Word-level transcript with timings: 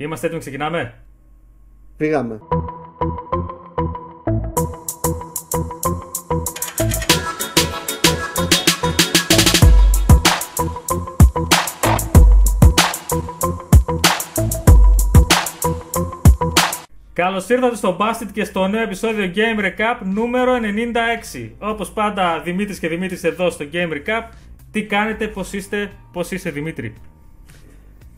Είμαστε 0.00 0.26
έτοιμοι, 0.26 0.40
ξεκινάμε; 0.40 0.94
Πήγαμε. 1.96 2.38
Καλώς 17.12 17.48
ήρθατε 17.48 17.76
στο 17.76 17.96
Busted 18.00 18.28
και 18.32 18.44
στο 18.44 18.66
νέο 18.66 18.82
επεισόδιο 18.82 19.32
Game 19.34 19.60
Recap 19.60 19.98
νούμερο 20.04 20.58
96. 21.34 21.50
Όπως 21.58 21.90
πάντα, 21.90 22.40
Δημήτρης 22.40 22.78
και 22.78 22.88
Δημήτρης 22.88 23.24
εδώ 23.24 23.50
στο 23.50 23.64
Game 23.72 23.92
Recap. 23.92 24.22
Τι 24.70 24.84
κάνετε, 24.84 25.28
πώς 25.28 25.52
είστε, 25.52 25.90
πώς 26.12 26.30
είσαι 26.30 26.50
Δημήτρη; 26.50 26.94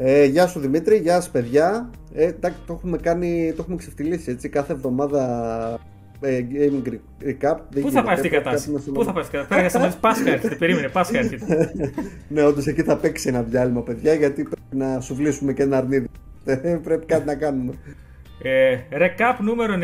Ε, 0.03 0.25
γεια 0.25 0.47
σου 0.47 0.61
Δημήτρη, 0.61 0.97
γεια 0.97 1.15
σας 1.15 1.31
παιδιά. 1.31 1.91
Ε, 2.15 2.25
εντάξει, 2.25 2.59
το 2.67 2.73
έχουμε 2.73 2.97
κάνει, 2.97 3.53
το 3.57 3.63
έχουμε 3.63 3.77
ξεφτυλίσει 3.77 4.31
έτσι 4.31 4.49
κάθε 4.49 4.73
εβδομάδα 4.73 5.79
ε, 6.21 6.45
Gaming 6.53 6.89
Recap. 7.25 7.59
Δεν 7.71 7.83
Πού 7.83 7.91
θα 7.91 8.03
πάει 8.03 8.15
αυτή 8.15 8.27
η 8.27 8.29
γίνεται, 8.29 8.45
κατάσταση, 8.45 8.73
κάτι 8.73 8.91
να 8.91 8.93
Πού 8.93 9.05
θα 9.05 9.13
πάει 9.13 9.23
αυτή 9.23 9.37
η 9.37 9.39
κατάσταση; 9.39 9.69
Πέρα 9.71 9.89
για 9.89 9.99
Πάσχα 10.01 10.31
έρχεται, 10.31 10.55
περίμενε, 10.55 10.89
Πάσχα 10.89 11.19
έρχεται. 11.19 11.73
Ναι, 12.29 12.43
όντως 12.43 12.67
εκεί 12.67 12.83
θα 12.83 12.97
παίξει 12.97 13.29
ένα 13.29 13.43
διάλειμμα 13.43 13.83
παιδιά 13.83 14.15
γιατί 14.15 14.43
πρέπει 14.43 14.77
να 14.85 15.01
σου 15.01 15.15
βλύσουμε 15.15 15.53
και 15.53 15.63
ένα 15.63 15.77
αρνίδι. 15.77 16.09
Ε, 16.45 16.55
πρέπει 16.83 17.07
κάτι 17.07 17.27
να 17.27 17.35
κάνουμε. 17.35 17.73
Ε, 18.43 18.79
recap 18.91 19.37
νούμερο 19.41 19.75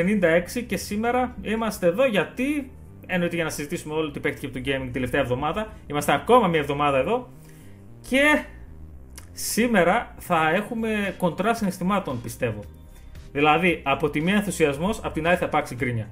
96 0.58 0.62
και 0.66 0.76
σήμερα 0.76 1.34
είμαστε 1.42 1.86
εδώ 1.86 2.06
γιατί 2.06 2.70
εννοείται 3.06 3.34
για 3.34 3.44
να 3.44 3.50
συζητήσουμε 3.50 3.94
όλο 3.94 4.10
τι 4.10 4.20
παίχτηκε 4.20 4.46
από 4.46 4.54
το 4.54 4.60
gaming 4.64 4.82
την 4.82 4.92
τελευταία 4.92 5.20
εβδομάδα. 5.20 5.72
Είμαστε 5.86 6.12
ακόμα 6.12 6.48
μια 6.48 6.60
εβδομάδα 6.60 6.98
εδώ 6.98 7.28
και 8.08 8.44
σήμερα 9.38 10.14
θα 10.18 10.50
έχουμε 10.50 11.14
κοντρά 11.18 11.54
συναισθημάτων 11.54 12.20
πιστεύω. 12.22 12.60
Δηλαδή, 13.32 13.80
από 13.84 14.10
τη 14.10 14.20
μία 14.20 14.34
ενθουσιασμός, 14.34 14.98
από 14.98 15.14
την 15.14 15.26
άλλη 15.26 15.36
θα 15.36 15.46
υπάρξει 15.46 15.74
γκρίνια. 15.74 16.08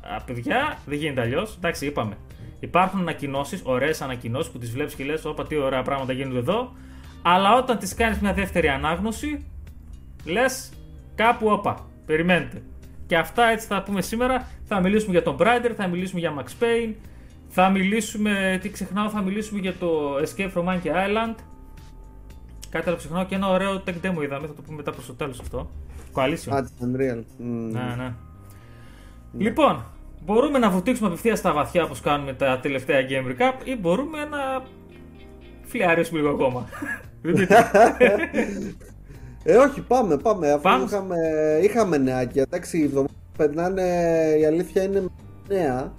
Α, 0.00 0.22
παιδιά, 0.22 0.78
δεν 0.86 0.98
γίνεται 0.98 1.20
αλλιώς. 1.20 1.56
Εντάξει, 1.56 1.86
είπαμε. 1.86 2.16
Υπάρχουν 2.60 3.00
ανακοινώσεις, 3.00 3.60
ωραίες 3.64 4.02
ανακοινώσεις 4.02 4.52
που 4.52 4.58
τις 4.58 4.70
βλέπεις 4.70 4.94
και 4.94 5.04
λες: 5.04 5.24
Όπα, 5.24 5.46
τι 5.46 5.56
ωραία 5.56 5.82
πράγματα 5.82 6.12
γίνονται 6.12 6.38
εδώ. 6.38 6.72
Αλλά 7.22 7.56
όταν 7.56 7.78
τις 7.78 7.94
κάνεις 7.94 8.18
μια 8.18 8.32
δεύτερη 8.32 8.68
ανάγνωση, 8.68 9.46
λες 10.24 10.72
κάπου 11.14 11.46
όπα. 11.48 11.86
Περιμένετε. 12.06 12.62
Και 13.06 13.16
αυτά 13.16 13.44
έτσι 13.44 13.66
θα 13.66 13.82
πούμε 13.82 14.02
σήμερα. 14.02 14.48
Θα 14.64 14.80
μιλήσουμε 14.80 15.12
για 15.12 15.22
τον 15.22 15.36
Brider, 15.40 15.72
θα 15.76 15.86
μιλήσουμε 15.86 16.20
για 16.20 16.34
Max 16.38 16.62
Payne, 16.62 16.94
θα 17.48 17.68
μιλήσουμε, 17.68 18.58
τι 18.62 18.70
ξεχνάω, 18.70 19.08
θα 19.08 19.22
μιλήσουμε 19.22 19.60
για 19.60 19.74
το 19.74 20.16
Escape 20.16 20.50
from 20.54 20.64
Monkey 20.64 20.86
Island. 20.86 21.34
Κάτι 22.72 22.88
άλλο 22.88 22.96
ξεχνάω 22.96 23.24
και 23.24 23.34
ένα 23.34 23.48
ωραίο 23.48 23.82
tech 23.86 23.94
demo 24.02 24.22
είδαμε, 24.22 24.46
θα 24.46 24.54
το 24.54 24.62
πούμε 24.62 24.76
μετά 24.76 24.92
προς 24.92 25.06
το 25.06 25.12
τέλος 25.12 25.40
αυτό. 25.40 25.70
Coalition. 26.14 26.52
Α, 26.54 26.62
της 26.62 26.72
Unreal. 26.80 27.22
Μμμ. 27.38 27.70
Ναι, 27.70 27.94
ναι. 27.96 28.12
Λοιπόν, 29.38 29.84
μπορούμε 30.24 30.58
να 30.58 30.70
βουτήξουμε 30.70 31.08
απευθείας 31.08 31.38
στα 31.38 31.52
βαθιά 31.52 31.84
όπως 31.84 32.00
κάνουμε 32.00 32.32
τα 32.32 32.58
τελευταία 32.62 33.00
Game 33.00 33.30
Recap 33.30 33.52
ή 33.66 33.76
μπορούμε 33.76 34.18
να 34.24 34.62
φλιαρίσουμε 35.64 36.20
λίγο 36.20 36.30
ακόμα. 36.32 36.68
Δημήτρη. 37.22 37.54
Ε, 39.44 39.56
όχι, 39.56 39.80
πάμε, 39.80 40.16
πάμε. 40.16 40.50
Αφού 40.50 40.62
Πάμε. 40.62 40.84
είχαμε, 40.84 41.16
είχαμε 41.62 41.96
νεάκια. 41.98 42.42
Εντάξει, 42.42 42.78
οι 42.78 42.82
εβδομάδες 42.82 43.12
που 43.14 43.36
περνάνε, 43.36 43.82
η 44.40 44.44
αλήθεια 44.46 44.82
είναι 44.82 45.04
νέα. 45.48 45.92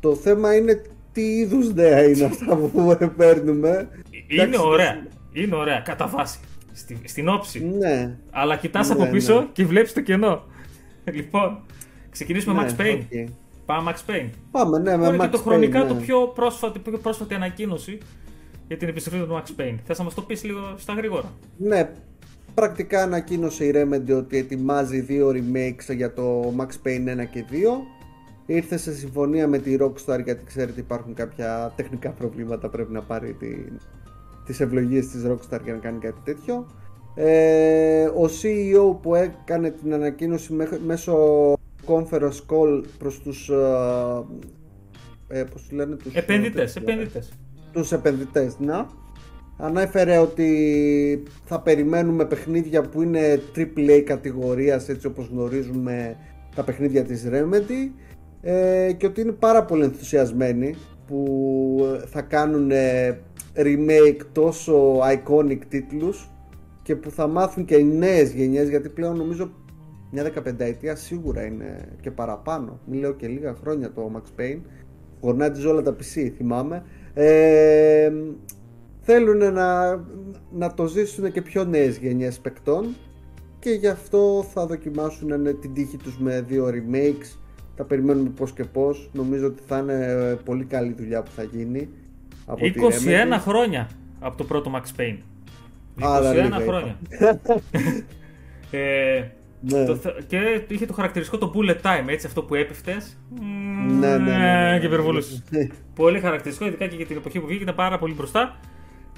Το 0.00 0.14
θέμα 0.14 0.56
είναι 0.56 0.82
τι 1.12 1.22
είδους 1.22 1.74
νέα 1.74 2.02
είναι 2.02 2.24
αυτά 2.24 2.56
που 2.56 2.96
παίρνουμε. 3.16 3.88
Είναι 4.28 4.42
Εντάξει, 4.42 4.60
ωραία. 4.66 5.02
Είναι 5.32 5.54
ωραία, 5.54 5.80
κατά 5.80 6.06
βάση. 6.06 6.38
Στη, 6.72 7.00
στην 7.04 7.28
όψη. 7.28 7.64
Ναι. 7.64 8.16
Αλλά 8.30 8.56
κοιτάς 8.56 8.88
Ναι, 8.88 8.94
από 8.94 9.06
πίσω 9.10 9.40
ναι. 9.40 9.46
και 9.52 9.64
βλέπεις 9.64 9.92
το 9.92 10.00
κενό. 10.00 10.42
λοιπόν, 11.16 11.58
ξεκινήσουμε 12.10 12.62
ναι, 12.62 12.68
Max 12.68 12.80
Payne. 12.80 13.00
OK. 13.00 13.30
Πάμε 13.66 13.92
Max 13.92 14.10
Payne. 14.10 14.30
Πάμε, 14.50 14.78
ναι, 14.78 14.96
με 14.96 15.06
Είναι 15.06 15.16
και 15.16 15.24
Max 15.24 15.30
το 15.30 15.38
χρονικά 15.38 15.84
Payne, 15.84 15.88
το 15.88 15.94
ναι. 15.94 16.00
πιο 16.00 16.26
πρόσφατη, 16.34 16.78
πιο 16.78 16.98
πρόσφατη 16.98 17.34
ανακοίνωση 17.34 17.98
για 18.66 18.76
την 18.76 18.88
επιστροφή 18.88 19.24
του 19.24 19.42
Max 19.42 19.60
Payne. 19.60 19.76
Θες 19.84 19.98
να 19.98 20.04
μας 20.04 20.14
το 20.14 20.22
πεις 20.22 20.44
λίγο 20.44 20.74
στα 20.76 20.92
γρήγορα; 20.92 21.32
Ναι, 21.56 21.90
πρακτικά 22.54 23.02
ανακοίνωσε 23.02 23.64
η 23.64 23.72
Remedy 23.74 24.16
ότι 24.16 24.36
ετοιμάζει 24.36 25.00
δύο 25.00 25.28
remakes 25.28 25.94
για 25.94 26.12
το 26.12 26.54
Max 26.58 26.86
Payne 26.86 27.20
1 27.22 27.26
και 27.30 27.44
2. 27.50 27.54
Ήρθε 28.46 28.76
σε 28.76 28.94
συμφωνία 28.94 29.48
με 29.48 29.58
τη 29.58 29.76
Rockstar 29.80 30.20
γιατί 30.24 30.44
ξέρετε 30.44 30.80
υπάρχουν 30.80 31.14
κάποια 31.14 31.72
τεχνικά 31.76 32.10
προβλήματα 32.10 32.68
πρέπει 32.68 32.92
να 32.92 33.02
πάρει 33.02 33.32
τη, 33.32 33.46
τις 34.44 34.60
ευλογίες 34.60 35.06
της 35.08 35.24
Rockstar 35.26 35.58
για 35.64 35.72
να 35.72 35.78
κάνει 35.78 35.98
κάτι 35.98 36.20
τέτοιο. 36.24 36.66
Ε, 37.14 38.04
ο 38.04 38.24
CEO 38.24 38.96
που 39.02 39.14
έκανε 39.14 39.70
την 39.70 39.94
ανακοίνωση 39.94 40.52
μέχ- 40.52 40.80
μέσω 40.86 41.16
conference 41.86 42.40
call 42.48 42.82
προς 42.98 43.20
τους 43.20 43.48
ε, 43.48 43.54
ε, 45.28 45.42
πώς 45.44 45.62
τους 45.62 45.70
λένε 45.72 45.96
τους 45.96 46.14
Επενδυτές, 46.14 46.72
τους- 46.72 46.82
επενδυτές. 46.82 47.32
τους 47.72 47.92
επενδυτές 47.92 48.58
να 48.58 48.86
ανέφερε 49.56 50.18
ότι 50.18 51.22
θα 51.44 51.60
περιμένουμε 51.60 52.24
παιχνίδια 52.24 52.82
που 52.82 53.02
είναι 53.02 53.40
AAA 53.56 54.00
κατηγορίας 54.06 54.88
έτσι 54.88 55.06
όπως 55.06 55.28
γνωρίζουμε 55.32 56.16
τα 56.54 56.64
παιχνίδια 56.64 57.04
της 57.04 57.26
Remedy 57.30 57.90
ε, 58.40 58.92
και 58.96 59.06
ότι 59.06 59.20
είναι 59.20 59.32
πάρα 59.32 59.64
πολύ 59.64 59.84
ενθουσιασμένοι 59.84 60.74
που 61.06 61.26
θα 62.06 62.22
κάνουν 62.22 62.70
ε, 62.70 63.18
remake 63.56 64.20
τόσο 64.32 64.98
iconic 64.98 65.58
τίτλους 65.68 66.30
και 66.82 66.96
που 66.96 67.10
θα 67.10 67.26
μάθουν 67.26 67.64
και 67.64 67.76
οι 67.76 67.84
νέες 67.84 68.32
γενιές 68.32 68.68
γιατί 68.68 68.88
πλέον 68.88 69.16
νομίζω 69.16 69.50
μια 70.10 70.32
15 70.36 70.58
ετία 70.58 70.96
σίγουρα 70.96 71.44
είναι 71.44 71.88
και 72.00 72.10
παραπάνω. 72.10 72.80
Μην 72.86 73.00
λέω 73.00 73.12
και 73.12 73.26
λίγα 73.26 73.54
χρόνια 73.54 73.92
το 73.92 74.10
Max 74.14 74.40
Payne. 74.40 74.60
Γορνάτιζε 75.20 75.68
όλα 75.68 75.82
τα 75.82 75.96
PC 75.96 76.30
θυμάμαι. 76.36 76.82
Ε, 77.14 78.12
θέλουν 79.00 79.52
να, 79.52 79.96
να 80.52 80.74
το 80.74 80.86
ζήσουν 80.86 81.32
και 81.32 81.42
πιο 81.42 81.64
νέες 81.64 81.98
γενιές 81.98 82.38
παικτών 82.38 82.94
και 83.58 83.70
γι' 83.70 83.86
αυτό 83.86 84.44
θα 84.52 84.66
δοκιμάσουν 84.66 85.40
ναι, 85.40 85.52
την 85.52 85.74
τύχη 85.74 85.96
τους 85.96 86.18
με 86.18 86.40
δύο 86.40 86.66
remakes. 86.66 87.38
Τα 87.76 87.84
περιμένουμε 87.84 88.28
πώς 88.28 88.52
και 88.52 88.64
πώς. 88.64 89.10
Νομίζω 89.12 89.46
ότι 89.46 89.62
θα 89.66 89.78
είναι 89.78 90.04
ε, 90.04 90.34
πολύ 90.44 90.64
καλή 90.64 90.92
δουλειά 90.92 91.22
που 91.22 91.30
θα 91.30 91.42
γίνει 91.42 91.88
από 92.50 92.60
τη 92.64 92.72
21 92.76 93.34
Remedy. 93.34 93.38
χρόνια 93.40 93.88
από 94.20 94.36
το 94.36 94.44
πρώτο 94.44 94.70
Max 94.74 95.00
Payne. 95.00 95.16
21 95.98 96.02
Άρα 96.02 96.32
λίγα 96.32 96.56
χρόνια. 96.60 96.96
ε, 98.70 99.22
Ναι. 99.60 99.84
το 99.84 99.96
θε- 99.96 100.22
και 100.26 100.64
είχε 100.68 100.86
το 100.86 100.92
χαρακτηριστικό 100.92 101.38
το 101.38 101.52
bullet 101.54 101.80
time, 101.86 102.06
έτσι, 102.08 102.26
αυτό 102.26 102.42
που 102.42 102.54
έπεφτες. 102.54 103.16
Ναι, 103.40 104.08
ναι, 104.08 104.16
ναι, 104.16 104.36
ναι, 104.36 104.70
ναι. 104.72 104.78
Και 104.80 104.86
υπερβολούσε. 104.86 105.42
πολύ 105.94 106.20
χαρακτηριστικό, 106.20 106.68
ειδικά 106.68 106.86
και 106.86 106.96
για 106.96 107.06
την 107.06 107.16
εποχή 107.16 107.40
που 107.40 107.46
βγήκε, 107.46 107.62
ήταν 107.62 107.74
πάρα 107.74 107.98
πολύ 107.98 108.14
μπροστά. 108.14 108.56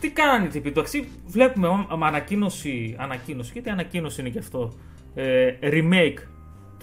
Τι 0.01 0.11
κάνανε 0.11 0.45
οι 0.45 0.49
τύποι, 0.49 0.69
εντάξει, 0.69 1.09
βλέπουμε 1.27 1.67
όμ- 1.69 2.05
ανακοίνωση, 2.05 2.97
ανακοίνωση, 2.99 3.51
γιατί 3.53 3.71
ανακοίνωση 3.71 4.21
είναι 4.21 4.31
και 4.31 4.39
αυτό, 4.39 4.73
ε, 5.15 5.53
remake 5.63 6.19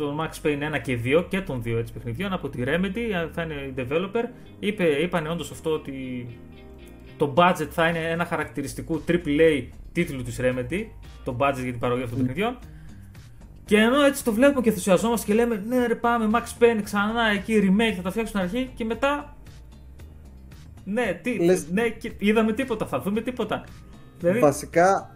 των 0.03 0.17
Max 0.19 0.47
Payne 0.47 0.75
1 0.75 0.81
και 0.81 0.99
2 1.03 1.25
και 1.29 1.41
των 1.41 1.61
δύο 1.61 1.77
έτσι 1.77 1.93
παιχνιδιών 1.93 2.33
από 2.33 2.49
τη 2.49 2.59
Remedy, 2.65 3.29
θα 3.33 3.41
είναι 3.41 3.53
η 3.53 3.73
developer. 3.77 4.23
Είπε, 4.59 4.83
είπανε 4.83 5.29
όντως 5.29 5.51
αυτό 5.51 5.69
ότι 5.71 6.27
το 7.17 7.33
budget 7.37 7.67
θα 7.69 7.87
είναι 7.87 7.99
ένα 8.09 8.25
χαρακτηριστικό 8.25 9.01
AAA 9.07 9.67
τίτλου 9.91 10.21
της 10.23 10.39
Remedy, 10.41 10.85
το 11.23 11.35
budget 11.39 11.53
για 11.61 11.71
την 11.71 11.79
παραγωγή 11.79 12.03
αυτών 12.03 12.17
των 12.19 12.27
παιχνιδιών. 12.27 12.57
Και 13.65 13.77
ενώ 13.77 14.01
έτσι 14.01 14.23
το 14.23 14.33
βλέπουμε 14.33 14.61
και 14.61 14.69
ενθουσιαζόμαστε 14.69 15.25
και 15.25 15.33
λέμε 15.33 15.63
ναι 15.67 15.85
ρε 15.85 15.95
πάμε 15.95 16.29
Max 16.33 16.63
Payne 16.63 16.79
ξανά 16.83 17.23
εκεί 17.33 17.59
remake 17.63 17.93
θα 17.95 18.01
το 18.01 18.11
φτιάξουν 18.11 18.25
στην 18.27 18.39
αρχή 18.39 18.71
και 18.75 18.85
μετά 18.85 19.37
ναι, 20.83 21.19
τι, 21.21 21.39
Λες- 21.39 21.71
ναι 21.71 21.89
και 21.89 22.11
είδαμε 22.17 22.53
τίποτα, 22.53 22.85
θα 22.85 23.01
δούμε 23.01 23.21
τίποτα. 23.21 23.63
Δηλαδή, 24.19 24.39
Βασικά, 24.39 25.15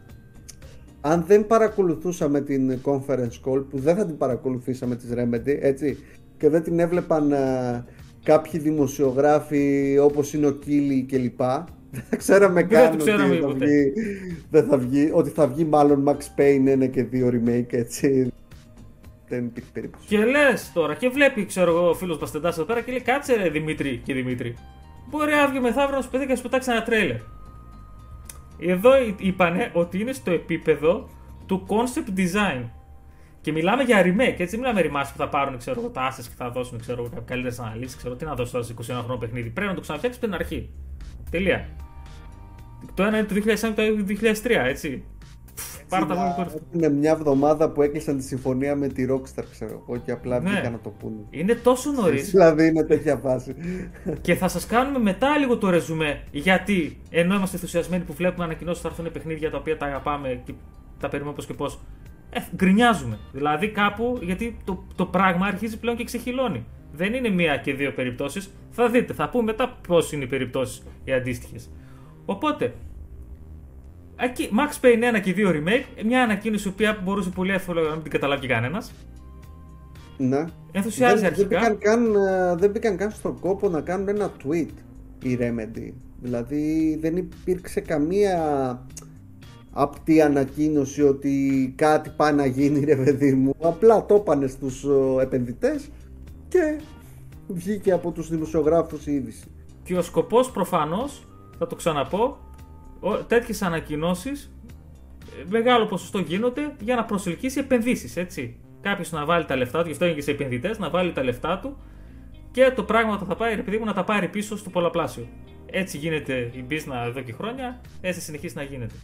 αν 1.06 1.24
δεν 1.28 1.48
παρακολουθούσαμε 1.48 2.42
την 2.42 2.80
conference 2.84 3.40
call, 3.46 3.64
που 3.70 3.80
δεν 3.80 3.96
θα 3.96 4.06
την 4.06 4.18
παρακολουθήσαμε 4.18 4.96
της 4.96 5.10
Remedy, 5.14 5.58
έτσι, 5.62 5.98
και 6.38 6.50
δεν 6.50 6.64
την 6.64 6.80
έβλεπαν 6.80 7.32
ε, 7.32 7.86
κάποιοι 8.24 8.60
δημοσιογράφοι 8.60 9.98
όπως 10.02 10.34
είναι 10.34 10.48
ο 10.48 10.52
Κίλι 10.52 11.04
και 11.04 11.18
λοιπά, 11.18 11.66
δεν 11.92 12.04
θα 12.10 12.16
ξέραμε 12.16 12.64
Δεν 12.64 12.70
θα 12.70 12.76
καν 12.76 12.90
το 12.90 12.94
ότι 12.94 13.12
ξέραμε 13.12 13.36
θα, 13.36 13.48
ποτέ. 13.48 13.66
βγει, 13.66 13.94
δεν 14.50 14.64
θα 14.64 14.78
βγει, 14.78 15.10
ότι 15.14 15.30
θα 15.30 15.48
βγει 15.48 15.66
μάλλον 15.66 16.04
Max 16.08 16.40
Payne 16.40 16.84
1 16.84 16.90
και 16.90 17.06
2 17.14 17.28
remake, 17.28 17.74
έτσι. 17.74 18.32
Δεν 19.28 19.46
υπήρχε 19.46 19.70
περίπτωση. 19.74 20.08
Και 20.08 20.26
λες 20.26 20.72
τώρα, 20.74 20.96
και 20.96 21.10
βλέπει, 21.10 21.46
ξέρω 21.46 21.72
εγώ, 21.72 21.90
ο 21.90 21.94
φίλος 21.94 22.18
Παστεντά 22.18 22.50
εδώ 22.50 22.64
πέρα 22.64 22.82
και 22.82 22.92
λέει: 22.92 23.02
Κάτσε 23.02 23.36
ρε 23.36 23.50
Δημήτρη 23.50 24.02
και 24.04 24.14
Δημήτρη. 24.14 24.56
Μπορεί 25.10 25.32
αύριο 25.32 25.62
μεθαύριο 25.62 25.96
να 25.96 26.02
σου 26.02 26.10
πετύχει 26.10 26.26
και 26.26 26.32
να 26.32 26.38
σου 26.38 26.44
πετάξει 26.44 26.72
ένα 26.72 26.84
τρέλερ. 26.84 27.18
Εδώ 28.60 28.92
είπανε 29.18 29.72
ότι 29.74 30.00
είναι 30.00 30.12
στο 30.12 30.32
επίπεδο 30.32 31.10
του 31.46 31.68
concept 31.68 32.20
design. 32.20 32.64
Και 33.42 33.52
μιλάμε 33.52 33.84
για 33.84 34.02
remake, 34.02 34.40
έτσι. 34.40 34.46
Δεν 34.46 34.60
μιλάμε 34.60 34.82
remaster 34.82 35.10
που 35.12 35.18
θα 35.18 35.30
πάρουν 35.30 35.58
ξέρω, 35.58 35.80
εγώ, 35.80 35.90
τα 35.90 36.12
assets 36.12 36.24
και 36.24 36.36
θα 36.38 36.50
δώσουν 36.50 36.80
ξέρω, 36.80 37.10
καλύτερες 37.26 37.60
αναλύσεις. 37.60 37.96
Ξέρω 37.96 38.16
τι 38.16 38.26
να 38.26 38.36
δώσουν 38.36 38.52
τώρα 38.52 38.66
σε 38.66 38.74
21 38.94 39.04
χρόνο 39.04 39.20
παιχνίδι. 39.20 39.50
Πρέπει 39.50 39.70
να 39.70 39.76
το 39.76 39.82
ξαναφτιάξεις 39.82 40.24
από 40.24 40.32
την 40.32 40.42
αρχή. 40.42 40.70
Τελεία. 41.30 41.70
Το 42.94 43.04
ένα 43.04 43.18
είναι 43.18 43.28
το 43.28 43.36
2001 43.36 43.42
και 43.60 43.74
το 43.76 43.82
άλλο 43.82 44.06
2003, 44.44 44.66
έτσι. 44.66 45.04
Πάρα 45.94 46.06
τα 46.06 46.14
βγάλουν 46.16 46.36
κορυφή. 46.36 46.58
Είναι 46.72 46.90
μια 46.90 47.12
εβδομάδα 47.12 47.70
που 47.70 47.82
έκλεισαν 47.82 48.18
τη 48.18 48.24
συμφωνία 48.24 48.76
με 48.76 48.88
τη 48.88 49.06
Rockstar, 49.10 49.44
ξέρω 49.52 49.84
εγώ, 49.88 49.98
και 50.06 50.12
απλά 50.12 50.40
Ναι. 50.40 50.50
βγήκαν 50.50 50.72
να 50.72 50.80
το 50.80 50.90
πούνε. 50.90 51.16
Είναι 51.30 51.56
τόσο 51.56 51.92
νωρίς. 51.92 52.30
Δηλαδή 52.30 52.68
είναι 52.68 52.84
τέτοια 52.84 53.16
φάση. 53.18 53.56
και 54.22 54.36
θα 54.36 54.48
σας 54.48 54.66
κάνουμε 54.66 55.00
μετά 55.00 55.38
λίγο 55.38 55.58
το 55.58 55.70
ρεζουμέ. 55.70 56.24
Γιατί 56.32 56.98
ενώ 57.10 57.36
είμαστε 57.36 57.56
ενθουσιασμένοι 57.56 58.04
που 58.04 58.14
βλέπουμε 58.14 58.44
ανακοινώσεις 58.44 58.82
θα 58.82 58.88
έρθουν 58.88 59.12
παιχνίδια 59.12 59.52
τα 59.52 59.58
οποία 59.58 59.78
τα 59.78 59.86
αγαπάμε 59.86 60.42
και 60.46 60.54
τα 61.00 61.10
περιμένουμε 61.10 61.42
πώ 61.42 61.48
και 61.48 61.54
πώς. 61.54 61.80
Ε, 62.30 62.40
γκρινιάζουμε. 62.56 63.18
Δηλαδή 63.32 63.70
κάπου 63.72 64.20
γιατί 64.22 64.58
το, 64.64 64.84
το 64.96 65.06
πράγμα 65.06 65.46
αρχίζει 65.46 65.80
πλέον 65.80 65.98
και 65.98 66.04
ξεχυλώνει. 66.04 66.66
Δεν 66.96 67.14
είναι 67.14 67.30
μία 67.30 67.58
και 67.58 67.74
δύο 67.74 67.92
περιπτώσεις. 67.92 68.50
Θα 68.70 68.90
δείτε, 68.90 69.14
θα 69.14 69.30
πούμε 69.30 69.44
μετά 69.44 69.78
πώς 69.88 70.12
είναι 70.12 70.24
οι 70.24 70.28
περιπτώσεις 70.28 70.84
οι 71.04 71.14
αντίστοιχες. 71.14 71.70
Οπότε, 72.26 72.66
εκεί, 72.66 72.74
Max 74.20 74.86
Payne 74.86 75.18
1 75.18 75.22
και 75.22 75.34
2 75.38 75.50
remake, 75.50 76.04
μια 76.06 76.24
ανακοίνωση 76.24 76.72
που 76.72 76.84
μπορούσε 77.04 77.30
πολύ 77.30 77.52
εύκολα 77.52 77.82
να 77.82 77.94
μην 77.94 78.02
την 78.02 78.12
καταλάβει 78.12 78.48
κανένας. 78.48 78.92
Ναι. 80.18 80.46
Ενθουσιάζει 80.72 81.16
δεν, 81.16 81.26
αρχικά. 81.26 81.60
Δεν 81.60 81.72
μπήκαν, 81.72 81.78
καν, 81.78 82.16
ε, 82.16 82.56
δεν 82.56 82.72
μπήκαν 82.72 82.98
καν 82.98 83.12
στον 83.12 83.40
κόπο 83.40 83.70
να 83.70 83.82
κάνουν 83.82 84.08
ένα 84.08 84.32
tweet 84.44 84.74
η 85.24 85.38
Remedy. 85.42 85.94
Δηλαδή 86.22 86.98
δεν 87.02 87.18
υπήρξε 87.18 87.80
καμία 87.82 88.38
απτή 89.72 90.22
ανακοίνωση 90.22 91.04
ότι 91.04 91.74
κάτι 91.78 92.10
πάει 92.16 92.34
να 92.34 92.46
γίνει 92.46 92.80
ρε 92.86 92.96
παιδί 92.96 93.34
μου. 93.34 93.56
Απλά 93.62 94.06
το 94.06 94.16
έπανε 94.16 94.48
στους 94.48 94.84
ε, 94.84 95.22
επενδυτές 95.22 95.90
και 96.48 96.80
βγήκε 97.48 97.92
από 97.92 98.12
τους 98.12 98.30
δημοσιογράφους 98.30 99.08
η 99.08 99.14
είδηση. 99.14 99.48
Και 99.84 99.96
ο 99.96 100.02
σκοπός 100.02 100.52
προφανώς, 100.52 101.28
θα 101.58 101.68
το 101.68 101.76
ξαναπώ, 101.76 102.38
τέτοιες 103.28 103.62
ανακοινώσεις 103.62 104.52
ε, 105.40 105.44
μεγάλο 105.50 105.86
ποσοστό 105.86 106.20
γίνονται 106.20 106.76
για 106.80 106.96
να 106.96 107.06
προσελκύσει 107.06 107.60
επενδύσεις, 107.60 108.18
έτσι. 108.18 108.58
Κάποιος 108.82 109.12
να 109.12 109.26
βάλει 109.26 109.46
τα 109.46 109.56
λεφτά 109.56 109.80
του, 109.80 109.86
γι' 109.86 109.92
αυτό 109.92 110.06
είναι 110.06 110.14
και 110.14 110.22
σε 110.22 110.32
επενδυτές, 110.32 110.80
να 110.80 110.90
βάλει 110.90 111.12
τα 111.12 111.24
λεφτά 111.24 111.60
του 111.60 111.78
και 112.52 112.72
το 112.76 112.84
πράγμα 112.84 113.18
που 113.18 113.26
θα 113.26 113.36
πάει, 113.36 113.54
επειδή 113.54 113.78
μου 113.78 113.86
να 113.86 113.94
τα 113.94 114.04
πάρει 114.04 114.28
πίσω 114.28 114.58
στο 114.58 114.70
πολλαπλάσιο. 114.70 115.28
Έτσι 115.66 115.98
γίνεται 115.98 116.34
η 116.38 116.66
business 116.70 117.08
εδώ 117.08 117.22
και 117.22 117.34
χρόνια, 117.34 117.82
έτσι 118.02 118.20
θα 118.20 118.26
συνεχίσει 118.26 118.56
να 118.56 118.64
γίνεται. 118.64 118.96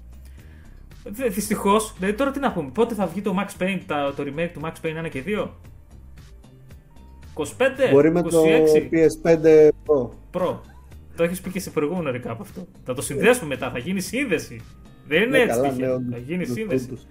Δυστυχώς, 1.30 1.94
δηλαδή 1.98 2.18
τώρα 2.18 2.32
τι 2.32 2.40
να 2.40 2.52
πούμε, 2.52 2.70
πότε 2.74 2.94
θα 2.94 3.06
βγει 3.06 3.22
το 3.22 3.36
Max 3.40 3.64
Payne, 3.64 3.80
το 4.16 4.24
remake 4.24 4.50
του 4.54 4.62
Max 4.64 4.86
Payne 4.86 5.06
1 5.06 5.10
και 5.10 5.24
2. 5.26 5.50
25, 7.34 7.46
Μπορεί 7.92 8.10
26. 8.10 8.14
με 8.14 8.22
το 8.22 8.44
PS5 8.92 9.70
Pro. 9.86 10.10
Pro. 10.32 10.56
Το 11.20 11.26
έχεις 11.26 11.42
πει 11.42 11.50
και 11.50 11.60
σε 11.60 11.70
προηγούμενο 11.70 12.10
recap 12.18 12.36
αυτό. 12.40 12.68
Θα 12.86 12.94
το 12.94 13.02
συνδέσουμε 13.02 13.48
μετά, 13.48 13.72
θα 13.72 13.78
γίνει 13.78 14.00
σύνδεση. 14.00 14.62
Δεν 15.08 15.22
είναι 15.22 15.30
Ναι, 15.38 15.38
έτσι. 15.44 15.56
καλά, 15.60 15.70
τυχαίο. 15.70 16.00
ναι, 16.00 16.16
θα 16.16 16.18
γίνει 16.22 16.44
τους 16.46 16.54
σύνδεση. 16.54 16.88
τούτους. 16.88 17.06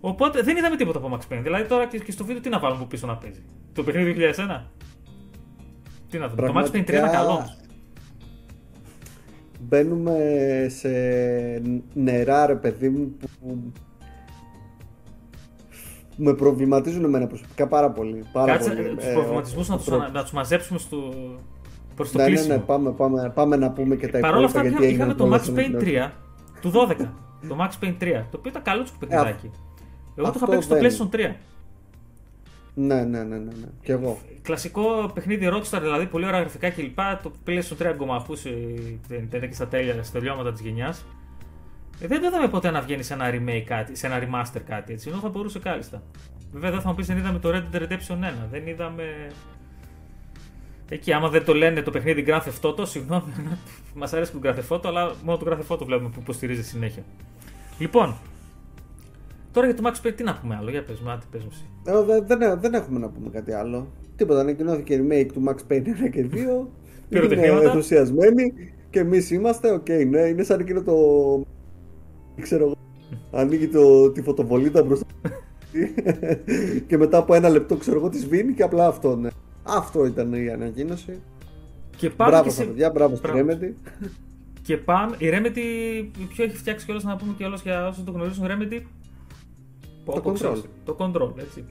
Οπότε 0.00 0.42
δεν 0.42 0.56
είδαμε 0.56 0.76
τίποτα 0.76 0.98
από 0.98 1.16
Max 1.18 1.32
Payne. 1.34 1.40
Δηλαδή 1.42 1.64
τώρα 1.68 1.86
και 1.86 1.98
και 1.98 2.12
στο 2.12 2.24
βίντεο 2.24 2.42
τι 2.42 2.48
να 2.48 2.58
βάλουμε 2.58 2.80
από 2.80 2.88
πίσω 2.88 3.06
να 3.06 3.16
παίζει; 3.16 3.42
Το 3.72 3.82
παιχνίδι 3.82 4.12
2001. 4.12 4.70
Τι 6.10 6.18
να 6.18 6.28
δούμε; 6.28 6.46
Το 6.48 6.54
Max 6.58 6.64
Payne 6.64 6.84
3 6.84 6.88
είναι 6.88 7.10
καλό. 7.12 7.30
όμως. 7.30 7.56
Μπαίνουμε 9.60 10.16
σε 10.68 10.88
νερά 11.94 12.46
ρε 12.46 12.54
παιδί 12.56 12.88
μου 12.88 13.16
που 13.40 13.72
με 16.16 16.34
προβληματίζουν 16.34 17.04
εμένα 17.04 17.26
προσωπικά 17.26 17.66
πάρα 17.68 17.90
πολύ. 17.90 18.24
Πάρα 18.32 18.52
Κάτσε 18.52 18.70
πολύ. 18.70 18.94
τους 18.94 19.04
Ε, 19.04 19.12
προβληματισμούς 19.12 19.68
να 19.68 19.74
ο 19.74 19.76
τους 19.76 19.86
τρόπος. 19.86 20.10
να 20.12 20.22
τους 20.22 20.30
μαζέψουμε 20.32 20.78
στο... 20.78 21.12
προς 21.98 22.10
το 22.12 22.18
Ναι, 22.18 22.24
ναι, 22.24 22.30
κλείσιμο. 22.30 22.54
ναι, 22.54 22.60
πάμε, 22.60 22.90
πάμε, 22.90 23.30
πάμε 23.34 23.56
να 23.56 23.70
πούμε 23.70 23.96
και 23.96 24.08
τα 24.08 24.18
Παρ' 24.18 24.34
όλα 24.36 24.48
υπόλοιπα 24.48 24.58
αυτά 24.58 24.62
γιατί 24.68 24.76
είχαμε, 24.84 24.86
είχαμε 24.86 25.10
έγιναν 25.10 25.16
το 25.16 25.24
πολλά 25.24 25.36
Max 25.36 25.42
στην 25.42 25.54
Payne 25.54 25.74
επιλογή. 25.82 25.98
3 25.98 26.10
του 26.60 26.70
12. 26.70 27.48
το 27.48 27.56
Max 27.60 27.84
Payne 27.84 27.96
3. 28.02 28.24
Το 28.30 28.36
οποίο 28.38 28.50
ήταν 28.50 28.62
καλό 28.62 28.82
του 28.82 28.90
παιχνιδάκι. 28.98 29.50
Εγώ 30.16 30.30
το 30.30 30.34
είχα 30.36 30.44
αυτό 30.44 30.46
παίξει 30.46 30.94
στο 30.96 31.08
δεν- 31.08 31.08
PlayStation 31.10 31.30
3. 31.30 31.34
Ναι, 32.74 32.94
ναι, 32.94 33.18
ναι, 33.22 33.22
ναι, 33.24 33.36
ναι. 33.36 33.66
Και 33.82 33.92
εγώ. 33.92 34.18
Κλασικό 34.42 35.10
παιχνίδι 35.14 35.48
Rockstar, 35.52 35.78
δηλαδή 35.80 36.06
πολύ 36.06 36.26
ωραία 36.26 36.40
γραφικά 36.40 36.70
κλπ. 36.70 36.98
Το 37.22 37.32
PlayStation 37.46 37.82
3 37.82 37.86
αγκομαχούσε 37.86 38.50
δεν 39.08 39.22
ήταν 39.22 39.40
και 39.40 39.54
στα 39.54 39.66
τέλεια, 39.68 40.02
στα 40.02 40.18
τελειώματα 40.18 40.52
της 40.52 40.60
γενιάς. 40.60 41.04
Ε, 42.00 42.06
δεν 42.06 42.20
το 42.20 42.26
είδαμε 42.26 42.48
ποτέ 42.48 42.70
να 42.70 42.80
βγαίνει 42.80 43.02
σε 43.02 43.14
ένα 43.14 43.30
remake 43.30 43.62
κάτι, 43.66 43.96
σε 43.96 44.06
ένα 44.06 44.18
remaster 44.18 44.60
κάτι 44.66 44.92
έτσι, 44.92 45.08
ενώ 45.08 45.18
θα 45.18 45.28
μπορούσε 45.28 45.58
κάλλιστα. 45.58 46.02
Βέβαια 46.52 46.70
δεν 46.70 46.80
θα 46.80 46.88
μου 46.88 46.94
πεις 46.94 47.06
δεν 47.06 47.16
είδαμε 47.16 47.38
το 47.38 47.48
Red 47.52 47.76
Dead 47.76 47.80
Redemption 47.82 48.14
1, 48.14 48.46
δεν 48.50 48.66
είδαμε. 48.66 49.04
Εκεί, 50.88 51.12
άμα 51.12 51.28
δεν 51.28 51.44
το 51.44 51.54
λένε 51.54 51.82
το 51.82 51.90
παιχνίδι 51.90 52.24
Grand 52.26 52.40
Theft 52.40 52.70
Auto, 52.70 52.86
συγγνώμη, 52.86 53.32
μας 53.94 54.12
αρέσει 54.12 54.32
το 54.32 54.38
Grand 54.42 54.54
Theft 54.54 54.76
Auto, 54.76 54.80
αλλά 54.84 55.14
μόνο 55.24 55.38
το 55.38 55.46
Grand 55.50 55.58
Theft 55.58 55.76
Auto 55.76 55.84
βλέπουμε 55.86 56.08
που 56.08 56.20
υποστηρίζει 56.20 56.62
συνέχεια. 56.64 57.02
Λοιπόν, 57.78 58.16
τώρα 59.52 59.66
για 59.66 59.76
το 59.76 59.82
Max 59.86 60.06
Payne 60.06 60.12
τι 60.16 60.22
να 60.22 60.34
πούμε 60.40 60.56
άλλο, 60.56 60.70
για 60.70 60.84
πες 60.84 61.00
μου, 61.00 61.10
άντε, 61.10 61.24
πες 61.30 61.42
μου 61.42 61.48
εσύ. 61.52 61.64
Ε, 61.84 62.02
δε- 62.04 62.20
δεν, 62.36 62.60
δεν 62.60 62.74
έχουμε 62.74 62.98
να 62.98 63.08
πούμε 63.08 63.30
κάτι 63.30 63.52
άλλο. 63.52 63.86
Τίποτα. 64.16 64.40
Ανακοινώθηκε 64.40 65.04
remake 65.08 65.28
του 65.32 65.44
Max 65.48 65.72
Payne 65.72 66.06
1 66.06 66.10
και 66.12 66.26
2. 66.32 66.34
είναι 66.34 66.66
Πυροτεχνήματα. 67.08 67.64
ενθουσιασμένοι 67.64 68.52
και 68.90 68.98
εμείς 68.98 69.30
είμαστε. 69.30 69.70
Οκ, 69.70 69.88
ναι, 69.88 70.20
είναι 70.20 70.42
σαν 70.42 70.60
εκείνο 70.60 70.82
το. 70.82 70.94
ξέρω 72.40 72.64
εγώ. 72.64 72.74
Ανοίγει 73.32 73.68
το, 73.68 74.10
τη 74.10 74.22
φωτοβολίδα 74.22 74.82
μπροστά. 74.82 75.06
και 76.88 76.96
μετά 76.96 77.18
από 77.18 77.34
ένα 77.34 77.48
λεπτό 77.48 77.76
ξέρω 77.76 77.98
εγώ 77.98 78.08
της 78.08 78.20
σβήνει 78.20 78.52
και 78.52 78.62
απλά 78.62 78.86
αυτό 78.86 79.16
ναι. 79.16 79.28
Αυτό 79.68 80.06
ήταν 80.06 80.32
η 80.32 80.50
ανακοίνωση. 80.50 81.20
Και 81.96 82.10
πάμε 82.10 82.30
Μπράβο 82.30 82.44
και 82.44 82.50
στα 82.50 82.62
σε... 82.62 82.68
παιδιά, 82.68 82.90
μπράβο 82.90 83.16
στη 83.16 83.30
Μπράβο. 83.30 83.48
Remedy. 83.50 83.72
Και 84.62 84.76
πάμε. 84.76 85.16
Η 85.18 85.26
Remedy, 85.32 86.08
ποιο 86.28 86.44
έχει 86.44 86.56
φτιάξει 86.56 86.84
κιόλας 86.84 87.04
να 87.04 87.16
πούμε 87.16 87.34
κιόλας 87.36 87.62
για 87.62 87.88
όσους 87.88 88.04
το 88.04 88.10
γνωρίζουν, 88.10 88.44
Remedy; 88.46 88.80
Πω, 90.04 90.12
Το 90.14 90.20
πω, 90.20 90.30
Control. 90.30 90.34
ξέρεις, 90.34 90.64
Το 90.84 90.96
control, 90.98 91.38
έτσι. 91.38 91.64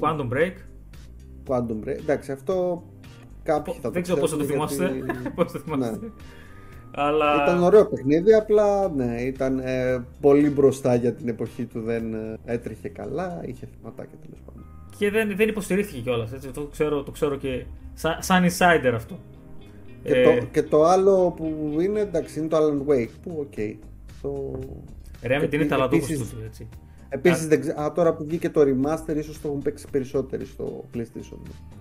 Quantum 0.00 0.28
Break. 0.32 0.52
Quantum 1.48 1.84
Break. 1.88 1.98
Εντάξει, 1.98 2.32
αυτό 2.32 2.82
κάποιοι 3.42 3.74
θα 3.74 3.80
το 3.80 3.90
Δεν 3.90 4.02
ξέρω 4.02 4.18
πώς 4.20 4.30
θα 4.30 4.36
το 4.36 4.44
ξέρουν, 4.44 4.68
θυμάστε. 4.68 4.94
γιατί- 5.04 5.30
Πώς 5.36 5.52
θα 5.52 5.58
το 5.58 5.64
θυμάστε. 5.64 5.98
Ναι. 6.06 6.12
Αλλά. 6.94 7.42
Ήταν 7.42 7.62
ωραίο 7.62 7.86
παιχνίδι, 7.86 8.34
απλά 8.34 8.88
ναι, 8.88 9.20
ήταν 9.20 9.58
ε, 9.58 10.04
πολύ 10.20 10.50
μπροστά 10.50 10.94
για 10.94 11.12
την 11.12 11.28
εποχή 11.28 11.64
του. 11.64 11.80
Δεν 11.80 12.14
ε, 12.14 12.36
έτρεχε 12.44 12.88
καλά, 12.88 13.40
είχε 13.46 13.68
θεματάκια 13.76 14.18
τέλος 14.22 14.38
πάντων. 14.46 14.64
Και 15.00 15.10
δεν, 15.10 15.36
δεν 15.36 15.48
υποστηρίχθηκε 15.48 16.00
κιόλας. 16.00 16.30
Το, 16.54 16.64
ξέρω, 16.64 17.02
το 17.02 17.10
ξέρω 17.10 17.36
και 17.36 17.64
σαν, 17.94 18.16
σαν 18.22 18.44
insider 18.44 18.92
αυτό. 18.94 19.18
Και, 20.02 20.14
Ε, 20.14 20.24
το, 20.40 20.46
και 20.46 20.62
το 20.62 20.84
άλλο 20.84 21.30
που 21.36 21.76
είναι, 21.80 22.00
εντάξει, 22.00 22.38
είναι 22.38 22.48
το 22.48 22.56
Alan 22.56 22.90
Wake. 22.90 23.08
Που, 23.22 23.36
οκ. 23.40 23.54
Το... 24.22 24.58
Remedy 25.22 25.26
είναι 25.30 25.44
επί- 25.44 25.68
ταλαντούχο 25.68 26.04
επίσης- 26.04 26.18
τους, 26.18 26.42
έτσι. 26.44 26.68
Επίσης, 27.08 27.46
δεν 27.48 27.60
ξέ- 27.60 27.78
α, 27.78 27.92
τώρα 27.92 28.14
που 28.14 28.24
βγήκε 28.24 28.50
το 28.50 28.60
remaster, 28.60 29.16
ίσως 29.16 29.40
το 29.40 29.48
έχουν 29.48 29.62
παίξει 29.62 29.86
περισσότεροι 29.90 30.44
στο 30.44 30.84
PlayStation. 30.94 31.38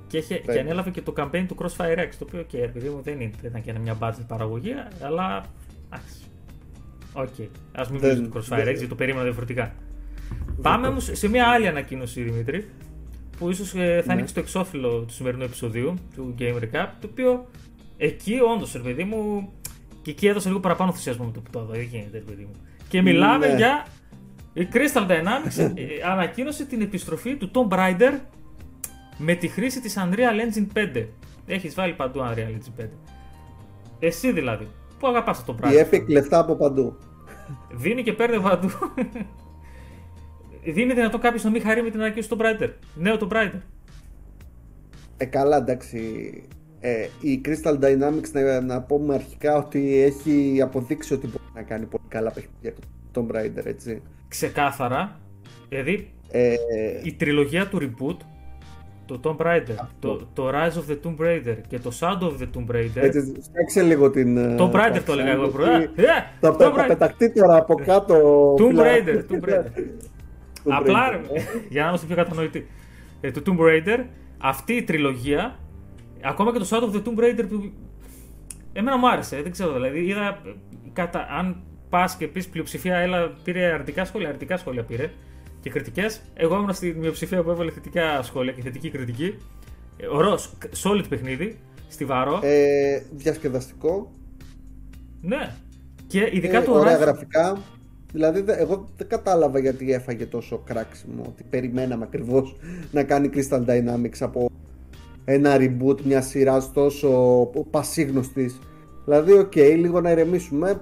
Και, 0.08 0.17
είχε, 0.17 0.36
και 0.36 0.41
Φαίνεται. 0.46 0.60
ανέλαβε 0.60 0.89
και 0.89 1.01
το 1.01 1.13
campaign 1.17 1.46
του 1.48 1.55
Crossfire 1.60 1.98
X, 1.98 2.10
το 2.20 2.25
οποίο 2.27 2.41
και 2.48 2.58
επειδή 2.62 2.89
μου 2.89 3.01
δεν, 3.03 3.20
είναι, 3.20 3.32
δεν 3.41 3.50
ήταν 3.50 3.62
και 3.62 3.79
μια 3.82 3.98
budget 4.01 4.24
παραγωγή, 4.27 4.74
αλλά. 5.01 5.46
Εντάξει. 5.93 6.24
Οκ. 7.13 7.24
Α 7.24 7.86
μην 7.91 8.00
Δεν- 8.00 8.10
μιλήσουμε 8.10 8.27
του 8.27 8.38
Crossfire 8.38 8.48
δεν- 8.50 8.60
X, 8.60 8.63
γιατί 8.77 8.88
το 8.88 8.96
περίμενα 8.96 9.24
διαφορετικά. 9.24 9.74
Πάμε 10.62 10.88
όμως 10.88 11.10
σε 11.13 11.29
μια 11.29 11.48
άλλη 11.48 11.67
ανακοίνωση, 11.67 12.22
Δημήτρη, 12.22 12.65
που 13.39 13.50
ίσως 13.50 13.69
θα 13.69 13.79
είναι 13.84 14.13
Ναι. 14.15 14.22
και 14.22 14.27
στο 14.27 14.39
εξώφυλλο 14.39 14.89
του 15.00 15.13
σημερινού 15.13 15.43
επεισοδίου 15.43 15.93
του 16.15 16.36
Game 16.39 16.55
Recap, 16.55 16.88
το 17.01 17.10
οποίο 17.12 17.46
εκεί 17.98 18.39
όντως, 18.55 18.74
ρε 18.74 18.79
παιδί 18.79 19.03
μου, 19.03 19.51
και 20.01 20.12
εκεί 20.12 20.27
έδωσε 20.27 20.48
λίγο 20.48 20.60
παραπάνω 20.60 20.89
ενθουσιασμό 20.89 21.25
με 21.25 21.31
το 21.31 21.39
που 21.41 21.50
το 21.51 21.60
είδα. 21.60 21.72
Δεν 21.74 21.81
γίνεται, 21.81 22.17
ρε 22.17 22.24
παιδί 22.24 22.41
μου. 22.43 22.51
Και 22.89 23.01
μιλάμε 23.01 23.48
Ναι. 23.48 23.55
για. 23.55 23.86
Η 24.53 24.67
Crystal 24.74 25.08
Dynamics 25.08 25.58
ε, 25.75 26.10
ανακοίνωσε 26.12 26.65
την 26.65 26.81
επιστροφή 26.81 27.36
του 27.36 27.51
Tomb 27.53 27.74
Raider 27.77 28.19
με 29.17 29.34
τη 29.36 29.48
χρήση 29.48 29.81
της 29.81 29.98
Unreal 29.98 30.13
Engine 30.75 30.77
5. 30.98 31.05
Έχεις 31.46 31.75
βάλει 31.75 31.93
παντού 31.93 32.19
Unreal 32.19 32.38
Engine 32.58 32.81
5. 32.84 32.86
Εσύ 34.00 34.31
δηλαδή, 34.31 34.67
που 35.00 35.08
αγαπάς 35.08 35.39
αυτό 35.39 35.53
το 35.53 35.58
Η 35.58 35.62
πράγμα. 35.62 35.88
Epic 35.91 36.08
λεφτά 36.08 36.39
από 36.39 36.55
παντού. 36.55 36.98
Δίνει 37.72 38.03
και 38.03 38.13
παίρνει 38.13 38.39
παντού. 38.39 38.69
Δίνει 40.63 40.94
δυνατόν 40.94 41.20
κάποιος 41.20 41.44
να 41.44 41.50
μην 41.50 41.62
χαρεί 41.62 41.82
με 41.84 41.89
την 41.89 42.00
ανακοίνωση 42.00 42.30
του 42.30 42.38
Tomb 42.39 42.46
Raider. 42.46 42.70
Νέο 42.96 43.18
Tomb 43.20 43.34
Raider. 43.34 43.60
Ε, 45.18 45.25
καλά, 45.25 45.58
εντάξει. 45.58 46.00
Ε, 46.80 47.08
η 47.22 47.42
Crystal 47.46 47.80
Dynamics 47.80 48.32
να, 48.34 48.62
να 48.62 48.82
πούμε 48.82 49.13
αρχικά 49.13 49.56
ότι 49.58 49.98
έχει 50.01 50.60
αποδείξει 50.63 51.13
ότι 51.13 51.28
μπορεί 51.28 51.44
να 51.54 51.62
κάνει 51.62 51.86
πολύ 51.86 52.04
καλά 52.08 52.32
παιχνίδια 52.32 52.74
το 53.12 53.28
Tomb 53.30 53.36
Raider, 53.36 53.66
έτσι. 53.66 54.01
Ξεκάθαρα. 54.28 55.20
Δηλαδή, 55.70 56.12
Ε, 56.32 56.54
η 57.04 57.13
τριλογία 57.13 57.68
του 57.68 57.78
reboot, 57.82 58.18
το 59.06 59.20
Tomb 59.24 59.46
Raider, 59.46 59.88
το, 60.00 60.28
το 60.34 60.50
Rise 60.50 60.74
of 60.74 60.92
the 60.92 60.98
Tomb 61.08 61.25
Raider 61.25 61.56
και 61.68 61.80
το 61.80 61.92
Shadow 62.00 62.24
of 62.24 62.38
the 62.42 62.48
Tomb 62.58 62.75
Raider. 62.75 62.96
έτσι, 62.96 63.34
φτιάξε 63.42 63.82
λίγο 63.82 64.10
την... 64.10 64.38
ε, 64.38 64.56
Tomb 64.60 64.70
Raider 64.72 64.72
τάξη, 64.72 65.04
το 65.04 65.12
έλεγα 65.12 65.32
εγώ 65.32 65.42
γιατί 65.42 65.56
πρώτα. 65.58 65.78
Ε, 65.78 65.88
Θα, 66.39 66.51
Tomb 66.54 66.58
πε- 66.58 66.68
θα 66.75 66.84
Raider. 66.84 66.88
πεταχτεί 66.88 67.32
τώρα 67.34 67.56
από 67.58 67.75
κάτω. 67.75 68.16
Tomb 68.60 68.68
φυλά. 68.68 68.84
Raider, 68.86 69.32
Tomb 69.32 69.50
Raider. 69.50 69.63
Tomb 70.63 70.72
Απλά 70.72 71.10
Raider. 71.10 71.28
ρε, 71.34 71.42
για 71.70 71.82
να 71.82 71.88
είμαστε 71.88 72.06
πιο 72.08 72.16
κατανοητοί. 72.16 72.68
Ε, 73.22 73.32
το 73.32 73.42
Tomb 73.46 73.60
Raider, 73.62 74.06
αυτή 74.38 74.74
η 74.74 74.84
τριλογία, 74.84 75.60
ακόμα 76.24 76.51
και 76.51 76.60
το 76.60 76.68
Shadow 76.70 76.94
of 76.94 76.96
the 76.96 77.04
Tomb 77.04 77.20
Raider 77.24 77.46
που. 77.50 77.72
Εμένα 78.74 78.98
μου 78.98 79.10
άρεσε, 79.10 79.42
δεν 79.42 79.51
ξέρω 79.51 79.74
δηλαδή. 79.74 80.00
Είδα, 80.06 80.28
ε, 80.28 80.54
κατα... 80.94 81.28
αν 81.39 81.63
πας 81.89 82.16
και 82.16 82.28
πεις 82.28 82.48
πλειοψηφία, 82.48 82.96
έλα, 82.98 83.34
πήρε 83.44 83.66
αρνητικά 83.66 84.06
σχόλια, 84.06 84.28
αρνητικά 84.28 84.58
σχόλια 84.58 84.84
πήρε 84.84 85.10
και 85.62 85.70
κριτικές. 85.70 86.22
Εγώ 86.34 86.56
ήμουν 86.56 86.74
στη 86.74 86.96
μειοψηφία 87.00 87.44
που 87.44 87.50
έβαλε 87.50 87.72
θετικά 87.72 88.22
σχόλια 88.22 88.51
και 88.51 88.62
θετική 88.62 88.89
κριτική. 88.89 89.36
Ε, 89.98 90.06
ωραίο, 90.08 90.36
solid 90.84 91.04
παιχνίδι, 91.10 91.60
στιβαρό. 91.88 92.39
Ε, 92.44 93.01
διασκεδαστικό. 93.12 94.12
Ναι. 95.22 95.51
Και 96.08 96.30
ειδικά 96.34 96.58
ε, 96.58 96.62
το 96.63 96.72
Ωραία 96.74 96.98
Horizon- 96.98 97.01
γραφικά. 97.01 97.58
Δηλαδή, 98.12 98.42
δε- 98.42 98.56
εγώ 98.58 98.86
δεν 98.98 99.08
κατάλαβα 99.08 99.60
γιατί 99.60 99.94
έφαγε 99.94 100.25
τόσο 100.25 100.58
κράξιμο. 100.66 101.24
Ότι 101.28 101.44
περιμέναμε 101.50 102.04
ακριβώς 102.04 102.56
να 102.92 103.04
κάνει 103.04 103.30
Crystal 103.34 103.66
Dynamics 103.66 104.18
από 104.20 104.50
ένα 105.25 105.58
reboot 105.60 106.01
μια 106.01 106.22
σειρά 106.22 106.70
τόσο 106.74 107.10
πασίγνωστης. 107.72 108.60
Δηλαδή, 109.06 109.32
οκ, 109.32 109.56
λίγο 109.56 110.01
να 110.01 110.12
ηρεμήσουμε. 110.12 110.82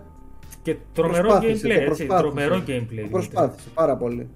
Και 0.61 0.75
τρομερό 0.93 1.27
Προσπάθησε, 1.27 1.67
gameplay, 1.67 1.73
το 1.75 1.81
έτσι. 1.81 2.05
προσπάθησε. 2.05 2.21
Τρομερό 2.27 2.55
gameplay. 2.55 2.85
Το 2.87 2.93
γίνεται. 2.93 3.09
προσπάθησε 3.09 3.69
πάρα 3.73 3.95
πολύ. 3.97 4.27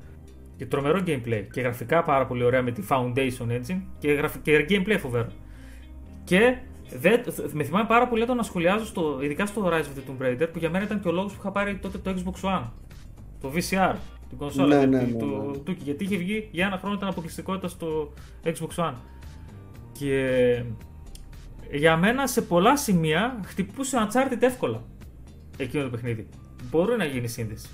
Και 0.57 0.65
τρομερό 0.65 0.99
gameplay. 1.07 1.43
Και 1.51 1.61
γραφικά 1.61 2.03
πάρα 2.03 2.25
πολύ 2.25 2.43
ωραία 2.43 2.61
με 2.61 2.71
τη 2.71 2.81
Foundation 2.89 3.47
Engine 3.51 3.81
και, 3.99 4.11
γραφ... 4.11 4.37
και 4.41 4.65
gameplay 4.69 4.97
φοβερό. 4.99 5.27
Και 6.23 6.57
δεν... 6.99 7.21
με 7.51 7.63
θυμάμαι 7.63 7.87
πάρα 7.87 8.07
πολύ 8.07 8.21
όταν 8.21 8.37
να 8.37 8.43
σχολιάζω, 8.43 8.85
στο... 8.85 9.19
ειδικά 9.21 9.45
στο 9.45 9.67
Rise 9.67 9.71
of 9.71 9.73
the 9.99 10.11
Tomb 10.11 10.25
Raider, 10.25 10.47
που 10.51 10.59
για 10.59 10.69
μένα 10.69 10.85
ήταν 10.85 11.01
και 11.01 11.07
ο 11.07 11.11
λόγος 11.11 11.31
που 11.31 11.37
είχα 11.41 11.51
πάρει 11.51 11.77
τότε 11.77 11.97
το 11.97 12.13
Xbox 12.17 12.49
One. 12.49 12.63
Το 13.41 13.51
VCR, 13.55 13.95
την 14.29 14.37
κονσόλα. 14.37 14.85
Ναι, 14.85 14.87
γιατί, 14.87 14.95
ναι, 14.95 15.11
ναι, 15.11 15.19
το... 15.19 15.25
ναι. 15.51 15.57
του- 15.57 15.77
γιατί 15.83 16.03
είχε 16.03 16.17
βγει 16.17 16.47
για 16.51 16.65
ένα 16.65 16.77
χρόνο 16.77 16.95
ήταν 16.95 17.09
αποκλειστικότητα 17.09 17.67
στο 17.67 18.13
Xbox 18.43 18.75
One. 18.85 18.93
Και 19.99 20.63
για 21.71 21.97
μένα 21.97 22.27
σε 22.27 22.41
πολλά 22.41 22.77
σημεία 22.77 23.39
χτυπούσε 23.45 23.97
Uncharted 24.07 24.37
εύκολα 24.41 24.81
εκείνο 25.57 25.83
το 25.83 25.89
παιχνίδι. 25.89 26.27
Μπορεί 26.71 26.97
να 26.97 27.05
γίνει 27.05 27.27
σύνδεση 27.27 27.69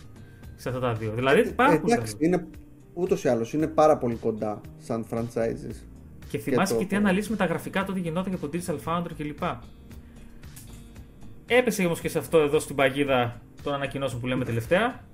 σε 0.55 0.69
αυτά 0.69 0.81
τα 0.81 0.93
δύο. 0.93 1.11
Δηλαδή 1.15 1.51
πάρα 1.51 1.79
πολύ 1.79 1.91
Ε, 1.91 1.95
Εντάξει, 1.95 2.13
καλό. 2.17 2.25
είναι 2.25 2.47
ούτως 2.93 3.23
ή 3.23 3.27
άλλως 3.29 3.53
είναι 3.53 3.67
πάρα 3.67 3.97
πολύ 3.97 4.15
κοντά 4.15 4.61
σαν 4.77 5.05
franchises. 5.11 5.75
Και 6.29 6.37
θυμάσαι 6.37 6.73
το- 6.73 6.79
και, 6.79 6.85
τι 6.85 6.95
αναλύσει 6.95 7.31
με 7.31 7.35
τα 7.37 7.45
γραφικά 7.45 7.83
τότε 7.83 7.99
γινόταν 7.99 8.31
και 8.31 8.39
από 8.43 8.47
το 8.47 8.59
Digital 8.65 8.77
Foundry 8.85 9.11
κλπ. 9.17 9.43
Έπεσε 11.47 11.85
όμως 11.85 11.99
και 11.99 12.09
σε 12.09 12.17
αυτό 12.19 12.37
εδώ 12.37 12.59
στην 12.59 12.75
παγίδα 12.75 13.41
των 13.63 13.73
ανακοινώσεων 13.73 14.21
που 14.21 14.27
λέμε 14.27 14.45
τελευταία. 14.45 15.05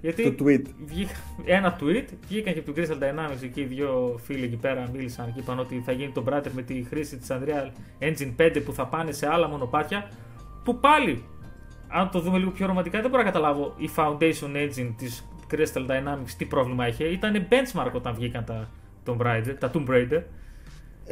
Γιατί 0.00 0.32
Το 0.32 0.44
tweet. 0.44 0.62
βγήκα- 0.86 1.12
ένα 1.44 1.76
tweet, 1.80 2.04
βγήκαν 2.28 2.52
και 2.52 2.58
από 2.58 2.72
το 2.72 2.82
Crystal 2.82 3.02
Dynamics 3.02 3.42
εκεί 3.42 3.60
οι 3.60 3.64
δύο 3.64 4.20
φίλοι 4.24 4.44
εκεί 4.44 4.56
πέρα 4.56 4.88
μίλησαν 4.92 5.32
και 5.34 5.40
είπαν 5.40 5.58
ότι 5.58 5.82
θα 5.84 5.92
γίνει 5.92 6.12
το 6.12 6.24
Bratter 6.28 6.50
με 6.52 6.62
τη 6.62 6.82
χρήση 6.88 7.16
της 7.16 7.28
Unreal 7.30 7.70
Engine 8.00 8.32
5 8.36 8.60
που 8.64 8.72
θα 8.72 8.86
πάνε 8.86 9.12
σε 9.12 9.26
άλλα 9.28 9.48
μονοπάτια. 9.48 10.10
Που 10.64 10.78
πάλι, 10.80 11.24
αν 11.88 12.10
το 12.10 12.20
δούμε 12.20 12.38
λίγο 12.38 12.50
πιο 12.50 12.66
ρομαντικά, 12.66 13.00
δεν 13.00 13.10
μπορώ 13.10 13.22
να 13.22 13.28
καταλάβω 13.28 13.74
η 13.76 13.90
Foundation 13.96 14.56
Engine 14.56 14.92
της 14.96 15.28
Crystal 15.50 15.86
Dynamics 15.86 16.30
τι 16.38 16.44
πρόβλημα 16.44 16.88
είχε. 16.88 17.04
Ήταν 17.04 17.46
benchmark 17.50 17.90
όταν 17.92 18.14
βγήκαν 18.14 18.44
τα 18.44 18.68
Tomb 19.06 19.18
Raider, 19.26 19.54
τα 19.58 19.70
Tomb 19.74 19.88
Raider. 19.88 20.22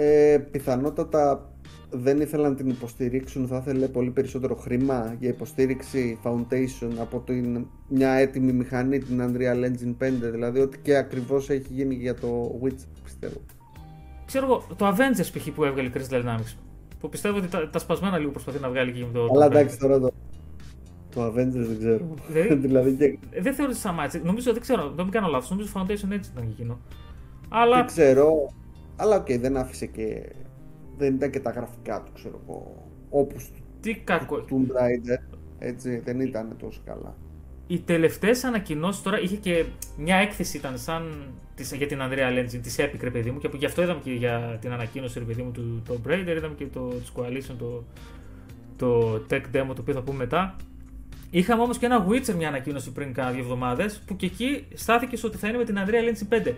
Ε, 0.00 0.38
πιθανότατα 0.50 1.52
δεν 1.90 2.20
ήθελαν 2.20 2.50
να 2.50 2.56
την 2.56 2.68
υποστηρίξουν, 2.68 3.46
θα 3.46 3.56
ήθελε 3.56 3.88
πολύ 3.88 4.10
περισσότερο 4.10 4.54
χρήμα 4.54 5.16
για 5.20 5.28
υποστήριξη 5.28 6.18
Foundation 6.24 6.90
από 7.00 7.18
την, 7.18 7.66
μια 7.88 8.10
έτοιμη 8.10 8.52
μηχανή, 8.52 8.98
την 8.98 9.20
Unreal 9.22 9.64
Engine 9.64 10.04
5, 10.04 10.10
δηλαδή 10.32 10.60
ότι 10.60 10.78
και 10.78 10.96
ακριβώς 10.96 11.50
έχει 11.50 11.66
γίνει 11.72 11.94
για 11.94 12.14
το 12.14 12.60
Witch, 12.64 12.84
πιστεύω. 13.04 13.36
Ξέρω 14.26 14.44
εγώ, 14.44 14.64
το 14.76 14.88
Avengers 14.88 15.28
π.χ. 15.32 15.48
που 15.50 15.64
έβγαλε 15.64 15.88
η 15.88 15.92
Crystal 15.94 16.14
Dynamics. 16.14 16.54
Που 17.00 17.08
πιστεύω 17.08 17.36
ότι 17.38 17.48
τα, 17.48 17.70
τα 17.70 17.78
σπασμένα 17.78 18.18
λίγο 18.18 18.30
προσπαθεί 18.30 18.60
να 18.60 18.68
βγάλει 18.68 18.92
και 18.92 19.00
με 19.04 19.10
το. 19.12 19.20
Αλλά 19.34 19.46
Tomb 19.46 19.48
Raider. 19.48 19.54
εντάξει 19.54 19.78
τώρα 19.78 19.98
το, 20.00 20.10
το 21.14 21.26
Avengers 21.26 21.66
δεν 21.66 21.78
ξέρω. 21.78 22.14
Δηλαδή- 22.28 22.54
δηλαδή 22.66 22.92
και, 22.96 23.18
Ε, 23.30 23.40
Δεν 23.40 23.54
θεωρώ 23.54 23.70
ότι 23.70 23.80
σταμάτησε. 23.80 24.20
Νομίζω, 24.24 24.52
δεν 24.52 24.60
ξέρω, 24.60 24.88
δεν 24.96 25.04
μην 25.04 25.12
κάνω 25.12 25.28
λάθος. 25.28 25.50
Νομίζω 25.50 25.72
Foundation 25.74 26.10
έτσι 26.10 26.30
ήταν 26.32 26.44
και 26.46 26.50
εκείνο. 26.52 26.78
Αλλά 27.48 27.76
δεν 27.76 27.86
ξέρω, 27.86 28.52
αλλά 29.00 29.16
οκ, 29.16 29.32
δεν 29.32 29.56
άφησε 29.56 29.86
και, 29.86 30.32
δεν 30.96 31.14
ήταν 31.14 31.30
και 31.30 31.40
τα 31.40 31.50
γραφικά 31.50 32.02
του, 32.02 32.12
ξέρω 32.14 32.40
εγώ, 32.44 32.88
όπως 33.10 33.50
τι 33.80 33.94
κακό. 33.94 34.40
του 34.40 34.66
Tomb 34.68 34.80
Raider, 34.80 35.36
έτσι, 35.58 35.98
δεν 35.98 36.20
ήταν 36.20 36.56
τόσο 36.58 36.80
καλά. 36.84 37.16
Οι 37.66 37.78
τελευταίες 37.78 38.44
ανακοινώσεις 38.44 39.02
τώρα 39.02 39.20
είχε 39.20 39.36
και 39.36 39.64
μια 39.96 40.16
έκθεση 40.16 40.56
ήταν 40.56 40.78
σαν 40.78 41.32
της, 41.54 41.72
για 41.72 41.86
την 41.86 41.98
Unreal 42.00 42.38
Engine 42.38 42.60
της 42.62 42.76
Epic, 42.78 42.98
ρε 43.00 43.10
παιδί 43.10 43.30
μου. 43.30 43.38
Και 43.38 43.48
που 43.48 43.56
γι' 43.56 43.64
αυτό 43.64 43.82
είδαμε 43.82 44.00
και 44.04 44.12
για 44.12 44.58
την 44.60 44.72
ανακοίνωση, 44.72 45.18
ρε 45.18 45.24
παιδί 45.24 45.42
μου, 45.42 45.50
του 45.50 45.82
Tomb 45.88 46.10
Raider. 46.10 46.36
Είδαμε 46.36 46.54
και 46.54 46.66
το 46.66 46.88
της 46.88 47.12
Coalition, 47.16 47.54
το, 47.58 47.84
το 48.76 49.14
tech 49.30 49.42
demo 49.52 49.74
το 49.74 49.80
οποίο 49.80 49.94
θα 49.94 50.02
πούμε 50.02 50.18
μετά. 50.18 50.56
Είχαμε 51.30 51.62
όμως 51.62 51.78
και 51.78 51.86
ένα 51.86 52.06
Witcher 52.08 52.34
μια 52.34 52.48
ανακοίνωση 52.48 52.92
πριν 52.92 53.12
κάνα 53.12 53.30
δύο 53.30 53.40
εβδομάδες 53.40 54.02
που 54.06 54.16
και 54.16 54.26
εκεί 54.26 54.66
στάθηκε 54.74 55.26
ότι 55.26 55.36
θα 55.36 55.48
είναι 55.48 55.58
με 55.58 55.64
την 55.64 55.76
Unreal 55.78 56.12
Engine 56.12 56.48
5. 56.48 56.52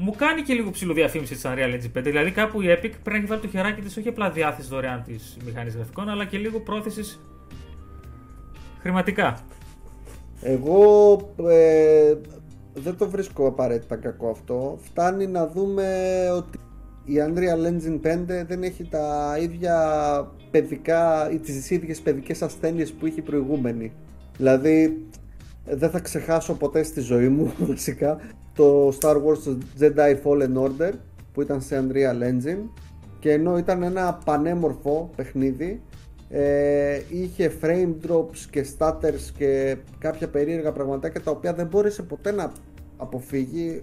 Μου 0.00 0.14
κάνει 0.16 0.42
και 0.42 0.54
λίγο 0.54 0.70
ψηλοδιαφήμιση 0.70 1.34
τη 1.34 1.40
Unreal 1.44 1.74
Engine 1.74 1.98
5. 1.98 2.02
Δηλαδή 2.02 2.30
κάπου 2.30 2.62
η 2.62 2.66
Epic 2.68 2.90
πρέπει 3.02 3.10
να 3.10 3.16
έχει 3.16 3.26
βάλει 3.26 3.40
το 3.40 3.48
χεράκι 3.48 3.80
της 3.80 3.96
όχι 3.96 4.08
απλά 4.08 4.30
διάθεση 4.30 4.68
δωρεάν 4.68 5.02
της 5.02 5.36
μηχανής 5.44 5.74
γραφικών, 5.74 6.08
αλλά 6.08 6.24
και 6.24 6.38
λίγο 6.38 6.60
πρόθεσης 6.60 7.20
χρηματικά. 8.80 9.38
Εγώ 10.42 11.16
ε, 11.48 12.14
δεν 12.74 12.96
το 12.96 13.08
βρίσκω 13.08 13.46
απαραίτητα 13.46 13.96
κακό 13.96 14.28
αυτό. 14.28 14.78
Φτάνει 14.82 15.26
να 15.26 15.46
δούμε 15.46 15.86
ότι 16.36 16.58
η 17.04 17.14
Unreal 17.26 17.66
Engine 17.66 18.12
5 18.12 18.44
δεν 18.46 18.62
έχει 18.62 18.84
τα 18.84 19.36
ίδια 19.40 19.76
παιδικά 20.50 21.30
ή 21.30 21.38
τις 21.38 21.70
ίδιες 21.70 22.00
παιδικές 22.00 22.42
ασθένειες 22.42 22.92
που 22.92 23.06
είχε 23.06 23.20
η 23.20 23.22
προηγούμενη. 23.22 23.92
Δηλαδή 24.36 25.06
δεν 25.64 25.90
θα 25.90 26.00
ξεχάσω 26.00 26.54
ποτέ 26.54 26.82
στη 26.82 27.00
ζωή 27.00 27.28
μου 27.28 27.52
βασικά 27.70 28.20
το 28.58 28.88
Star 29.00 29.16
Wars 29.16 29.38
το 29.44 29.58
Jedi 29.80 30.16
Fallen 30.22 30.54
Order 30.54 30.92
που 31.32 31.42
ήταν 31.42 31.60
σε 31.60 31.86
Unreal 31.86 32.22
Engine 32.22 32.62
και 33.18 33.32
ενώ 33.32 33.58
ήταν 33.58 33.82
ένα 33.82 34.20
πανέμορφο 34.24 35.10
παιχνίδι 35.16 35.82
ε, 36.28 37.00
είχε 37.08 37.52
frame 37.62 37.94
drops 38.06 38.38
και 38.50 38.66
stutters 38.78 39.30
και 39.36 39.76
κάποια 39.98 40.28
περίεργα 40.28 40.72
πραγματάκια 40.72 41.20
τα 41.20 41.30
οποία 41.30 41.54
δεν 41.54 41.66
μπόρεσε 41.66 42.02
ποτέ 42.02 42.32
να 42.32 42.52
αποφύγει 42.96 43.80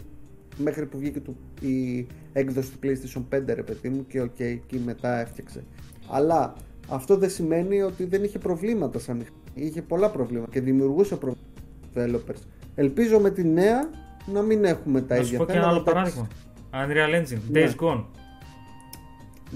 μέχρι 0.57 0.85
που 0.85 0.97
βγήκε 0.97 1.19
του, 1.19 1.37
η 1.61 2.07
έκδοση 2.33 2.71
του 2.71 2.79
PlayStation 2.83 3.35
5 3.35 3.41
ρε 3.47 3.63
παιδί 3.63 3.89
μου 3.89 4.05
και 4.07 4.21
ok 4.21 4.39
εκεί 4.39 4.81
μετά 4.85 5.19
έφτιαξε 5.19 5.63
αλλά 6.09 6.53
αυτό 6.89 7.17
δεν 7.17 7.29
σημαίνει 7.29 7.81
ότι 7.81 8.05
δεν 8.05 8.23
είχε 8.23 8.39
προβλήματα 8.39 8.99
σαν 8.99 9.17
μηχανή. 9.17 9.37
είχε 9.53 9.81
πολλά 9.81 10.09
προβλήματα 10.09 10.51
και 10.51 10.61
δημιουργούσε 10.61 11.15
προβλήματα 11.15 11.53
developers 11.95 12.41
ελπίζω 12.75 13.19
με 13.19 13.29
τη 13.29 13.43
νέα 13.43 13.89
να 14.33 14.41
μην 14.41 14.65
έχουμε 14.65 15.01
τα 15.01 15.15
Να 15.15 15.21
σου 15.21 15.27
ίδια 15.27 15.37
πω 15.39 15.45
και 15.45 15.51
ένα 15.57 15.67
άλλο 15.67 15.83
θέματα. 15.83 15.91
παράδειγμα. 15.91 16.27
Unreal 16.71 17.21
Engine, 17.21 17.39
Ναι. 17.49 17.65
Days 17.77 17.83
Gone. 17.85 18.03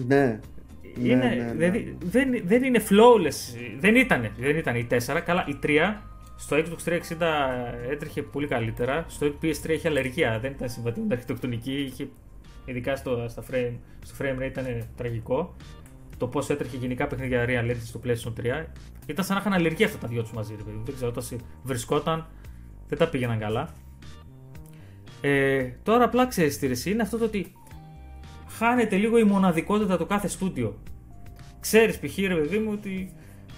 ναι 0.08 0.40
Είναι, 0.98 1.16
ναι, 1.16 1.26
ναι, 1.30 1.44
ναι. 1.44 1.52
Δηλαδή, 1.52 1.98
δεν, 2.04 2.42
δεν 2.46 2.64
είναι 2.64 2.82
flawless. 2.90 3.58
Δεν 3.80 3.96
ήταν, 3.96 4.30
δεν 4.40 4.56
ήταν 4.56 4.76
η 4.76 4.88
4. 4.92 5.22
Καλά, 5.26 5.46
η 5.48 5.60
3 5.64 6.02
στο 6.36 6.58
Xbox 6.58 6.90
360 6.90 7.00
έτρεχε 7.90 8.22
πολύ 8.22 8.48
καλύτερα. 8.48 9.06
Στο 9.08 9.28
PS3 9.42 9.70
είχε 9.70 9.88
αλλεργία. 9.88 10.40
Δεν 10.42 10.52
ήταν 10.52 10.70
συμβατή 10.70 11.00
με 11.00 11.06
την 11.06 11.14
αρχιτεκτονική. 11.14 11.72
Είχε, 11.74 12.08
ειδικά 12.66 12.96
στο, 12.96 13.26
στα 13.30 13.44
frame, 13.52 13.74
στο 14.06 14.16
frame 14.20 14.42
rate 14.44 14.48
ήταν 14.48 14.88
τραγικό. 14.98 15.56
Το 16.18 16.28
πώς 16.28 16.50
έτρεχε 16.50 16.78
γενικά 16.78 17.08
παιχνίδια 17.08 17.46
Real 17.48 17.72
Engine 17.72 17.76
στο 17.84 18.02
PlayStation 18.06 18.62
3. 18.62 18.66
Ήταν 19.06 19.26
σαν 19.26 19.36
να 19.36 19.42
είχαν 19.42 19.54
αλλεργία 19.54 19.86
αυτά 19.86 19.98
τα 19.98 20.08
δυο 20.08 20.22
τους 20.22 20.32
μαζί. 20.32 20.56
Ρε, 20.58 20.64
παιδί 20.64 20.78
μου. 20.78 20.84
δεν 20.86 20.96
ξέρω, 20.96 21.10
όταν 21.10 21.24
συ- 21.24 21.40
βρισκόταν 21.64 22.28
δεν 22.88 22.98
τα 22.98 23.08
πήγαιναν 23.10 23.40
καλά. 23.40 23.70
Ε, 25.22 25.64
τώρα 25.84 26.04
απλά 26.04 26.28
ξέρεις 26.28 26.60
τι 26.60 26.66
ρε, 26.68 26.72
εσύ, 26.74 26.92
είναι 26.92 27.02
αυτό 27.02 27.18
το 27.18 27.24
ότι 27.26 27.52
χάνεται 28.48 28.96
λίγο 28.96 29.18
η 29.18 29.24
μοναδικότητα 29.24 29.98
του 29.98 30.06
κάθε 30.06 30.28
στούντιο. 30.28 30.78
Ξέρεις 31.60 32.00
π.χ. 32.00 32.18
ρε 32.18 32.36
παιδί 32.36 32.58
μου 32.58 32.70
ότι. 32.74 33.14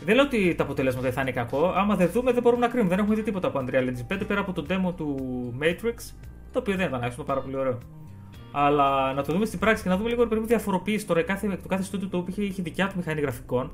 Δεν 0.06 0.16
λέω 0.16 0.24
ότι 0.24 0.56
τα 0.56 0.64
αποτελέσματα 0.64 1.06
δεν 1.06 1.16
θα 1.16 1.22
είναι 1.22 1.32
κακό. 1.32 1.66
Άμα 1.76 1.96
δεν 1.96 2.10
δούμε, 2.10 2.32
δεν 2.32 2.42
μπορούμε 2.42 2.62
να 2.62 2.68
κρίνουμε. 2.72 2.90
Δεν 2.90 3.00
έχουμε 3.00 3.16
δει 3.16 3.22
τίποτα 3.24 3.48
από 3.48 3.64
Unreal 3.66 3.88
Engine 3.90 4.14
5 4.16 4.22
πέρα 4.28 4.40
από 4.40 4.54
το 4.54 4.66
demo 4.70 4.94
του 4.96 5.16
Matrix, 5.62 5.94
το 6.52 6.60
οποίο 6.60 6.76
δεν 6.76 6.88
ήταν 6.88 7.04
άξιο, 7.04 7.24
πάρα 7.24 7.42
πολύ 7.42 7.56
ωραίο. 7.56 7.78
Αλλά 8.52 9.14
να 9.14 9.24
το 9.24 9.34
δούμε 9.34 9.46
στην 9.46 9.60
πράξη 9.60 9.84
και 9.84 9.90
να 9.90 9.98
δούμε 9.98 10.10
λίγο 10.10 10.24
ρε 10.24 10.30
παιδί 10.30 10.42
μου 10.42 10.48
διαφοροποίηση. 10.48 11.06
Τώρα 11.08 11.22
κάθε, 11.22 11.48
το 11.48 11.68
κάθε 11.68 11.84
στούντιο 11.84 12.08
το 12.08 12.18
οποίο 12.18 12.34
είχε, 12.38 12.44
είχε 12.52 12.62
δικιά 12.62 12.88
του 12.88 12.94
μηχανή 12.98 13.22
γραφικών. 13.22 13.72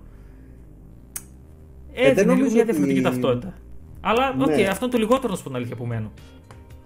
δεν 1.93 2.05
Έδινε 2.05 2.21
λίγο 2.21 2.31
νομίζω 2.33 2.51
μια 2.53 2.61
ότι- 2.61 2.71
διαφορετική 2.71 3.01
ταυτότητα. 3.01 3.53
Αλλά 4.01 4.35
οκ, 4.39 4.47
Ναι. 4.47 4.63
αυτό 4.67 4.85
είναι 4.85 4.93
το 4.93 4.99
λιγότερο 4.99 5.27
να 5.29 5.35
σου 5.35 5.43
πω 5.43 5.47
την 5.49 5.57
αλήθεια 5.57 5.73
από 5.73 5.85
μένα. 5.85 6.11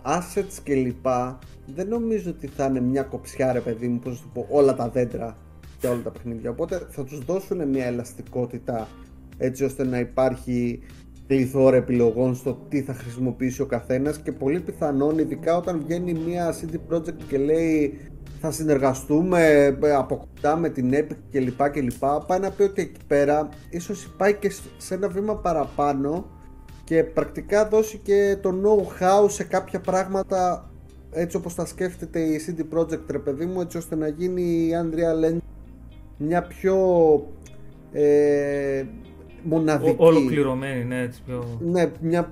Assets 0.05 0.59
και 0.63 0.75
λοιπά 0.75 1.39
δεν 1.75 1.87
νομίζω 1.87 2.29
ότι 2.29 2.47
θα 2.47 2.65
είναι 2.65 2.81
μια 2.81 3.03
κοψιά 3.03 3.51
ρε 3.51 3.59
παιδί 3.59 3.87
μου 3.87 3.99
πώς 3.99 4.11
να 4.11 4.17
σου 4.17 4.29
το 4.33 4.39
πω 4.39 4.47
όλα 4.57 4.75
τα 4.75 4.89
δέντρα 4.89 5.37
και 5.79 5.87
όλα 5.87 6.01
τα 6.01 6.09
παιχνίδια. 6.09 6.49
Οπότε 6.49 6.87
θα 6.89 7.03
τους 7.03 7.19
δώσουν 7.19 7.67
μια 7.67 7.85
ελαστικότητα 7.85 8.87
έτσι 9.37 9.63
ώστε 9.63 9.83
να 9.85 9.99
υπάρχει 9.99 10.79
πληθώρα 11.27 11.75
επιλογών 11.75 12.35
στο 12.35 12.65
τι 12.69 12.81
θα 12.81 12.93
χρησιμοποιήσει 12.93 13.61
ο 13.61 13.65
καθένας 13.65 14.19
και 14.19 14.31
πολύ 14.31 14.59
πιθανόν 14.59 15.17
ειδικά 15.17 15.57
όταν 15.57 15.81
βγαίνει 15.85 16.13
μια 16.13 16.53
CD 16.53 16.93
Projekt 16.93 17.23
και 17.27 17.37
λέει 17.37 17.99
θα 18.39 18.51
συνεργαστούμε 18.51 19.45
ε, 19.81 19.93
από 19.93 20.15
κοντά 20.15 20.55
με 20.55 20.69
την 20.69 20.91
Epic 20.93 21.15
κλπ 21.31 21.69
κλπ 21.69 22.05
πάει 22.27 22.39
να 22.39 22.51
πει 22.51 22.63
ότι 22.63 22.81
εκεί 22.81 22.99
πέρα 23.07 23.49
ίσως 23.69 24.13
πάει 24.17 24.33
και 24.33 24.51
σε 24.77 24.93
ένα 24.93 25.07
βήμα 25.07 25.35
παραπάνω 25.35 26.25
και 26.91 27.03
πρακτικά 27.03 27.67
δώσει 27.67 27.97
και 27.97 28.37
το 28.41 28.53
know-how 28.63 29.29
σε 29.29 29.43
κάποια 29.43 29.79
πράγματα 29.79 30.69
έτσι 31.11 31.37
όπως 31.37 31.55
τα 31.55 31.65
σκέφτεται 31.65 32.19
η 32.19 32.41
CD 32.47 32.77
Projekt 32.77 33.05
ρε 33.09 33.19
παιδί 33.19 33.45
μου 33.45 33.61
έτσι 33.61 33.77
ώστε 33.77 33.95
να 33.95 34.07
γίνει 34.07 34.41
η 34.41 34.71
Unreal 34.83 35.31
Engine 35.31 35.37
μια 36.17 36.41
πιο 36.41 36.77
ε, 37.91 38.83
μοναδική. 39.43 39.95
Ο, 39.99 40.05
ολοκληρωμένη 40.05 40.83
ναι 40.83 41.01
έτσι 41.01 41.21
πιο... 41.25 41.59
ναι, 41.59 41.91
μια, 42.01 42.29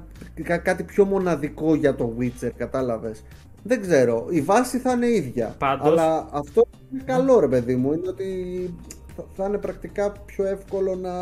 κάτι 0.63 0.84
πιο 0.84 1.06
μοναδικό 1.06 1.75
για 1.75 1.96
το 1.96 2.13
Witcher 2.20 2.51
κατάλαβες. 2.58 3.24
Δεν 3.63 3.82
ξέρω, 3.82 4.28
η 4.30 4.42
βάση 4.42 4.78
θα 4.78 4.92
είναι 4.92 5.08
ίδια 5.08 5.56
Πάντως... 5.58 5.88
αλλά 5.88 6.28
αυτό 6.32 6.68
είναι 6.92 7.04
καλό 7.06 7.39
ρε 7.39 7.48
παιδί 7.48 7.75
μου 7.75 7.94
είναι 7.94 8.08
ότι 8.08 8.25
θα 9.34 9.46
είναι 9.46 9.58
πρακτικά 9.58 10.12
πιο 10.12 10.46
εύκολο 10.46 10.96
να 10.96 11.14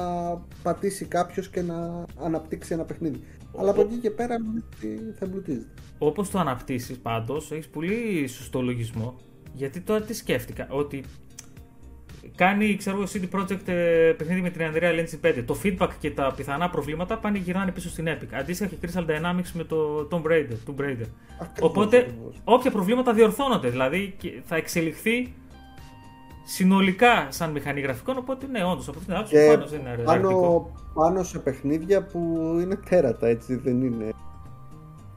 πατήσει 0.63 1.05
κάποιος 1.05 1.49
και 1.49 1.61
να 1.61 2.05
αναπτύξει 2.23 2.73
ένα 2.73 2.83
παιχνίδι. 2.83 3.21
Αλλά 3.57 3.69
από 3.69 3.81
εκεί 3.81 3.95
και 3.95 4.11
πέρα 4.11 4.35
θα 5.19 5.25
εμπλουτίζεται. 5.25 5.67
Όπως 5.97 6.29
το 6.29 6.39
αναπτύσσεις 6.39 6.97
πάντως, 6.97 7.51
έχεις 7.51 7.67
πολύ 7.67 8.27
σωστό 8.27 8.61
λογισμό. 8.61 9.15
Γιατί 9.53 9.81
τώρα 9.81 10.01
τι 10.01 10.13
σκέφτηκα, 10.13 10.67
ότι 10.69 11.03
κάνει 12.35 12.75
ξέρω, 12.75 13.03
CD 13.13 13.39
Projekt 13.39 13.67
ε, 13.67 14.13
παιχνίδι 14.17 14.41
με 14.41 14.49
την 14.49 14.61
Unreal 14.71 15.05
Engine 15.05 15.27
5. 15.27 15.43
Το 15.45 15.57
feedback 15.63 15.89
και 15.99 16.11
τα 16.11 16.33
πιθανά 16.35 16.69
προβλήματα 16.69 17.17
πάνε 17.17 17.37
γυρνάνε 17.37 17.71
πίσω 17.71 17.89
στην 17.89 18.07
Epic. 18.07 18.27
Αντίστοιχα 18.33 18.69
και 18.69 18.87
Crystal 18.87 19.05
Dynamics 19.05 19.51
με 19.53 19.63
το 19.63 20.07
Tomb 20.11 20.31
Raider. 20.31 20.57
Tomb 20.67 20.81
Raider. 20.81 21.07
Οπότε 21.59 22.07
όποια 22.43 22.71
προβλήματα 22.71 23.13
διορθώνονται. 23.13 23.69
Δηλαδή 23.69 24.15
θα 24.43 24.55
εξελιχθεί 24.55 25.33
συνολικά 26.47 27.27
σαν 27.29 27.51
μηχανή 27.51 27.81
γραφικών. 27.81 28.17
Οπότε 28.17 28.47
ναι, 28.47 28.63
όντως 28.63 28.87
από 28.87 28.99
την 28.99 29.13
άποψη 29.13 29.47
πάνω 29.47 29.65
δεν 29.65 29.79
είναι 29.79 30.03
πάνω, 30.03 30.71
πάνω 30.93 31.23
σε 31.23 31.39
παιχνίδια 31.39 32.03
που 32.03 32.19
είναι 32.61 32.75
τέρατα, 32.89 33.27
έτσι 33.27 33.55
δεν 33.55 33.81
είναι 33.81 34.09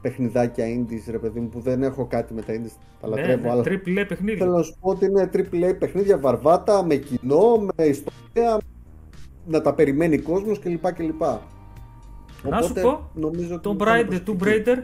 παιχνιδάκια 0.01 0.65
indies, 0.65 1.11
ρε 1.11 1.17
παιδί 1.19 1.39
μου, 1.39 1.49
που 1.49 1.59
δεν 1.59 1.83
έχω 1.83 2.05
κάτι 2.05 2.33
με 2.33 2.41
τα 2.41 2.53
indies. 2.53 2.75
Τα 3.01 3.07
ναι, 3.07 3.15
λατρεύω, 3.15 3.41
ναι, 3.41 3.49
αλλά 3.49 3.61
triple 3.61 4.05
παιχνίδια. 4.07 4.45
Θέλω 4.45 4.57
να 4.57 4.63
σου 4.63 4.75
πω 4.79 4.89
ότι 4.89 5.05
είναι 5.05 5.29
triple 5.33 5.75
παιχνίδια 5.79 6.17
βαρβάτα, 6.17 6.83
με 6.83 6.95
κοινό, 6.95 7.57
με 7.57 7.83
ιστορία, 7.83 8.59
να 9.45 9.61
τα 9.61 9.73
περιμένει 9.73 10.17
κόσμος 10.17 10.59
κλπ. 10.59 10.93
κλπ. 10.93 11.21
Να 12.43 12.61
σου 12.61 12.73
πω, 12.73 13.09
νομίζω 13.13 13.59
το 13.59 13.75
Bride, 13.79 14.19
Tomb 14.27 14.43
Raider, 14.43 14.83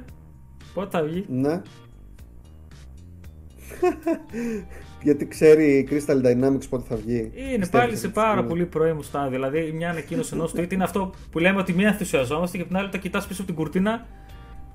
πότε 0.73 0.89
θα 0.89 1.03
βγει; 1.03 1.25
Ναι. 1.29 1.61
Γιατί 5.03 5.27
ξέρει 5.27 5.77
η 5.77 5.87
Crystal 5.91 6.25
Dynamics 6.25 6.69
πότε 6.69 6.83
θα 6.87 6.95
βγει. 6.95 7.31
Είναι 7.53 7.67
πάλι 7.67 7.95
σε 7.95 8.07
πάρα 8.07 8.43
πολύ 8.43 8.65
πρώιμο 8.65 9.01
στάδιο. 9.01 9.29
Δηλαδή, 9.29 9.71
μια 9.71 9.89
ανακοίνωση 9.89 10.33
ενός 10.33 10.53
tweet 10.55 10.73
είναι 10.73 10.83
αυτό 10.83 11.13
που 11.31 11.39
λέμε 11.39 11.59
ότι 11.59 11.73
μία 11.73 11.87
ενθουσιαζόμαστε 11.87 12.57
και 12.57 12.63
την 12.63 12.77
άλλη 12.77 12.89
τα 12.89 12.97
κοιτάς 12.97 13.27
πίσω 13.27 13.41
από 13.41 13.51
την 13.51 13.59
κουρτίνα. 13.59 14.05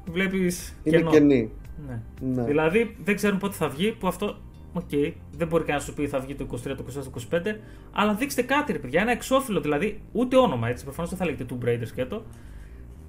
Βλέπεις. 0.05 0.75
Είναι 0.83 1.02
κενή. 1.11 1.50
Ναι. 1.87 2.00
ναι. 2.35 2.45
Δηλαδή, 2.45 2.97
δεν 3.05 3.14
ξέρουν 3.14 3.38
πότε 3.38 3.55
θα 3.55 3.69
βγει. 3.69 3.93
Που 3.93 4.07
αυτό. 4.07 4.37
OK, 4.75 4.83
okay, 4.93 5.12
δεν 5.37 5.49
μπορεί 5.49 5.64
κανένας 5.64 5.87
να 5.87 5.93
σου 5.93 6.00
πει 6.00 6.09
θα 6.09 6.19
βγει 6.19 6.35
το 6.35 6.47
23, 6.50 6.59
το 6.76 6.85
24, 7.00 7.05
το 7.05 7.11
25. 7.31 7.57
Αλλά 7.93 8.14
δείξτε 8.14 8.43
κάτι, 8.43 8.73
ρε 8.73 8.79
παιδιά. 8.79 9.00
Ένα 9.00 9.11
εξώφυλλο 9.11 9.61
δηλαδή. 9.61 10.00
Ούτε 10.12 10.37
όνομα 10.37 10.69
έτσι. 10.69 10.85
Προφανώς 10.85 11.11
δεν 11.11 11.19
θα 11.19 11.25
λέγεται 11.25 11.47
Tomb 11.50 11.64
Raider 11.69 11.87
σκέτο. 11.87 12.23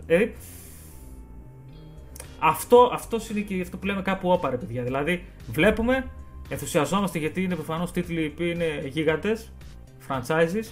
Ε, 0.06 0.28
αυτό, 2.40 2.90
αυτός 2.94 3.30
είναι 3.30 3.40
και 3.40 3.62
αυτό 3.62 3.78
που 3.78 3.86
λέμε 3.86 4.02
κάπου 4.02 4.30
όπα, 4.30 4.50
παιδιά. 4.50 4.84
Δηλαδή, 4.84 5.24
βλέπουμε 5.52 6.06
ενθουσιαζόμαστε 6.50 7.20
γιατί 7.20 7.44
είναι 7.44 7.56
προφανώς 7.56 7.92
τίτλοι 7.92 8.30
που 8.30 8.44
είναι 8.44 8.66
γίγαντες, 8.86 9.52
franchises. 10.08 10.66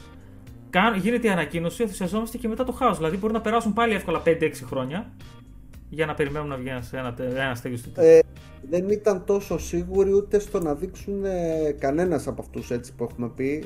Γίνεται 1.02 1.28
η 1.28 1.30
ανακοίνωση, 1.30 1.82
ενθουσιαζόμαστε 1.82 2.38
και 2.38 2.48
μετά 2.48 2.64
το 2.64 2.72
χάος. 2.72 2.98
Δηλαδή 2.98 3.18
μπορεί 3.18 3.34
να 3.34 3.42
περάσουν 3.42 3.74
πάλι 3.74 3.94
εύκολα 3.94 4.22
5-6 4.26 4.52
χρόνια 4.66 5.12
για 5.90 6.06
να 6.06 6.14
περιμένουμε 6.14 6.56
να 6.56 6.62
βγει 6.62 6.70
ένα, 6.70 7.16
ένα 7.18 7.56
τέτοιο 7.62 7.78
τίτλο. 7.78 8.04
Ε, 8.04 8.20
δεν 8.70 8.90
ήταν 8.90 9.26
τόσο 9.26 9.58
σίγουροι 9.58 10.14
ούτε 10.14 10.40
στο 10.40 10.60
να 10.60 10.76
δείξουν 10.76 11.26
ε, 11.26 11.72
κανένας 11.80 12.28
από 12.28 12.42
αυτούς 12.42 12.72
έτσι 12.72 12.94
που 12.94 13.04
έχουμε 13.04 13.30
πει 13.36 13.64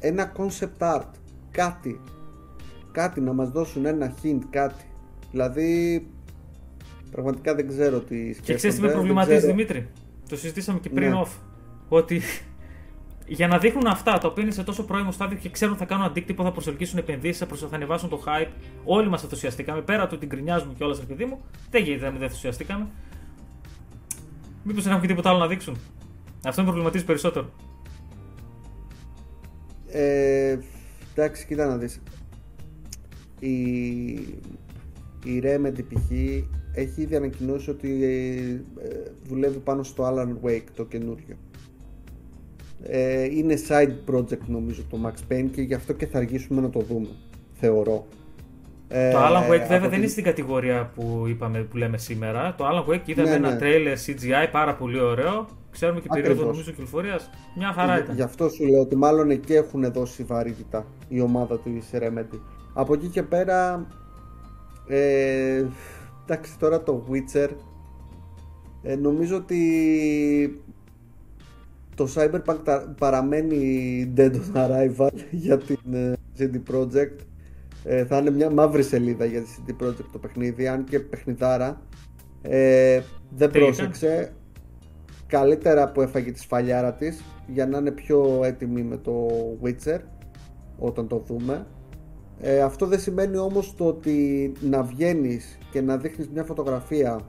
ένα 0.00 0.32
concept 0.36 0.94
art. 0.94 1.10
Κάτι. 1.50 2.00
Κάτι 2.92 3.20
να 3.20 3.32
μας 3.32 3.50
δώσουν 3.50 3.86
ένα 3.86 4.14
hint, 4.22 4.40
κάτι. 4.50 4.84
Δηλαδή, 5.30 6.06
πραγματικά 7.10 7.54
δεν 7.54 7.68
ξέρω 7.68 7.98
τι 8.00 8.16
σκέφτομαι. 8.16 8.42
Και 8.44 8.54
ξέρεις 8.54 8.76
τι 8.76 8.82
με 8.82 8.88
προβληματίζει 8.88 9.46
Δημήτρη; 9.46 9.88
Το 10.32 10.38
συζητήσαμε 10.38 10.78
και 10.78 10.88
πριν 10.88 11.10
ναι. 11.10 11.22
off. 11.24 11.30
Ότι 11.88 12.20
για 13.38 13.48
να 13.48 13.58
δείχνουν 13.58 13.86
αυτά 13.86 14.18
τα 14.18 14.28
οποία 14.28 14.42
είναι 14.42 14.52
σε 14.52 14.62
τόσο 14.62 14.84
πρώιμο 14.84 15.12
στάδιο 15.12 15.38
και 15.38 15.48
ξέρουν 15.48 15.76
θα 15.76 15.84
κάνουν 15.84 16.04
αντίκτυπο, 16.04 16.42
θα 16.42 16.52
προσελκύσουν 16.52 16.98
επενδύσεις, 16.98 17.38
θα 17.38 17.68
ανεβάσουν 17.70 18.08
το 18.08 18.22
hype. 18.26 18.50
Όλοι 18.84 19.08
μας 19.08 19.22
ενθουσιαστήκαμε. 19.22 19.80
Πέρα 19.80 20.06
του 20.06 20.18
την 20.18 20.28
κρινιάζουμε 20.28 20.72
και 20.78 20.84
όλα 20.84 20.94
σε 20.94 21.02
παιδί 21.02 21.24
μου, 21.24 21.40
δεν 21.70 21.82
γίνεται 21.82 22.04
να 22.04 22.10
μην 22.10 22.22
ενθουσιαστήκαμε. 22.22 22.86
Μήπως 24.62 24.82
δεν 24.82 24.92
έχουν 24.92 25.02
και 25.02 25.08
τίποτα 25.08 25.30
άλλο 25.30 25.38
να 25.38 25.46
δείξουν. 25.46 25.76
Αυτό 26.44 26.60
με 26.60 26.66
προβληματίζει 26.66 27.04
περισσότερο. 27.04 27.50
Ε, 29.88 30.58
εντάξει, 31.14 31.46
κοίτα 31.46 31.66
να 31.66 31.76
δεις. 31.76 32.02
Η, 33.38 33.52
η 35.24 35.42
Remedy 35.42 35.84
π.χ 35.88 36.10
έχει 36.74 37.02
ήδη 37.02 37.16
ανακοινώσει 37.16 37.70
ότι 37.70 38.04
ε, 38.04 38.86
ε, 38.88 39.10
δουλεύει 39.22 39.58
πάνω 39.58 39.82
στο 39.82 40.08
Alan 40.08 40.46
Wake 40.48 40.66
το 40.76 40.84
καινούριο. 40.84 41.36
Ε, 42.82 43.24
είναι 43.24 43.54
side 43.68 44.12
project 44.14 44.46
νομίζω 44.46 44.82
το 44.90 44.98
Max 45.04 45.32
Payne 45.32 45.48
και 45.52 45.62
γι' 45.62 45.74
αυτό 45.74 45.92
και 45.92 46.06
θα 46.06 46.18
αργήσουμε 46.18 46.60
να 46.60 46.70
το 46.70 46.80
δούμε, 46.80 47.08
θεωρώ. 47.52 48.06
Το 48.88 49.18
Alan 49.18 49.50
Wake 49.50 49.66
βέβαια 49.68 49.88
δεν 49.88 49.98
είναι 49.98 50.06
στην 50.06 50.24
κατηγορία 50.24 50.90
που, 50.94 51.24
είπαμε, 51.28 51.58
που 51.58 51.76
λέμε 51.76 51.98
σήμερα. 51.98 52.54
Το 52.58 52.64
Alan 52.68 52.90
Wake 52.90 53.08
είδαμε 53.08 53.28
ναι, 53.28 53.34
ένα 53.34 53.50
ναι. 53.50 53.58
trailer 53.60 53.96
CGI 54.06 54.48
πάρα 54.52 54.74
πολύ 54.74 55.00
ωραίο. 55.00 55.46
Ξέρουμε 55.70 56.00
και 56.00 56.08
περίοδο 56.12 56.44
νομίζω 56.44 56.70
κυκλοφορίας. 56.70 57.30
Μια 57.56 57.72
χαρά 57.72 57.98
ήταν. 57.98 58.14
Γι' 58.14 58.22
αυτό 58.22 58.48
σου 58.48 58.66
λέω 58.66 58.80
ότι 58.80 58.96
μάλλον 58.96 59.30
εκεί 59.30 59.54
έχουν 59.54 59.92
δώσει 59.92 60.22
βαρύτητα 60.22 60.86
η 61.08 61.20
ομάδα 61.20 61.58
του 61.58 61.82
Remedy. 61.92 62.38
Από 62.74 62.94
εκεί 62.94 63.06
και 63.06 63.22
πέρα 63.22 63.86
ε, 64.86 65.64
Εντάξει 66.32 66.58
τώρα 66.58 66.82
το 66.82 67.04
Witcher 67.10 67.48
ε, 68.82 68.96
νομίζω 68.96 69.36
ότι 69.36 70.62
το 71.94 72.08
Cyberpunk 72.14 72.84
παραμένει 72.98 74.12
dead 74.16 74.32
on 74.32 74.54
arrival 74.54 75.10
για 75.30 75.58
την 75.58 75.94
ε, 75.94 76.12
CD 76.38 76.60
Projekt 76.72 77.16
ε, 77.84 78.04
θα 78.04 78.18
είναι 78.18 78.30
μια 78.30 78.50
μαύρη 78.50 78.82
σελίδα 78.82 79.24
για 79.24 79.40
τη 79.40 79.48
CD 79.58 79.84
Projekt 79.84 80.06
το 80.12 80.18
παιχνίδι 80.18 80.68
αν 80.68 80.84
και 80.84 81.00
παιχνιδάρα. 81.00 81.82
Ε, 82.42 83.00
δεν 83.30 83.50
πρόσεξε. 83.50 84.32
Καλύτερα 85.26 85.92
που 85.92 86.00
έφαγε 86.00 86.30
τη 86.30 86.38
σφαλιάρα 86.38 86.92
της 86.92 87.22
για 87.46 87.66
να 87.66 87.78
είναι 87.78 87.90
πιο 87.90 88.40
έτοιμη 88.44 88.82
με 88.82 88.96
το 88.96 89.28
Witcher 89.62 89.98
όταν 90.78 91.08
το 91.08 91.18
δούμε. 91.26 91.66
Ε, 92.40 92.60
αυτό 92.60 92.86
δεν 92.86 93.00
σημαίνει 93.00 93.36
όμως 93.36 93.74
το 93.74 93.86
ότι 93.86 94.52
να 94.60 94.82
βγαίνεις 94.82 95.58
και 95.72 95.80
να 95.80 95.96
δείχνεις 95.96 96.28
μια 96.28 96.44
φωτογραφία 96.44 97.20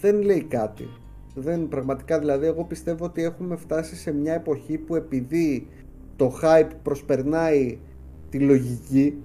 δεν 0.00 0.22
λέει 0.22 0.42
κάτι. 0.42 0.88
Δεν, 1.34 1.68
πραγματικά 1.68 2.18
δηλαδή 2.18 2.46
εγώ 2.46 2.64
πιστεύω 2.64 3.04
ότι 3.04 3.22
έχουμε 3.22 3.56
φτάσει 3.56 3.96
σε 3.96 4.12
μια 4.12 4.34
εποχή 4.34 4.78
που 4.78 4.94
επειδή 4.94 5.68
το 6.16 6.38
hype 6.42 6.70
προσπερνάει 6.82 7.78
τη 8.30 8.38
λογική 8.38 9.22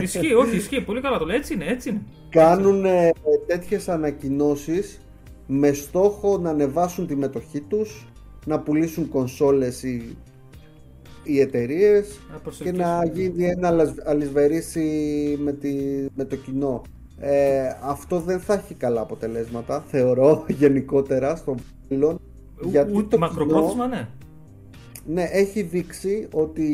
Ισχύει, 0.00 0.34
όχι 0.34 0.56
ισχύει, 0.56 0.80
πολύ 0.80 1.00
καλά 1.00 1.18
το 1.18 1.24
λέει, 1.24 1.36
έτσι 1.36 1.54
είναι, 1.54 1.66
έτσι 1.66 1.88
είναι. 1.88 2.02
Κάνουν 2.28 2.84
ε, 2.84 3.10
τέτοιες 3.46 3.88
ανακοινώσεις 3.88 5.00
με 5.46 5.72
στόχο 5.72 6.38
να 6.38 6.50
ανεβάσουν 6.50 7.06
τη 7.06 7.16
μετοχή 7.16 7.60
τους 7.60 8.08
να 8.46 8.60
πουλήσουν 8.60 9.08
κονσόλες 9.08 9.82
ή 9.82 10.16
οι 11.22 11.40
εταιρείες 11.40 12.20
και 12.62 12.72
να 12.72 13.04
γίνει 13.12 13.44
ένα 13.44 13.94
αλυσβερίσι 14.04 14.88
με, 15.42 15.52
τη, 15.52 15.74
με 16.14 16.24
το 16.24 16.36
κοινό. 16.36 16.82
Ε, 17.18 17.68
αυτό 17.82 18.20
δεν 18.20 18.40
θα 18.40 18.54
έχει 18.54 18.74
καλά 18.74 19.00
αποτελέσματα, 19.00 19.84
θεωρώ 19.88 20.44
γενικότερα 20.60 21.36
στο 21.36 21.54
μέλλον. 21.88 22.20
Γιατί 22.62 23.02
το 23.02 23.18
μακροπρόθεσμα, 23.18 23.86
ναι. 23.86 24.08
Ναι, 25.06 25.22
έχει 25.22 25.62
δείξει 25.62 26.28
ότι 26.32 26.70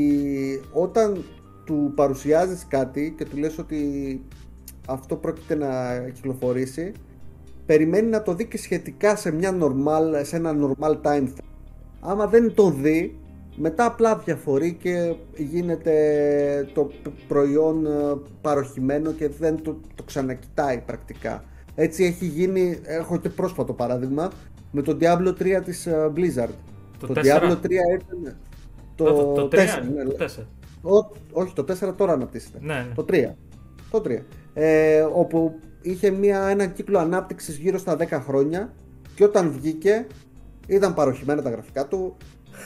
όταν 0.72 1.24
του 1.64 1.92
παρουσιάζεις 1.94 2.66
κάτι 2.68 3.14
και 3.18 3.24
του 3.24 3.36
λες 3.36 3.58
ότι 3.58 4.20
αυτό 4.86 5.16
πρόκειται 5.16 5.54
να 5.54 5.98
κυκλοφορήσει, 6.14 6.92
περιμένει 7.66 8.08
να 8.08 8.22
το 8.22 8.34
δει 8.34 8.46
και 8.46 8.58
σχετικά 8.58 9.16
σε, 9.16 9.32
μια 9.32 9.58
normal, 9.60 10.20
σε 10.22 10.36
ένα 10.36 10.54
normal 10.60 11.00
time 11.02 11.26
Άμα 12.08 12.26
δεν 12.26 12.54
το 12.54 12.70
δει, 12.70 13.18
μετά 13.56 13.84
απλά 13.84 14.16
διαφορεί 14.16 14.74
και 14.74 15.14
γίνεται 15.36 16.68
το 16.74 16.90
προϊόν 17.28 17.86
ε, 17.86 17.90
παροχημένο 18.40 19.12
και 19.12 19.28
δεν 19.28 19.62
το, 19.62 19.80
το 19.94 20.02
ξανακοιτάει 20.02 20.80
πρακτικά. 20.80 21.44
Έτσι 21.74 22.04
έχει 22.04 22.26
γίνει, 22.26 22.80
έχω 22.82 23.18
και 23.18 23.28
πρόσφατο 23.28 23.72
παράδειγμα, 23.72 24.30
με 24.70 24.82
το 24.82 24.96
Diablo 25.00 25.28
3 25.28 25.60
της 25.64 25.86
ε, 25.86 26.12
Blizzard. 26.16 26.54
Το, 26.98 27.06
το 27.06 27.14
Diablo 27.14 27.52
3 27.52 27.70
ήταν... 27.70 28.36
Το, 28.94 29.04
το, 29.04 29.32
το 29.32 29.48
4, 29.52 29.54
4. 29.54 29.58
Ναι, 29.94 30.04
το 30.04 30.24
4. 30.82 31.06
όχι, 31.32 31.52
το 31.52 31.64
4 31.88 31.94
τώρα 31.96 32.12
αναπτύσσεται. 32.12 32.58
Ναι, 32.60 32.74
ναι. 32.74 32.94
Το 32.94 33.04
3. 33.08 33.32
Το 33.90 34.02
3. 34.06 34.18
Ε, 34.54 35.00
όπου 35.00 35.58
είχε 35.82 36.10
μια, 36.10 36.46
ένα 36.46 36.66
κύκλο 36.66 36.98
ανάπτυξης 36.98 37.56
γύρω 37.56 37.78
στα 37.78 37.96
10 37.98 38.06
χρόνια 38.10 38.72
και 39.14 39.24
όταν 39.24 39.50
βγήκε 39.50 40.06
ήταν 40.66 40.94
παροχημένα 40.94 41.42
τα 41.42 41.50
γραφικά 41.50 41.86
του, 41.86 42.16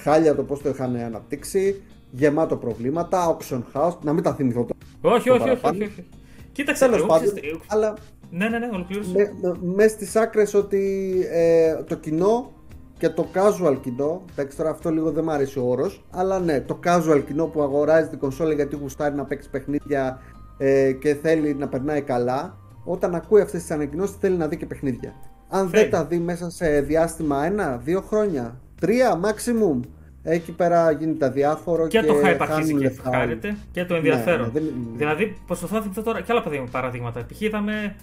χάλια 0.03 0.35
το 0.35 0.43
πώς 0.43 0.63
το 0.63 0.69
είχαν 0.69 0.97
αναπτύξει, 0.97 1.83
γεμάτο 2.11 2.57
προβλήματα, 2.57 3.37
auction 3.37 3.63
house, 3.73 3.99
να 4.03 4.13
μην 4.13 4.23
τα 4.23 4.35
θυμηθώ 4.35 4.67
τώρα. 4.67 5.17
Όχι, 5.17 5.31
όχι, 5.31 5.51
όχι, 5.51 5.67
όχι, 5.67 5.83
όχι. 5.83 6.05
Κοίταξε, 6.53 6.85
Τέλος 6.85 7.07
πάντων, 7.07 7.33
αλλά 7.67 7.95
ναι, 8.31 8.49
ναι, 8.49 8.59
ναι, 8.59 8.69
ολοκλήρωσε. 8.73 9.33
Με, 9.41 9.57
με 9.61 9.89
στις 9.89 10.17
άκρες 10.17 10.55
ότι 10.55 11.13
ε, 11.31 11.75
το 11.83 11.95
κοινό 11.95 12.53
και 12.99 13.09
το 13.09 13.27
casual 13.35 13.77
κοινό, 13.81 14.23
εντάξει 14.33 14.57
τώρα 14.57 14.71
αυτό 14.71 14.91
λίγο 14.91 15.11
δεν 15.11 15.25
μου 15.25 15.31
αρέσει 15.31 15.59
ο 15.59 15.65
όρος, 15.65 16.05
αλλά 16.11 16.39
ναι, 16.39 16.61
το 16.61 16.79
casual 16.85 17.23
κοινό 17.27 17.47
που 17.47 17.63
αγοράζει 17.63 18.09
την 18.09 18.19
κονσόλα 18.19 18.53
γιατί 18.53 18.77
γουστάρει 18.77 19.15
να 19.15 19.25
παίξει 19.25 19.51
παιχνίδια 19.51 20.21
ε, 20.59 20.93
και 20.93 21.15
θέλει 21.15 21.55
να 21.55 21.69
περνάει 21.69 22.03
καλά, 22.03 22.57
όταν 22.85 23.15
ακούει 23.15 23.41
αυτές 23.41 23.61
τις 23.61 23.71
ανακοινώσεις 23.71 24.17
θέλει 24.17 24.37
να 24.37 24.49
δει 24.49 24.57
και 24.57 24.67
παιχνίδια. 24.67 25.15
Αν 25.49 25.69
δεν 25.69 25.91
τα 25.91 26.05
δει 26.05 26.19
μέσα 26.19 26.51
σε 26.51 26.81
διάστημα 26.81 27.45
ένα, 27.45 27.77
δύο 27.77 28.01
χρόνια, 28.01 28.61
τρία 28.81 29.21
maximum, 29.25 29.81
εκεί 30.23 30.53
πέρα 30.53 30.91
γίνεται 30.91 31.27
αδιάφορο 31.27 31.87
και, 31.87 32.01
και 32.01 32.07
το 32.07 32.15
hype 32.25 32.37
αρχίζει 32.39 32.75
και 32.75 32.91
χάρεται 33.03 33.57
και 33.73 33.85
το 33.85 33.95
ενδιαφέρον. 33.95 34.51
Ναι, 34.53 34.61
ναι, 34.61 34.69
δηλαδή, 34.97 35.37
προσπαθώ 35.47 35.75
να 35.75 35.83
θυμηθώ 35.83 36.03
τώρα 36.03 36.21
και 36.21 36.33
άλλα 36.33 36.69
παραδείγματα. 36.71 37.27
Π.χ. 37.27 37.41
είδαμε 37.41 37.97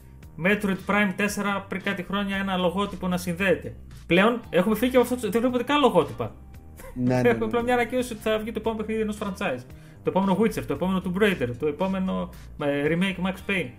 Metroid 0.46 0.78
Prime 0.88 1.22
4 1.22 1.62
πριν 1.68 1.82
κάτι 1.82 2.04
χρόνια 2.04 2.38
ένα 2.38 2.58
λογότυπο 2.58 3.08
να 3.08 3.18
συνδέεται. 3.18 3.76
Πλέον 4.08 4.40
έχουμε 4.50 4.76
φύγει 4.76 4.98
από 4.98 5.14
αυτό. 5.14 5.30
Δεν 5.30 5.42
βλέπω 5.42 5.58
καν 5.66 5.80
λογότυπα. 5.80 6.36
Ναι, 6.94 7.16
ναι, 7.16 7.22
ναι. 7.22 7.30
Έχουμε 7.30 7.48
πλέον 7.48 7.64
μια 7.64 7.74
ανακοίνωση 7.74 8.14
ότι 8.14 8.22
θα 8.22 8.38
βγει 8.38 8.52
το 8.52 8.60
επόμενο 8.60 8.82
παιχνίδι 8.82 9.02
ενός 9.02 9.18
franchise. 9.22 9.64
Το 10.04 10.14
επόμενο 10.16 10.38
Witcher, 10.42 10.64
το 10.68 10.74
επόμενο 10.74 11.02
Tomb 11.06 11.22
Raider, 11.24 11.50
το 11.60 11.68
επόμενο 11.68 12.30
ε, 12.64 12.88
remake 12.88 13.28
Max 13.28 13.52
Payne. 13.52 13.70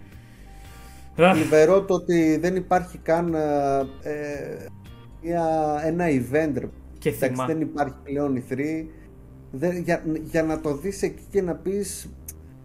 Λιβερό 1.34 1.82
το 1.82 1.94
ότι 1.94 2.38
δεν 2.40 2.56
υπάρχει 2.56 2.98
καν 2.98 3.34
ε, 3.34 3.78
ε 4.02 4.66
μια, 5.22 5.44
ένα 5.84 6.04
event. 6.08 6.68
Και 6.98 7.08
Εντάξει, 7.08 7.44
δεν 7.46 7.60
υπάρχει 7.60 7.94
πλέον 8.02 8.36
η 8.36 8.44
3. 8.50 8.56
Δεν, 9.50 9.76
για, 9.76 10.02
για 10.22 10.42
να 10.42 10.60
το 10.60 10.76
δεις 10.76 11.02
εκεί 11.02 11.22
και 11.30 11.42
να 11.42 11.54
πεις 11.54 12.10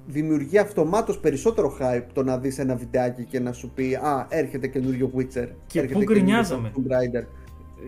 δημιουργεί 0.05 0.57
αυτομάτως 0.57 1.19
περισσότερο 1.19 1.77
hype 1.79 2.05
το 2.13 2.23
να 2.23 2.37
δεις 2.37 2.59
ένα 2.59 2.75
βιντεάκι 2.75 3.23
και 3.23 3.39
να 3.39 3.51
σου 3.51 3.71
πει 3.75 3.95
«Α, 3.95 4.27
έρχεται 4.29 4.67
καινούριο 4.67 5.11
Witcher». 5.17 5.47
Και 5.67 5.81
πού 5.81 6.01
γκρινιάζαμε. 6.03 6.71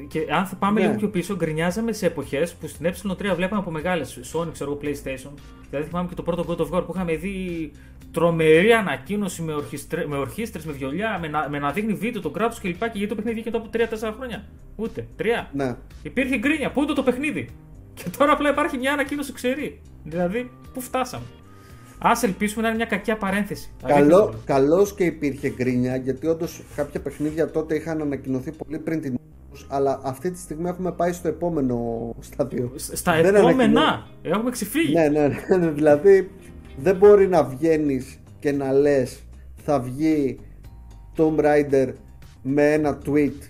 Και 0.08 0.26
αν 0.30 0.46
θα 0.46 0.56
πάμε 0.56 0.80
ναι. 0.80 0.86
λίγο 0.86 0.98
πιο 0.98 1.10
πίσω, 1.10 1.36
γκρινιάζαμε 1.36 1.92
σε 1.92 2.06
εποχές 2.06 2.54
που 2.54 2.68
στην 2.68 2.92
Ε3 3.12 3.36
βλέπαμε 3.36 3.62
από 3.62 3.72
μεγάλες 3.72 4.20
Sony, 4.34 4.52
ξέρω 4.52 4.80
PlayStation. 4.82 5.32
Δηλαδή 5.70 5.88
θυμάμαι 5.88 6.08
και 6.08 6.16
το 6.16 6.24
πρώτο 6.24 6.46
God 6.48 6.62
of 6.62 6.78
War 6.78 6.86
που 6.86 6.92
είχαμε 6.96 7.16
δει 7.16 7.72
τρομερή 8.12 8.72
ανακοίνωση 8.72 9.42
με, 9.42 9.54
ορχιστρε, 9.54 10.08
με 10.08 10.18
ορχήστρες, 10.18 10.66
με 10.66 10.72
βιολιά, 10.72 11.18
με 11.22 11.28
να, 11.28 11.50
με 11.50 11.60
να 11.60 11.72
δείχνει 11.72 11.94
βίντεο 11.94 12.22
τον 12.22 12.34
κράτος 12.34 12.60
κλπ. 12.60 12.80
Και, 12.80 12.90
γιατί 12.94 13.08
το 13.08 13.16
παιχνίδι 13.16 13.42
βγήκε 13.42 13.58
από 13.58 13.70
3-4 13.74 14.14
χρόνια. 14.16 14.46
Ούτε. 14.76 15.08
3. 15.20 15.24
Ναι. 15.54 15.76
Υπήρχε 16.04 16.38
γκρίνια. 16.38 16.72
Πού 16.72 16.86
το 16.86 17.04
παιχνίδι; 17.04 17.50
Και 17.94 18.04
τώρα 18.18 18.32
απλά 18.32 18.50
υπάρχει 18.50 18.78
μια 18.78 18.94
ανακοίνωση 18.94 19.34
ξερή. 19.34 19.82
Δηλαδή, 20.04 20.52
πού 20.74 20.82
φτάσαμε. 20.82 21.26
Α 22.00 22.12
ελπίσουμε 22.22 22.62
να 22.62 22.68
είναι 22.68 22.78
μια 22.78 22.86
κακιά 22.86 23.18
παρένθεση. 23.18 23.70
Καλό, 23.88 24.34
καλώς 24.46 24.94
και 24.94 25.04
υπήρχε 25.04 25.50
γκρίνια 25.50 25.96
γιατί 25.96 26.28
όντως 26.28 26.62
κάποια 26.76 27.02
παιχνίδια 27.02 27.52
τότε 27.52 27.76
είχαν 27.76 28.02
ανακοινωθεί 28.02 28.52
πολύ 28.52 28.80
πριν 28.80 29.02
την 29.02 29.16
αλλά 29.68 30.00
αυτή 30.04 30.32
τη 30.32 30.40
στιγμή 30.40 30.70
έχουμε 30.70 30.92
πάει 30.92 31.12
στο 31.12 31.28
επόμενο 31.28 32.10
στάδιο. 32.20 32.72
Στα 32.76 33.22
δεν 33.22 33.36
επόμενα! 33.36 34.08
Έχουμε 34.22 34.52
ξεφύγει. 34.52 34.94
Ναι, 34.94 35.08
ναι, 35.08 35.28
ναι, 35.28 35.58
ναι, 35.58 35.70
δηλαδή 35.72 36.32
δεν 36.78 36.96
μπορεί 36.96 37.28
να 37.28 37.44
βγαίνεις 37.44 38.20
και 38.40 38.52
να 38.52 38.72
λες 38.72 39.20
θα 39.56 39.80
βγει 39.80 40.40
Tomb 41.18 41.40
Raider 41.40 41.94
με 42.42 42.74
ένα 42.74 42.98
tweet 43.06 43.50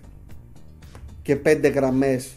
και 1.21 1.35
πέντε 1.35 1.67
γραμμές 1.67 2.35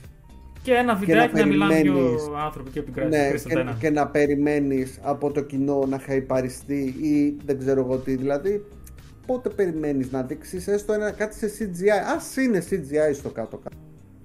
και 0.68 0.74
ένα 0.74 0.94
βιντεάκι 0.94 1.34
να, 1.34 1.40
να 1.40 1.46
μιλάνε 1.46 1.80
δύο 1.80 2.18
άνθρωποι 2.44 2.70
και 2.70 2.78
από 2.78 2.90
την 2.90 3.08
ναι, 3.08 3.30
και, 3.30 3.66
και, 3.78 3.90
να 3.90 4.06
περιμένεις 4.06 4.98
από 5.02 5.30
το 5.30 5.40
κοινό 5.40 5.86
να 5.88 5.98
χαϊπαριστεί 5.98 6.94
ή 7.00 7.36
δεν 7.44 7.58
ξέρω 7.58 7.80
εγώ 7.80 7.96
τι. 7.96 8.16
Δηλαδή, 8.16 8.64
πότε 9.28 9.48
περιμένεις 9.48 10.10
να 10.10 10.22
δείξεις 10.22 10.68
έστω 10.68 10.92
ένα, 10.92 11.10
κάτι 11.10 11.34
σε 11.34 11.50
CGI. 11.58 11.88
Α 11.88 12.42
είναι 12.42 12.62
CGI 12.70 13.14
στο 13.14 13.28
κάτω-κάτω. 13.28 13.76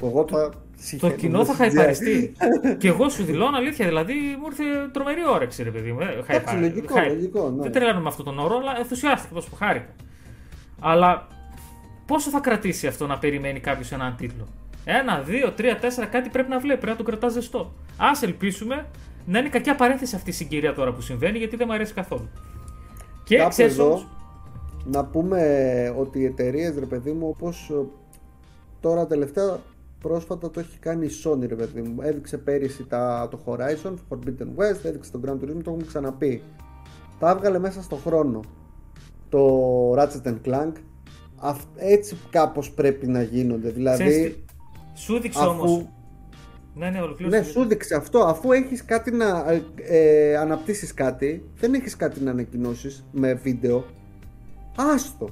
Εγώ 0.03 0.23
το, 0.23 0.51
το 0.99 1.09
κοινό 1.09 1.45
θα 1.45 1.53
χαϊπαριστεί. 1.59 2.33
και 2.77 2.87
εγώ 2.87 3.09
σου 3.09 3.23
δηλώνω 3.23 3.57
αλήθεια, 3.57 3.85
δηλαδή 3.87 4.13
μου 4.13 4.45
ήρθε 4.45 4.63
τρομερή 4.91 5.21
όρεξη, 5.33 5.63
ρε 5.63 5.69
παιδί 5.71 5.91
μου. 5.91 5.99
Ε, 5.99 6.23
Εντάξει, 6.27 6.55
λογικό, 6.55 6.95
λογικό. 7.07 7.49
Ναι. 7.49 7.61
Δεν 7.61 7.71
τρελαίνω 7.71 7.99
με 7.99 8.07
αυτόν 8.07 8.25
τον 8.25 8.39
όρο, 8.39 8.57
αλλά 8.57 8.77
ενθουσιάστηκα 8.77 9.33
τόσο 9.33 9.49
που 9.49 9.55
χάρηκα. 9.55 9.95
Αλλά 10.79 11.27
πόσο 12.05 12.29
θα 12.29 12.39
κρατήσει 12.39 12.87
αυτό 12.87 13.07
να 13.07 13.17
περιμένει 13.17 13.59
κάποιος 13.59 13.91
έναν 13.91 14.15
τίτλο; 14.17 14.47
Ένα, 14.85 15.21
δύο, 15.21 15.51
τρία, 15.51 15.77
τέσσερα, 15.77 16.07
κάτι 16.07 16.29
πρέπει 16.29 16.49
να 16.49 16.59
βλέπει, 16.59 16.79
πρέπει 16.79 16.97
να 16.97 17.03
τον 17.03 17.05
κρατάς 17.05 17.33
ζεστό. 17.33 17.73
Α 17.97 18.09
ελπίσουμε 18.21 18.85
να 19.25 19.39
είναι 19.39 19.49
κακιά 19.49 19.75
παρένθεση 19.75 20.15
αυτή 20.15 20.29
η 20.29 20.33
συγκυρία 20.33 20.73
τώρα 20.73 20.91
που 20.93 21.01
συμβαίνει, 21.01 21.37
γιατί 21.37 21.55
δεν 21.55 21.67
μου 21.69 21.73
αρέσει 21.73 21.93
καθόλου. 21.93 22.29
Και 23.23 23.45
ξέρει 23.49 23.73
να 24.86 25.06
πούμε 25.06 25.93
ότι 25.98 26.19
οι 26.19 26.26
εταιρείες, 26.26 26.76
ρε 26.80 26.86
παιδί 26.86 27.12
μου, 27.12 27.28
όπως 27.28 27.69
ε, 27.69 27.86
τώρα 28.80 29.08
τελευταία 29.08 29.60
πρόσφατα 30.00 30.50
το 30.50 30.60
έχει 30.60 30.80
κάνει 30.80 31.06
η 31.06 31.10
Sony, 31.24 31.48
ρε 31.48 31.56
παιδί 31.56 31.82
μου. 31.82 32.02
Έδειξε 32.02 32.38
πέρυσι 32.38 32.86
τα, 32.86 33.28
το 33.32 33.39
Horizon, 33.46 33.93
Forbidden 34.10 34.48
West, 34.58 34.84
έδειξε 34.84 35.12
τον 35.12 35.22
Grand 35.26 35.43
Turismo, 35.43 35.62
το 35.63 35.69
έχουμε 35.69 35.86
ξαναπεί. 35.88 36.43
Τα 37.19 37.30
έβγαλε 37.30 37.60
μέσα 37.60 37.82
στο 37.82 37.96
χρόνο. 37.96 38.39
Το 39.30 39.93
Ratchet 39.93 40.36
Clank. 40.46 40.72
έτσι 41.76 42.17
κάπως 42.30 42.72
πρέπει 42.72 43.08
να 43.08 43.22
γίνονται. 43.22 43.69
Δηλαδή, 43.69 44.43
σου 44.93 45.19
δείξε 45.19 45.46
όμως. 45.46 45.86
Ναι, 46.76 46.89
ναι, 46.89 47.02
ολοκλήρωσε. 47.02 47.38
Ναι, 47.38 47.43
σου 47.43 47.65
δείξε 47.65 47.96
αυτό. 47.96 48.19
Αφού 48.19 48.52
έχεις 48.52 48.86
κάτι 48.86 49.12
να 49.12 49.52
ε, 49.52 49.63
ε 49.76 50.38
αναπτύσσεις 50.38 50.93
κάτι, 50.93 51.50
δεν 51.56 51.74
έχεις 51.74 51.96
κάτι 51.96 52.24
να 52.24 52.32
ανακοινώσεις 52.32 53.06
με 53.12 53.34
βίντεο. 53.34 53.86
Άστο. 54.75 55.29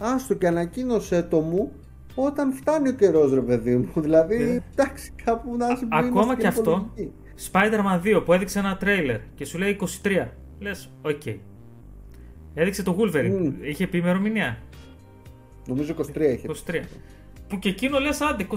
Άστο 0.00 0.34
και 0.34 0.46
ανακοίνωσε 0.46 1.22
το 1.22 1.40
μου 1.40 1.72
όταν 2.14 2.52
φτάνει 2.52 2.88
ο 2.88 2.92
καιρός, 2.92 3.34
ρε 3.34 3.40
παιδί 3.40 3.76
μου. 3.76 3.90
Δηλαδή, 4.02 4.36
yeah. 4.36 4.46
Ναι. 4.46 4.62
εντάξει, 4.72 5.12
κάπου 5.24 5.56
να 5.56 5.76
σου 5.76 5.88
Ακόμα 5.90 6.36
και, 6.36 6.46
αυτό. 6.46 6.90
Spider-Man 7.52 8.16
2 8.18 8.22
που 8.24 8.32
έδειξε 8.32 8.58
ένα 8.58 8.76
τρέιλερ 8.76 9.20
και 9.34 9.44
σου 9.44 9.58
λέει 9.58 9.78
23. 10.02 10.26
Λες, 10.58 10.92
OK. 11.02 11.20
Okay. 11.24 11.38
Έδειξε 12.54 12.82
το 12.82 12.96
Wolverine. 12.98 13.46
Mm. 13.46 13.52
Είχε 13.60 13.86
πει 13.86 13.98
ημερομηνία. 13.98 14.58
Νομίζω 15.66 15.94
23 15.98 16.20
είχε. 16.20 16.48
23. 16.66 16.82
Που 17.52 17.58
και 17.58 17.68
εκείνο 17.68 17.98
λες, 17.98 18.20
άντε 18.20 18.46
23, 18.50 18.54
22 18.54 18.56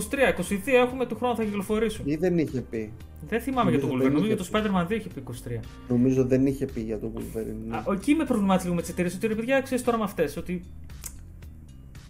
έχουμε 0.66 1.06
του 1.06 1.16
χρόνου 1.16 1.36
θα 1.36 1.44
κυκλοφορήσουν. 1.44 2.06
Ή 2.08 2.16
δεν 2.16 2.38
είχε 2.38 2.62
πει. 2.62 2.92
Δεν 3.28 3.42
θυμάμαι 3.42 3.70
για 3.70 3.80
το 3.80 3.88
Wolverine. 3.88 4.12
Νομίζω 4.12 4.26
για 4.26 4.38
το 4.38 4.48
Spider-Man 4.52 4.88
2 4.88 4.92
είχε 4.92 5.10
πει 5.16 5.24
23. 5.28 5.60
Νομίζω 5.88 6.26
δεν 6.26 6.46
είχε 6.46 6.66
πει 6.66 6.82
για 6.82 7.00
το 7.00 7.12
Wolverine. 7.16 7.68
Ναι. 7.68 7.94
εκεί 7.94 8.14
με 8.14 8.26
προβλημάτισε 8.26 8.64
λίγο 8.64 8.76
με 8.76 8.82
τις 8.82 8.92
εταιρείες. 8.92 9.16
Ότι 9.16 9.28
ρε 9.28 9.36
παιδιά, 9.36 9.62
ξέρεις 9.62 9.84
τώρα 9.84 9.98
με 9.98 10.04
αυτές. 10.04 10.38
Ότι 10.38 10.62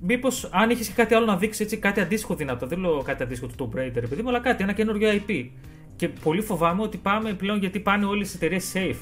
Μήπως 0.02 0.50
αν 0.52 0.69
είχες 0.69 0.93
κάτι 0.93 1.13
άλλο 1.13 1.26
να 1.26 1.38
δείξεις 1.38 1.65
έτσι, 1.65 1.78
κάτι 1.78 2.00
αντίστοιχο 2.00 2.36
δυνατό. 2.36 2.67
Δεν 2.67 2.80
λέω 2.80 3.02
κάτι 3.02 3.24
αντίστοιχο 3.24 3.52
του 3.52 3.69
Tomb 3.74 3.78
Raider, 3.80 4.04
επειδή 4.04 4.21
μου, 4.21 4.30
αλλά 4.30 4.39
κάτι, 4.39 4.63
ένα 4.63 4.74
καινούριο 4.74 5.10
IP. 5.12 5.50
Και 5.95 6.10
πολύ 6.10 6.41
φοβάμαι 6.41 6.82
ότι 6.82 6.98
πάμε 6.98 7.34
πλέον 7.34 7.60
γιατί 7.60 7.80
πάνε 7.80 8.06
όλες 8.06 8.34
οι 8.34 8.36
εταιρείες 8.36 8.71
safe. 8.76 9.00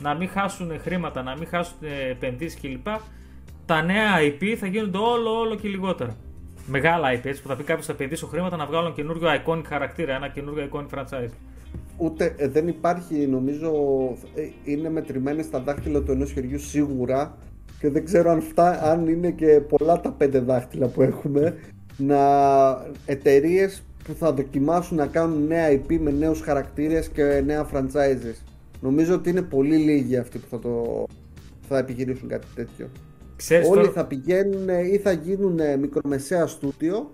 Να 0.00 0.14
μην 0.14 0.28
χάσουν 0.28 0.80
χρήματα, 0.80 1.22
να 1.22 1.36
μην 1.36 1.46
χάσουν 1.46 1.76
επενδύσεις 2.10 2.60
κλπ. 2.60 2.86
Τα 3.66 3.82
νέα 3.82 4.12
IP 4.20 4.54
θα 4.58 4.66
γίνονται 4.66 4.98
όλο, 4.98 5.38
όλο 5.38 5.54
και 5.54 5.68
λιγότερα 5.68 6.16
μεγάλα 6.66 7.08
IP 7.14 7.24
έτσι, 7.24 7.42
που 7.42 7.48
θα 7.48 7.56
πει 7.56 7.62
κάποιος 7.62 7.86
θα 7.86 7.92
επενδύσω 7.92 8.26
χρήματα 8.26 8.56
να 8.56 8.66
βγάλουν 8.66 8.94
καινούριο 8.94 9.28
iconic 9.44 9.62
χαρακτήρα, 9.66 10.14
ένα 10.14 10.28
καινούριο 10.28 10.68
iconic 10.72 10.98
franchise. 10.98 11.30
Ούτε 11.96 12.34
ε, 12.36 12.48
δεν 12.48 12.68
υπάρχει, 12.68 13.26
νομίζω, 13.26 13.70
ε, 14.34 14.48
είναι 14.64 14.90
μετρημένες 14.90 15.44
στα 15.44 15.60
δάχτυλα 15.60 16.00
του 16.00 16.12
ενός 16.12 16.32
χεριού 16.32 16.58
σίγουρα 16.58 17.38
και 17.78 17.90
δεν 17.90 18.04
ξέρω 18.04 18.30
αν, 18.30 18.40
φτά, 18.40 18.90
αν 18.90 19.08
είναι 19.08 19.30
και 19.30 19.60
πολλά 19.60 20.00
τα 20.00 20.10
πέντε 20.12 20.38
δάχτυλα 20.38 20.86
που 20.86 21.02
έχουμε 21.02 21.56
να 21.96 22.18
εταιρείες 23.06 23.82
που 24.04 24.14
θα 24.14 24.32
δοκιμάσουν 24.32 24.96
να 24.96 25.06
κάνουν 25.06 25.46
νέα 25.46 25.68
IP 25.70 25.98
με 25.98 26.10
νέους 26.10 26.40
χαρακτήρες 26.40 27.08
και 27.08 27.42
νέα 27.46 27.68
franchises. 27.72 28.42
Νομίζω 28.80 29.14
ότι 29.14 29.30
είναι 29.30 29.42
πολύ 29.42 29.76
λίγοι 29.76 30.16
αυτοί 30.16 30.38
που 30.38 30.46
θα, 30.50 30.58
το, 30.58 31.04
θα 31.68 31.78
επιχειρήσουν 31.78 32.28
κάτι 32.28 32.46
τέτοιο. 32.54 32.88
Ξέρεις 33.42 33.68
Όλοι 33.68 33.88
θα 33.88 34.06
πηγαίνουν 34.06 34.68
ή 34.68 34.98
θα 34.98 35.12
γίνουν 35.12 35.60
μικρομεσαία 35.78 36.46
στούντιο 36.46 37.12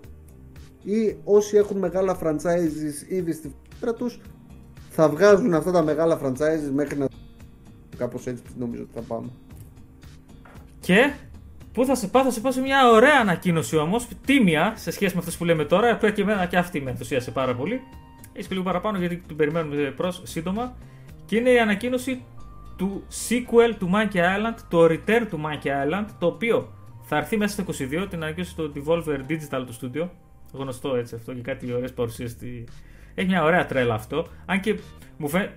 ή 0.83 1.15
όσοι 1.23 1.57
έχουν 1.57 1.77
μεγάλα 1.77 2.17
franchises 2.23 3.09
ήδη 3.09 3.31
στη 3.33 3.55
φύρα 3.79 3.93
τους 3.93 4.19
θα 4.89 5.09
βγάζουν 5.09 5.53
αυτά 5.53 5.71
τα 5.71 5.83
μεγάλα 5.83 6.19
franchises 6.23 6.71
μέχρι 6.73 6.97
να 6.97 7.07
κάπως 7.97 8.27
έτσι 8.27 8.43
νομίζω 8.57 8.81
ότι 8.81 8.91
θα 8.93 9.01
πάμε. 9.01 9.29
Και 10.79 11.13
Πού 11.73 11.85
θα 11.85 11.95
σε 11.95 12.07
πάω, 12.07 12.23
θα 12.23 12.31
σε 12.31 12.39
πάω 12.39 12.51
σε 12.51 12.61
μια 12.61 12.89
ωραία 12.89 13.19
ανακοίνωση 13.19 13.77
όμως, 13.77 14.07
τίμια 14.25 14.73
σε 14.75 14.91
σχέση 14.91 15.13
με 15.13 15.19
αυτές 15.19 15.37
που 15.37 15.45
λέμε 15.45 15.65
τώρα, 15.65 15.97
που 15.97 16.11
και 16.11 16.21
εμένα 16.21 16.45
και 16.45 16.57
αυτή 16.57 16.81
με 16.81 16.89
ενθουσίασε 16.89 17.31
πάρα 17.31 17.55
πολύ. 17.55 17.81
Έχει 18.33 18.47
και 18.47 18.53
λίγο 18.53 18.63
παραπάνω 18.63 18.97
γιατί 18.97 19.15
την 19.17 19.35
περιμένουμε 19.35 19.93
προς, 19.95 20.21
σύντομα. 20.23 20.77
Και 21.25 21.35
είναι 21.35 21.49
η 21.49 21.59
ανακοίνωση 21.59 22.23
του 22.79 23.03
sequel 23.29 23.75
του 23.79 23.89
Monkey 23.93 24.17
Island, 24.17 24.55
το 24.69 24.85
Return 24.85 25.25
του 25.29 25.39
Monkey 25.45 25.67
Island, 25.67 26.05
το 26.19 26.25
οποίο 26.25 26.69
θα 27.01 27.17
έρθει 27.17 27.37
μέσα 27.37 27.61
στο 27.61 27.85
22, 28.03 28.07
την 28.09 28.23
ανακοίνωσε 28.23 28.55
το 28.55 28.71
Devolver 28.75 29.19
Digital 29.29 29.65
του 29.65 29.75
studio. 29.81 30.07
Γνωστό 30.53 30.95
έτσι 30.95 31.15
αυτό 31.15 31.33
και 31.33 31.41
κάτι 31.41 31.73
ωραίες 31.73 31.93
παρουσίες. 31.93 32.31
Στη... 32.31 32.63
Έχει 33.15 33.27
μια 33.27 33.43
ωραία 33.43 33.65
τρέλα 33.65 33.93
αυτό. 33.93 34.25
Αν 34.45 34.59
και 34.59 34.79
μου, 35.17 35.27
φαι... 35.27 35.53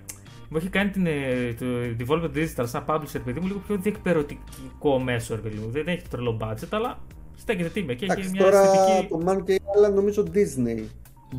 μου 0.49 0.57
έχει 0.57 0.69
κάνει 0.69 0.91
την, 0.91 1.07
ε, 1.07 1.55
το 1.59 1.67
Devolver 1.99 2.31
Digital 2.35 2.65
σαν 2.65 2.85
publisher, 2.87 3.21
παιδί 3.25 3.41
μου, 3.41 3.47
λίγο 3.47 3.59
πιο 3.67 3.77
διεκπαιρωτικό 3.77 4.99
μέσο, 4.99 5.37
παιδί 5.37 5.57
μου. 5.57 5.71
Δεν 5.71 5.87
έχει 5.87 6.09
τρελό 6.09 6.39
budget, 6.41 6.69
αλλά 6.71 6.99
στέκεται 7.37 7.69
τίμια 7.69 7.95
και 7.95 8.07
έχει 8.09 8.31
μια 8.31 8.43
τώρα 8.43 8.61
αισθητική. 8.61 9.09
το 9.09 9.21
Monkey 9.27 9.51
Island 9.51 9.95
νομίζω 9.95 10.25
Disney 10.35 10.85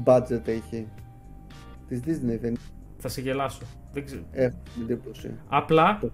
budget 0.05 0.47
έχει. 0.47 0.87
Της 1.87 1.99
Disney 2.05 2.39
δεν 2.39 2.57
Θα 2.97 3.07
σε 3.07 3.21
γελάσω. 3.21 3.61
Δεν 3.93 4.05
ξέρω. 4.05 4.21
έχω 4.31 4.57
την 4.73 4.81
εντύπωση. 4.83 5.31
Απλά 5.47 5.97
Το- 6.01 6.11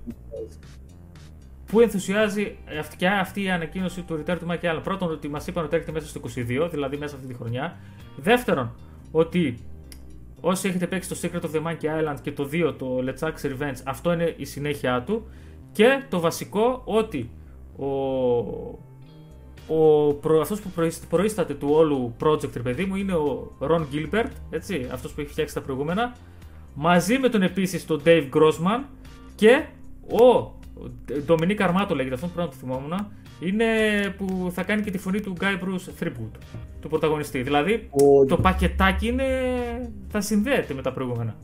που 1.65 1.79
ενθουσιάζει 1.79 2.55
αυτή, 2.79 2.95
και 2.97 3.07
αυτή 3.07 3.43
η 3.43 3.49
ανακοίνωση 3.51 4.01
του 4.01 4.23
Return 4.25 4.37
του 4.39 4.47
Mike 4.49 4.65
Allen. 4.75 4.79
Πρώτον, 4.83 5.11
ότι 5.11 5.27
μας 5.29 5.47
είπαν 5.47 5.63
ότι 5.65 5.75
έρχεται 5.75 5.91
μέσα 5.93 6.07
στο 6.07 6.19
22, 6.19 6.69
δηλαδή 6.71 6.97
μέσα 6.97 7.15
αυτή 7.15 7.27
τη 7.27 7.33
χρονιά. 7.33 7.77
Δεύτερον, 8.17 8.71
ότι 9.11 9.57
όσοι 10.41 10.67
έχετε 10.67 10.87
παίξει 10.87 11.09
το 11.09 11.15
Secret 11.21 11.41
of 11.41 11.51
the 11.55 11.63
Monkey 11.67 11.85
Island 12.01 12.15
και 12.21 12.31
το 12.31 12.49
2, 12.51 12.73
το 12.77 12.97
Let's 13.05 13.27
Axe 13.27 13.45
Revenge, 13.51 13.75
αυτό 13.83 14.13
είναι 14.13 14.33
η 14.37 14.45
συνέχεια 14.45 15.03
του. 15.03 15.27
Και 15.71 16.03
το 16.09 16.19
βασικό, 16.19 16.81
ότι 16.85 17.29
ο, 17.77 17.85
ο 19.75 20.13
προ, 20.13 20.41
αυτός 20.41 20.61
που 20.61 20.69
προείσ- 20.69 21.07
προείσταται 21.07 21.53
του 21.53 21.67
όλου 21.71 22.15
project, 22.23 22.53
ρε 22.53 22.61
παιδί 22.61 22.85
μου, 22.85 22.95
είναι 22.95 23.13
ο 23.13 23.51
Ron 23.59 23.85
Gilbert, 23.93 24.29
έτσι, 24.49 24.87
αυτός 24.91 25.13
που 25.13 25.21
έχει 25.21 25.29
φτιάξει 25.29 25.53
τα 25.53 25.61
προηγούμενα, 25.61 26.15
μαζί 26.73 27.17
με 27.17 27.29
τον 27.29 27.41
επίσης 27.41 27.86
τον 27.86 28.01
Dave 28.05 28.29
Grossman 28.34 28.84
και 29.36 29.65
ο 30.08 30.53
Dominic 31.27 31.58
Armato 31.60 31.95
λέγεται, 31.95 32.13
αυτόν 32.13 32.32
πρέπει 32.34 32.38
να 32.38 32.47
το 32.47 32.55
θυμόμουν, 32.60 33.08
είναι 33.39 33.65
που 34.17 34.51
θα 34.53 34.63
κάνει 34.63 34.82
και 34.82 34.91
τη 34.91 34.97
φωνή 34.97 35.21
του 35.21 35.34
Guy 35.39 35.43
Bruce 35.63 36.03
Threepwood, 36.03 36.32
του 36.82 36.89
πρωταγωνιστή. 36.89 37.41
Δηλαδή, 37.41 37.88
Ο- 37.91 38.25
το 38.25 38.38
πακετάκι 38.38 39.08
είναι... 39.08 39.25
θα 40.10 40.21
συνδέεται 40.21 40.73
με 40.73 40.82
τα 40.82 40.91
προηγούμενα. 40.93 41.36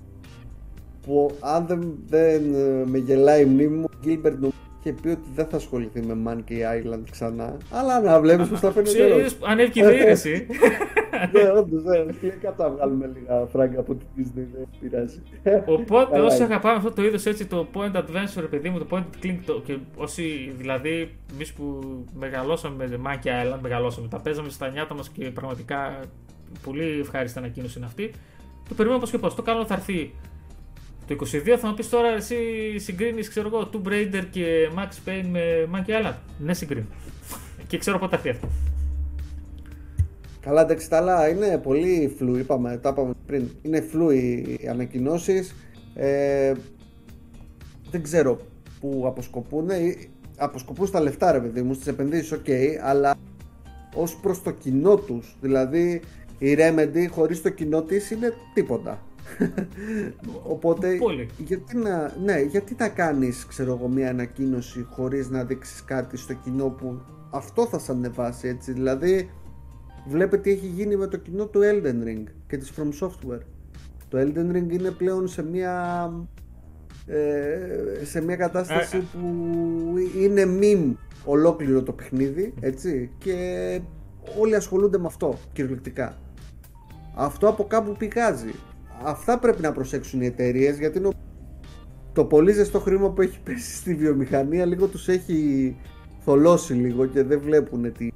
που 1.05 1.35
αν 1.39 1.65
δεν, 1.65 1.93
δεν 2.07 2.53
ε, 2.53 2.85
με 2.85 2.97
γελάει 2.97 3.41
η 3.41 3.45
μνήμη 3.45 3.75
μου, 3.77 3.85
ο 3.93 3.97
Gilbert 4.05 4.33
νομίζω 4.39 4.53
είχε 4.85 4.99
πει 5.01 5.09
ότι 5.09 5.27
δεν 5.35 5.45
θα 5.45 5.55
ασχοληθεί 5.57 6.01
με 6.01 6.17
Monkey 6.27 6.51
Island 6.51 7.03
ξανά. 7.11 7.57
Αλλά 7.71 8.01
να 8.01 8.19
βλέπεις 8.19 8.47
πως 8.47 8.59
θα 8.59 8.71
φαίνεται 8.71 8.91
Ξέρεις, 8.91 9.37
ανέβηκε 9.43 9.79
η 9.79 9.87
διήρεση. 9.87 10.47
Ναι, 11.31 11.49
όντως, 11.59 11.83
ναι. 11.83 11.97
Λέει, 11.97 12.33
Κάτω 12.41 12.63
να 12.63 12.69
βγάλουμε 12.69 13.11
λίγα 13.13 13.45
φράγκα 13.45 13.79
από 13.79 13.95
την 13.95 14.07
Disney, 14.17 14.45
δεν 14.53 14.67
πειράζει. 14.79 15.21
Οπότε 15.65 16.11
Καλά 16.11 16.25
όσοι 16.25 16.35
είναι. 16.35 16.45
αγαπάμε 16.45 16.75
αυτό 16.75 16.91
το 16.91 17.03
είδος 17.03 17.25
έτσι, 17.25 17.45
το 17.45 17.67
point 17.73 17.95
adventure, 17.95 18.39
ρε 18.39 18.45
παιδί 18.45 18.69
μου, 18.69 18.77
το 18.79 18.85
point 18.89 18.97
and 19.03 19.25
click, 19.25 19.37
το, 19.45 19.61
και 19.65 19.77
όσοι 19.95 20.53
δηλαδή 20.57 21.11
εμείς 21.33 21.53
που 21.53 21.79
μεγαλώσαμε 22.19 22.87
με 22.87 22.99
Monkey 23.05 23.27
Island, 23.27 23.59
μεγαλώσαμε, 23.61 24.07
τα 24.07 24.19
παίζαμε 24.19 24.49
στα 24.49 24.69
νιάτα 24.69 24.93
μας 24.93 25.09
και 25.09 25.31
πραγματικά 25.31 25.99
πολύ 26.63 26.99
ευχάριστη 26.99 27.37
ανακοίνωση 27.37 27.77
είναι 27.77 27.87
αυτή. 27.87 28.11
Το 28.69 28.73
περιμένουμε 28.75 29.05
πώ 29.05 29.11
και 29.11 29.17
πώ. 29.17 29.33
Το 29.33 29.41
καλό 29.41 29.65
θα 29.65 29.73
έρθει 29.73 30.13
το 31.07 31.15
22. 31.19 31.57
Θα 31.59 31.67
μου 31.67 31.73
πεις 31.73 31.89
τώρα 31.89 32.07
εσύ 32.07 32.35
συγκρίνεις, 32.77 33.29
ξέρω 33.29 33.47
εγώ, 33.47 33.69
Tomb 33.73 33.87
Raider 33.87 34.23
και 34.29 34.69
Max 34.75 35.09
Payne 35.09 35.25
με 35.29 35.69
Monkey 35.73 35.89
Island. 35.89 36.15
Ναι, 36.39 36.53
συγκρίνω. 36.53 36.85
και 37.67 37.77
ξέρω 37.77 37.99
πότε 37.99 38.17
θα 38.17 38.21
έρθει 38.27 38.29
αυτό. 38.29 38.47
Καλά, 40.41 40.61
εντάξει, 40.61 40.89
τα 40.89 40.97
άλλα 40.97 41.29
είναι 41.29 41.57
πολύ 41.57 42.13
φλου, 42.17 42.35
είπαμε, 42.35 42.77
τα 42.77 42.89
είπαμε 42.89 43.13
πριν. 43.25 43.49
Είναι 43.61 43.81
φλου 43.81 44.09
οι 44.09 44.59
ανακοινώσεις. 44.69 45.55
Ε, 45.95 46.53
δεν 47.91 48.03
ξέρω 48.03 48.39
πού 48.79 49.03
αποσκοπούν. 49.05 49.69
Ε, 49.69 49.95
Αποσκοπούν 50.37 50.87
στα 50.87 50.99
λεφτά, 50.99 51.31
ρε 51.31 51.39
παιδί 51.39 51.61
μου, 51.61 51.73
στις 51.73 51.87
επενδύσεις, 51.87 52.31
οκ, 52.31 52.45
αλλά 52.83 53.15
ως 53.95 54.15
προς 54.15 54.41
το 54.41 54.51
κοινό 54.51 54.95
τους. 54.95 55.35
Δηλαδή, 55.41 56.01
η 56.37 56.55
Remedy 56.59 57.07
χωρίς 57.09 57.41
το 57.41 57.49
κοινό 57.49 57.81
της 57.81 58.11
είναι 58.11 58.33
τίποτα. 58.53 58.99
Οπότε, 60.53 60.95
Πολύ. 60.95 61.29
γιατί 61.38 61.77
να, 61.77 62.13
ναι, 62.23 62.41
γιατί 62.41 62.75
να 62.79 62.89
κάνεις, 62.89 63.45
ξέρω 63.45 63.73
εγώ, 63.73 63.88
μια 63.88 64.09
ανακοίνωση 64.09 64.88
χωρίς 64.89 65.29
να 65.29 65.43
δείξεις 65.43 65.83
κάτι 65.83 66.17
στο 66.17 66.33
κοινό 66.33 66.69
που 66.69 67.01
αυτό 67.31 67.65
θα 67.65 67.79
σε 67.79 67.91
ανεβάσει, 67.91 68.47
έτσι; 68.47 68.71
Δηλαδή, 68.71 69.29
βλέπετε 70.07 70.41
τι 70.41 70.51
έχει 70.51 70.65
γίνει 70.67 70.95
με 70.95 71.07
το 71.07 71.17
κοινό 71.17 71.45
του 71.45 71.59
Elden 71.63 72.07
Ring 72.07 72.23
και 72.47 72.57
της 72.57 72.71
From 72.77 73.05
Software. 73.05 73.41
Το 74.09 74.17
Elden 74.17 74.55
Ring 74.55 74.71
είναι 74.71 74.91
πλέον 74.91 75.27
σε 75.27 75.43
μια 75.43 76.11
ε, 77.07 78.05
σε 78.05 78.21
μια 78.21 78.35
κατάσταση 78.35 78.97
Ε, 78.97 79.01
που 79.11 79.27
είναι 80.17 80.43
meme 80.61 80.93
ολόκληρο 81.25 81.83
το 81.83 81.91
παιχνίδι, 81.91 82.53
έτσι, 82.59 83.11
και 83.17 83.81
όλοι 84.39 84.55
ασχολούνται 84.55 84.97
με 84.97 85.05
αυτό, 85.05 85.38
κυριολεκτικά. 85.53 86.17
Αυτό 87.15 87.47
από 87.47 87.63
κάπου 87.63 87.95
πηγάζει. 87.97 88.51
Αυτά 89.03 89.39
πρέπει 89.39 89.62
να 89.62 89.71
προσέξουν 89.71 90.21
οι 90.21 90.25
εταιρείες 90.25 90.79
γιατί 90.79 90.99
νο- 90.99 91.13
το 92.13 92.25
πολύ 92.25 92.51
ζεστό 92.51 92.79
χρήμα 92.79 93.10
που 93.12 93.21
έχει 93.21 93.39
πέσει 93.43 93.75
στη 93.75 93.95
βιομηχανία 93.95 94.65
λίγο 94.65 94.88
τους 94.88 95.08
έχει 95.08 95.75
θολώσει 96.19 96.73
λίγο 96.73 97.05
και 97.05 97.23
δεν 97.23 97.39
βλέπουν 97.39 97.91
τι 97.93 98.12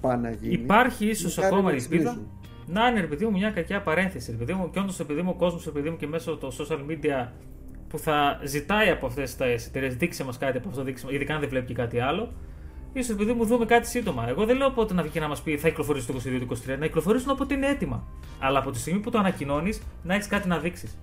πάνε 0.00 0.28
να 0.28 0.34
γίνει. 0.34 0.52
Υπάρχει 0.52 1.06
ίσως 1.06 1.36
Μακάρι 1.36 1.54
ακόμα 1.54 1.70
να 1.70 1.76
ελπίδα. 1.76 2.02
ξυπνήσουν. 2.04 2.30
Να 2.66 2.86
είναι 2.88 3.00
ρε 3.00 3.06
παιδί 3.06 3.24
μου 3.24 3.30
μια 3.30 3.50
κακιά 3.50 3.82
παρένθεση. 3.82 4.30
Ρε 4.30 4.36
παιδί 4.36 4.52
μου, 4.52 4.70
και 4.70 4.78
όντως 4.78 5.00
επειδή 5.00 5.22
μου 5.22 5.30
ο 5.34 5.38
κόσμος 5.38 5.66
επειδή 5.66 5.90
μου 5.90 5.96
και 5.96 6.06
μέσω 6.06 6.36
των 6.36 6.50
social 6.50 6.78
media 6.90 7.28
που 7.88 7.98
θα 7.98 8.40
ζητάει 8.44 8.90
από 8.90 9.06
αυτές 9.06 9.34
τις 9.36 9.66
εταιρείες 9.66 9.96
δείξε 9.96 10.24
μας 10.24 10.38
κάτι 10.38 10.58
από 10.58 10.68
αυτό, 10.68 10.82
δείξε, 10.82 11.04
μας», 11.04 11.14
ειδικά 11.14 11.34
αν 11.34 11.40
δεν 11.40 11.48
βλέπει 11.48 11.66
και 11.66 11.74
κάτι 11.74 11.98
άλλο. 12.00 12.32
Ίσω 12.98 13.12
επειδή 13.12 13.32
μου 13.32 13.44
δούμε 13.44 13.64
κάτι 13.64 13.86
σύντομα. 13.88 14.28
Εγώ 14.28 14.44
δεν 14.44 14.56
λέω 14.56 14.70
πότε 14.70 14.94
να 14.94 15.02
βγει 15.02 15.10
και 15.10 15.20
να 15.20 15.28
μας 15.28 15.42
πει 15.42 15.56
θα 15.56 15.68
κυκλοφορήσει 15.68 16.06
το 16.06 16.14
22-23, 16.74 16.78
να 16.78 16.86
κυκλοφορήσουν 16.86 17.30
όποτε 17.30 17.54
είναι 17.54 17.66
έτοιμα. 17.66 18.06
Αλλά 18.38 18.58
από 18.58 18.70
τη 18.70 18.78
στιγμή 18.78 19.00
που 19.00 19.10
το 19.10 19.18
ανακοινώνεις 19.18 19.80
να 20.02 20.14
έχεις 20.14 20.26
κάτι 20.26 20.48
να 20.48 20.58
δείξεις. 20.58 20.98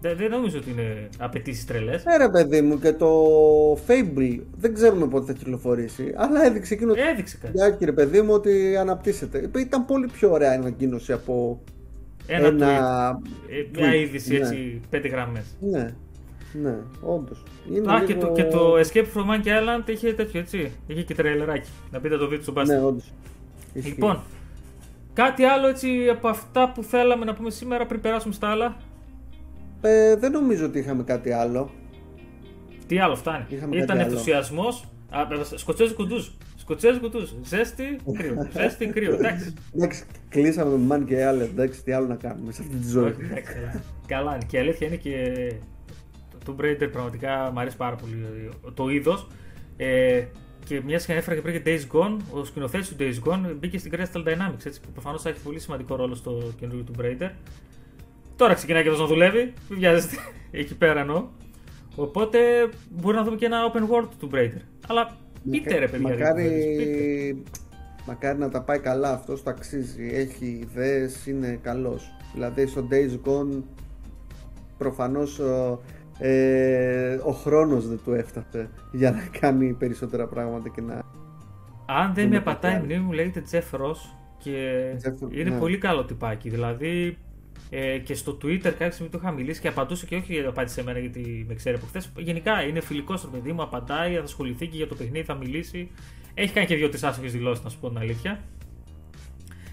Δεν, 0.00 0.16
δεν 0.16 0.30
νομίζω 0.30 0.58
ότι 0.58 0.70
είναι 0.70 1.08
απαιτήσεις 1.18 1.64
τρελές. 1.64 2.04
Ναι 2.04 2.16
ρε 2.16 2.28
παιδί 2.28 2.60
μου 2.60 2.78
και 2.78 2.92
το 2.92 3.08
Fable 3.72 4.40
δεν 4.56 4.74
ξέρουμε 4.74 5.06
πότε 5.06 5.26
θα 5.26 5.32
κυκλοφορήσει 5.32 6.12
αλλά 6.16 6.44
έδειξε 6.46 6.74
εκείνο 6.74 6.94
το 6.94 7.00
Έδειξε 7.12 7.36
κάτι. 7.36 7.52
βιντεάκι, 7.52 7.84
ρε 7.84 7.92
παιδί 7.92 8.20
μου 8.22 8.32
ότι 8.32 8.76
αναπτύσσεται. 8.76 9.50
Ήταν 9.56 9.84
πολύ 9.84 10.06
πιο 10.06 10.30
ωραία 10.30 10.52
η 10.52 10.56
ανακοίνωση 10.56 11.12
από 11.12 11.62
Ένα, 12.26 12.46
ένα... 12.46 13.18
tweet, 13.18 13.74
ε, 13.74 13.80
μια 13.80 13.92
tweet, 13.92 13.94
είδηση 13.94 14.32
ναι. 14.32 14.38
έτσι, 14.38 14.80
πέντε 14.90 15.08
γραμμές. 15.08 15.56
Ναι, 15.60 15.94
ναι, 16.62 16.76
όντως. 17.00 17.42
Είναι 17.72 17.92
Α, 17.92 18.04
και, 18.04 18.14
λίγο- 18.14 18.26
το, 18.26 18.32
και 18.32 18.44
το 18.44 18.74
Escape 18.78 19.06
from 19.14 19.30
Monkey 19.30 19.46
Island 19.46 19.88
είχε 19.88 20.12
τέτοιο 20.12 20.40
έτσι. 20.40 20.72
Είχε 20.86 21.02
και 21.02 21.14
τρελεράκι. 21.14 21.70
Να 21.90 22.00
πείτε 22.00 22.16
το 22.16 22.24
βίντεο 22.28 22.42
στον 22.42 22.54
Μπάστι. 22.54 22.74
Ναι, 22.74 22.80
όντως. 22.80 23.12
Ισχύει. 23.72 23.88
λοιπόν, 23.88 24.20
κάτι 25.12 25.44
άλλο 25.44 25.66
έτσι 25.66 26.08
από 26.08 26.28
αυτά 26.28 26.70
που 26.72 26.82
θέλαμε 26.82 27.24
να 27.24 27.34
πούμε 27.34 27.50
σήμερα 27.50 27.86
πριν 27.86 28.00
περάσουμε 28.00 28.34
στα 28.34 28.48
άλλα; 28.48 28.76
Ε, 29.80 30.16
δεν 30.16 30.32
νομίζω 30.32 30.64
ότι 30.66 30.78
είχαμε 30.78 31.02
κάτι 31.02 31.32
άλλο. 31.32 31.70
Τι 32.86 32.98
άλλο 32.98 33.16
φτάνει; 33.16 33.44
Είχαμε 33.48 33.76
Ήταν 33.76 33.86
κάτι 33.86 34.00
άλλο. 34.00 34.10
ενθουσιασμός. 34.10 34.84
Σκοτσέζικο 35.54 36.04
ντουζ. 36.04 36.26
Σκοτσέζικο 36.56 37.08
ντουζ. 37.08 37.30
Ζέστη, 37.42 37.96
κρύο. 38.12 38.48
Ζέστη, 38.56 38.86
κρύο. 38.86 39.14
Εντάξει. 39.14 39.54
Εντάξει, 39.76 40.04
κλείσαμε 40.28 40.76
με 40.76 40.96
Man 40.96 41.04
και 41.06 41.24
άλλα. 41.24 41.42
Εντάξει, 41.42 41.82
τι 41.84 41.92
άλλο 41.92 42.06
να 42.06 42.14
κάνουμε 42.14 42.52
σε 42.52 42.62
αυτή 42.62 42.76
τη 42.76 42.88
ζωή. 42.88 43.04
Όχι, 43.04 43.20
εντάξει, 43.30 43.52
καλά. 43.54 43.82
Καλά 44.06 44.34
είναι. 44.34 44.44
Και 44.48 44.56
η 44.56 44.60
αλήθεια 44.60 44.86
είναι 44.86 44.96
και 44.96 45.32
το 45.52 45.75
Tomb 46.46 46.64
Raider 46.64 46.88
πραγματικά 46.92 47.50
μου 47.52 47.60
αρέσει 47.60 47.76
πάρα 47.76 47.96
πολύ 47.96 48.50
το 48.74 48.88
είδος. 48.88 49.28
Ε, 49.76 50.24
και 50.64 50.80
μιας 50.84 51.06
και 51.06 51.12
ανέφερα 51.12 51.36
και 51.36 51.42
πριν 51.42 51.62
και 51.62 51.70
Days 51.70 51.96
Gone, 51.96 52.16
ο 52.30 52.44
σκηνοθέτης 52.44 52.88
του 52.88 52.96
Days 52.98 53.28
Gone 53.28 53.54
μπήκε 53.58 53.78
στην 53.78 53.92
Crystal 53.94 54.24
Dynamics. 54.26 54.66
Έτσι, 54.66 54.80
που 54.80 54.88
προφανώς 54.92 55.22
θα 55.22 55.28
έχει 55.28 55.40
πολύ 55.40 55.58
σημαντικό 55.58 55.96
ρόλο 55.96 56.14
στο 56.14 56.52
καινούριο 56.58 56.84
Tomb 56.90 57.00
Raider. 57.00 57.30
Τώρα 58.36 58.54
ξεκινάει 58.54 58.82
και 58.82 58.88
αυτός 58.88 59.08
να 59.08 59.14
δουλεύει. 59.14 59.52
Μην 59.68 59.78
βιάζεστε. 59.78 60.16
Εκεί 60.50 60.76
πέρα 60.76 61.00
εννοώ. 61.00 61.26
Οπότε 61.96 62.38
μπορεί 62.90 63.16
να 63.16 63.24
δούμε 63.24 63.36
και 63.36 63.44
ένα 63.44 63.72
open 63.72 63.80
world 63.80 64.08
του 64.18 64.30
Tomb 64.30 64.34
Raider. 64.34 64.60
Αλλά 64.86 65.16
πείτε 65.50 65.78
ρε 65.78 65.88
παιδιά. 65.88 66.08
Μακάρι... 66.08 66.42
πείτε. 66.42 67.60
Μακάρι 68.06 68.38
να 68.38 68.50
τα 68.50 68.62
πάει 68.62 68.78
καλά, 68.78 69.12
αυτός 69.12 69.42
το 69.42 69.50
αξίζει. 69.50 70.10
Έχει 70.12 70.46
ιδέες, 70.46 71.26
είναι 71.26 71.58
καλός. 71.62 72.14
Δηλαδή 72.32 72.66
στο 72.66 72.88
Days 72.90 73.28
Gone 73.28 73.62
προφανώς 74.78 75.40
ε, 76.18 77.18
ο 77.24 77.32
χρόνος 77.32 77.88
δεν 77.88 77.98
του 78.04 78.12
έφτασε 78.12 78.68
για 78.92 79.10
να 79.10 79.38
κάνει 79.40 79.72
περισσότερα 79.72 80.26
πράγματα 80.26 80.68
και 80.68 80.80
να. 80.80 81.02
Αν 81.86 82.14
δεν 82.14 82.24
Δούμε 82.24 82.36
με 82.36 82.42
πατάει 82.42 82.72
η 82.72 82.74
κάτι 82.74 82.86
μνήμη 82.86 83.04
μου, 83.04 83.12
λέγεται 83.12 83.42
Jeff 83.50 83.80
Ross 83.80 83.96
και 84.38 84.82
Jeff- 85.04 85.34
είναι 85.34 85.50
ναι. 85.50 85.58
πολύ 85.58 85.78
καλό 85.78 86.04
τυπάκι. 86.04 86.48
Δηλαδή 86.48 87.18
ε, 87.70 87.98
και 87.98 88.14
στο 88.14 88.38
Twitter 88.42 88.58
κάποια 88.60 88.90
στιγμή 88.90 89.12
του 89.12 89.18
είχα 89.22 89.32
μιλήσει 89.32 89.60
και 89.60 89.68
απαντούσε 89.68 90.06
και 90.06 90.16
όχι 90.16 90.44
απάντησε 90.46 90.74
σε 90.74 90.82
μένα 90.82 90.98
γιατί 90.98 91.44
με 91.48 91.54
ξέρει 91.54 91.76
από 91.76 91.86
χθες. 91.86 92.12
Γενικά 92.16 92.62
είναι 92.62 92.80
φιλικός 92.80 93.20
στο 93.20 93.28
παιδί 93.28 93.52
μου, 93.52 93.62
απαντάει, 93.62 94.14
θα 94.14 94.20
ασχοληθεί 94.22 94.66
και 94.66 94.76
για 94.76 94.86
το 94.86 94.94
παιχνίδι, 94.94 95.24
θα 95.24 95.34
μιλήσει. 95.34 95.90
Έχει 96.34 96.52
κάνει 96.52 96.66
και 96.66 96.76
δύο-τρεις 96.76 97.00
άσχημες 97.02 97.28
δηλώσεις, 97.28 97.64
να 97.64 97.70
σου 97.70 97.78
πω 97.80 97.88
την 97.88 97.98
αλήθεια. 97.98 98.40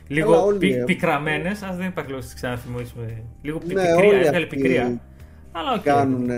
Λίγο 0.07 0.45
όλοι 0.45 0.57
πι, 0.57 0.73
έχουν. 0.73 0.85
πικραμένες, 0.85 1.61
ας 1.61 1.77
δεν 1.77 1.87
υπάρχει 1.87 2.09
λόγος 2.09 2.25
να 2.25 2.31
τις 2.31 2.41
ξαναθυμίσουμε. 2.41 3.23
Λίγο 3.41 3.57
πι, 3.57 3.73
Ναι, 3.73 3.81
πικρία, 3.81 3.95
όλοι 3.95 4.17
έβγαλε 4.17 4.43
αυτοί 4.43 4.55
πικρία. 4.55 5.01
Αλλά 5.53 5.73
οκ. 5.73 5.81
Κάνουν. 5.81 6.29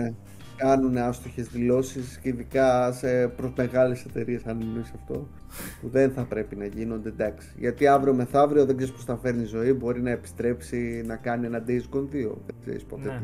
κάνουν 0.56 0.96
άστοχες 0.96 1.48
δηλώσεις 1.48 2.18
και 2.18 2.28
ειδικά 2.28 2.92
σε 2.92 3.28
προς 3.28 3.52
μεγάλες 3.56 4.04
εταιρείες, 4.04 4.44
αν 4.44 4.60
εννοείς 4.60 4.84
αυτό, 4.94 5.28
που 5.80 5.88
δεν 5.88 6.10
θα 6.10 6.24
πρέπει 6.24 6.56
να 6.56 6.64
γίνονται 6.66 7.08
εντάξει. 7.08 7.48
Γιατί 7.58 7.86
αύριο 7.86 8.14
μεθαύριο 8.14 8.64
δεν 8.66 8.76
ξέρεις 8.76 8.94
πώς 8.94 9.04
τα 9.04 9.16
φέρνει 9.16 9.42
η 9.42 9.46
ζωή, 9.46 9.72
μπορεί 9.72 10.02
να 10.02 10.10
επιστρέψει 10.10 11.02
να 11.06 11.16
κάνει 11.16 11.46
ένα 11.46 11.64
Days 11.66 11.96
Gone 11.96 12.02
2. 12.02 12.08
Δεν 12.46 12.56
ξέρεις 12.60 12.84
ποτέ. 12.84 13.08
Ναι. 13.08 13.22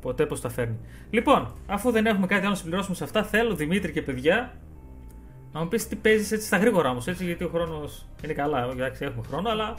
Ποτέ 0.00 0.26
πώς 0.26 0.40
τα 0.40 0.48
φέρνει. 0.48 0.78
Λοιπόν, 1.10 1.54
αφού 1.66 1.90
δεν 1.90 2.06
έχουμε 2.06 2.26
κάτι 2.26 2.40
άλλο 2.40 2.50
να 2.50 2.56
συμπληρώσουμε 2.56 2.94
σε 2.96 3.04
αυτά, 3.04 3.24
θέλω 3.24 3.54
Δημήτρη 3.54 3.92
και 3.92 4.02
παιδιά 4.02 4.52
να 5.52 5.60
μου 5.60 5.68
πεις 5.68 5.88
τι 5.88 5.96
παίζεις 5.96 6.32
έτσι 6.32 6.46
στα 6.46 6.56
γρήγορα 6.56 6.90
όμως, 6.90 7.06
έτσι 7.06 7.24
γιατί 7.24 7.44
ο 7.44 7.48
χρόνος 7.48 8.08
είναι 8.24 8.32
καλά. 8.32 8.68
Εντάξει, 8.72 9.04
έχουμε 9.04 9.22
χρόνο, 9.26 9.48
αλλά 9.48 9.74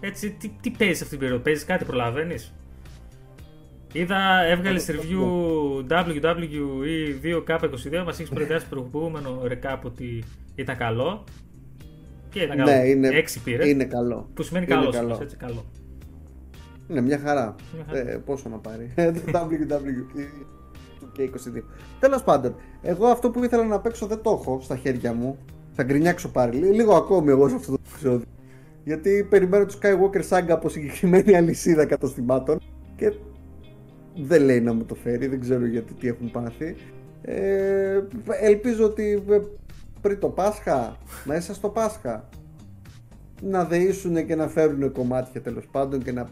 έτσι 0.00 0.30
τι, 0.30 0.50
τι 0.60 0.70
παίζεις 0.70 0.96
αυτή 0.98 1.10
την 1.10 1.18
περίοδο, 1.18 1.42
παίζεις 1.42 1.64
κάτι, 1.64 1.84
προλαβαίνεις; 1.84 2.54
Είδα, 3.96 4.44
έβγαλε 4.44 4.80
review 4.86 5.24
WWE 5.88 7.24
2K22, 7.24 8.02
μας 8.04 8.20
έχει 8.20 8.32
προετοιμάσει 8.32 8.68
προηγούμενο 8.68 9.42
recap 9.42 9.78
ότι 9.82 10.24
ήταν 10.54 10.76
καλό. 10.76 11.24
Και 12.30 12.40
ήταν 12.40 12.56
καλό. 12.56 12.70
Ναι, 12.70 12.76
είναι, 12.76 13.08
6 13.08 13.40
πήρες. 13.44 13.68
Είναι 13.68 13.84
καλό. 13.84 14.28
Που 14.34 14.42
σημαίνει 14.42 14.66
καλός, 14.66 14.94
καλό. 14.94 15.18
έτσι 15.22 15.36
καλό. 15.36 15.64
Είναι 16.88 17.00
μια 17.00 17.18
χαρά. 17.18 17.54
Μια 17.74 17.84
χαρά. 17.86 18.10
Ε, 18.10 18.16
πόσο 18.24 18.48
να 18.48 18.56
πάρει. 18.56 18.92
το 18.94 19.30
WWE 19.32 20.22
του 20.98 21.12
K22. 21.18 21.62
Τέλος 22.00 22.22
πάντων, 22.22 22.54
εγώ 22.82 23.06
αυτό 23.06 23.30
που 23.30 23.44
ήθελα 23.44 23.64
να 23.64 23.80
παίξω 23.80 24.06
δεν 24.06 24.22
το 24.22 24.30
έχω 24.40 24.60
στα 24.62 24.76
χέρια 24.76 25.12
μου. 25.12 25.38
Θα 25.72 25.82
γκρινιάξω 25.82 26.28
πάλι. 26.28 26.56
Λίγο 26.56 26.94
ακόμη 26.94 27.30
εγώ 27.30 27.48
σε 27.48 27.54
αυτό 27.54 27.72
το 27.72 27.78
επεισόδιο. 27.90 28.26
Γιατί 28.84 29.26
περιμένω 29.30 29.66
το 29.66 29.78
Skywalker 29.82 30.28
Saga 30.28 30.50
από 30.50 30.68
συγκεκριμένη 30.68 31.36
αλυσίδα 31.36 31.86
καταστημάτων 31.86 32.60
και 32.96 33.12
δεν 34.16 34.42
λέει 34.42 34.60
να 34.60 34.72
μου 34.72 34.84
το 34.84 34.94
φέρει, 34.94 35.26
δεν 35.26 35.40
ξέρω 35.40 35.66
γιατί 35.66 35.92
τι 35.92 36.08
έχουν 36.08 36.30
πάθει. 36.30 36.76
Ε, 37.22 38.00
ελπίζω 38.40 38.84
ότι 38.84 39.24
πριν 40.00 40.18
το 40.18 40.28
Πάσχα, 40.28 40.96
μέσα 41.24 41.54
στο 41.54 41.68
Πάσχα, 41.68 42.28
να 43.42 43.64
δεήσουν 43.64 44.26
και 44.26 44.34
να 44.34 44.48
φέρουν 44.48 44.92
κομμάτια 44.92 45.42
τέλος 45.42 45.66
πάντων 45.70 46.02
και 46.02 46.12
να 46.12 46.28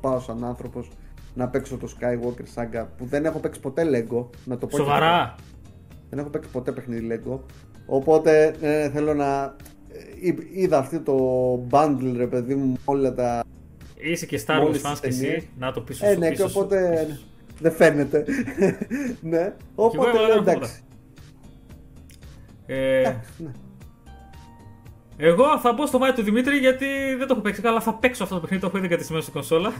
πάω 0.00 0.20
σαν 0.20 0.44
άνθρωπος 0.44 0.90
να 1.34 1.48
παίξω 1.48 1.76
το 1.76 1.88
Skywalker 1.98 2.60
Saga 2.60 2.86
που 2.96 3.04
δεν 3.04 3.24
έχω 3.24 3.38
παίξει 3.38 3.60
ποτέ 3.60 3.82
Lego. 3.84 4.26
Να 4.44 4.58
το 4.58 4.66
πω 4.66 4.76
Σοβαρά! 4.76 5.34
Δεν 6.10 6.18
έχω 6.18 6.28
παίξει 6.28 6.50
ποτέ 6.50 6.72
παιχνίδι 6.72 7.08
Lego. 7.10 7.38
Οπότε 7.86 8.54
ε, 8.60 8.90
θέλω 8.90 9.14
να. 9.14 9.56
Ε, 10.22 10.34
είδα 10.52 10.78
αυτό 10.78 11.00
το 11.00 11.16
bundle 11.70 12.14
ρε 12.16 12.26
παιδί 12.26 12.54
μου 12.54 12.76
όλα 12.84 13.14
τα 13.14 13.44
Είσαι 14.02 14.26
και 14.26 14.42
Star 14.46 14.60
Wars 14.60 14.80
fans 14.82 14.98
και 15.00 15.08
εσύ, 15.08 15.48
να 15.58 15.72
το 15.72 15.80
πεις 15.80 16.00
ε, 16.02 16.16
ναι, 16.18 16.30
και 16.30 16.42
οπότε 16.42 17.08
δεν 17.60 17.72
φαίνεται. 17.72 18.24
ναι, 19.20 19.52
οπότε 19.74 20.18
λέω 20.26 20.38
εντάξει. 20.38 20.82
Ε, 22.66 23.16
ναι. 23.38 23.50
Εγώ 25.16 25.58
θα 25.58 25.72
μπω 25.72 25.86
στο 25.86 25.98
μάτι 25.98 26.14
του 26.14 26.22
Δημήτρη 26.22 26.56
γιατί 26.56 26.86
δεν 27.18 27.26
το 27.26 27.32
έχω 27.32 27.40
παίξει 27.40 27.60
καλά. 27.60 27.80
Θα 27.80 27.94
παίξω 27.94 28.22
αυτό 28.22 28.34
το 28.34 28.40
παιχνίδι, 28.40 28.62
το 28.62 28.68
έχω 28.68 28.78
ήδη 28.78 28.88
κατεστημένο 28.88 29.22
στην 29.22 29.34
κονσόλα. 29.34 29.72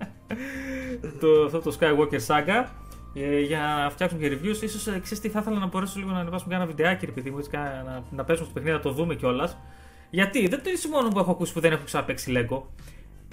το, 1.20 1.44
αυτό 1.44 1.58
το 1.58 1.76
Skywalker 1.80 2.26
Saga. 2.26 2.66
Ε, 3.14 3.40
για 3.40 3.58
να 3.58 3.90
φτιάξουμε 3.90 4.28
και 4.28 4.38
reviews. 4.38 4.68
σω 4.68 4.90
ε, 4.90 4.98
ξέρεις 4.98 5.20
τι 5.20 5.28
θα 5.28 5.38
ήθελα 5.38 5.58
να 5.58 5.66
μπορέσω 5.66 5.98
λίγο 5.98 6.10
να 6.10 6.18
ανεβάσουμε 6.18 6.54
ένα 6.54 6.66
βιντεάκι, 6.66 7.04
επειδή 7.04 7.30
μου, 7.30 7.38
να, 7.50 7.60
να, 7.60 8.04
να 8.10 8.24
παίξουμε 8.24 8.48
στο 8.48 8.54
παιχνίδι, 8.54 8.76
να 8.76 8.82
το 8.82 8.90
δούμε 8.90 9.14
κιόλας. 9.14 9.56
Γιατί 10.10 10.48
δεν 10.48 10.62
το 10.62 10.70
είσαι 10.70 10.88
μόνο 10.88 11.08
που 11.08 11.18
έχω 11.18 11.30
ακούσει 11.30 11.52
που 11.52 11.60
δεν 11.60 11.72
έχω 11.72 11.84
ξαναπέξει 11.84 12.32
Lego. 12.36 12.62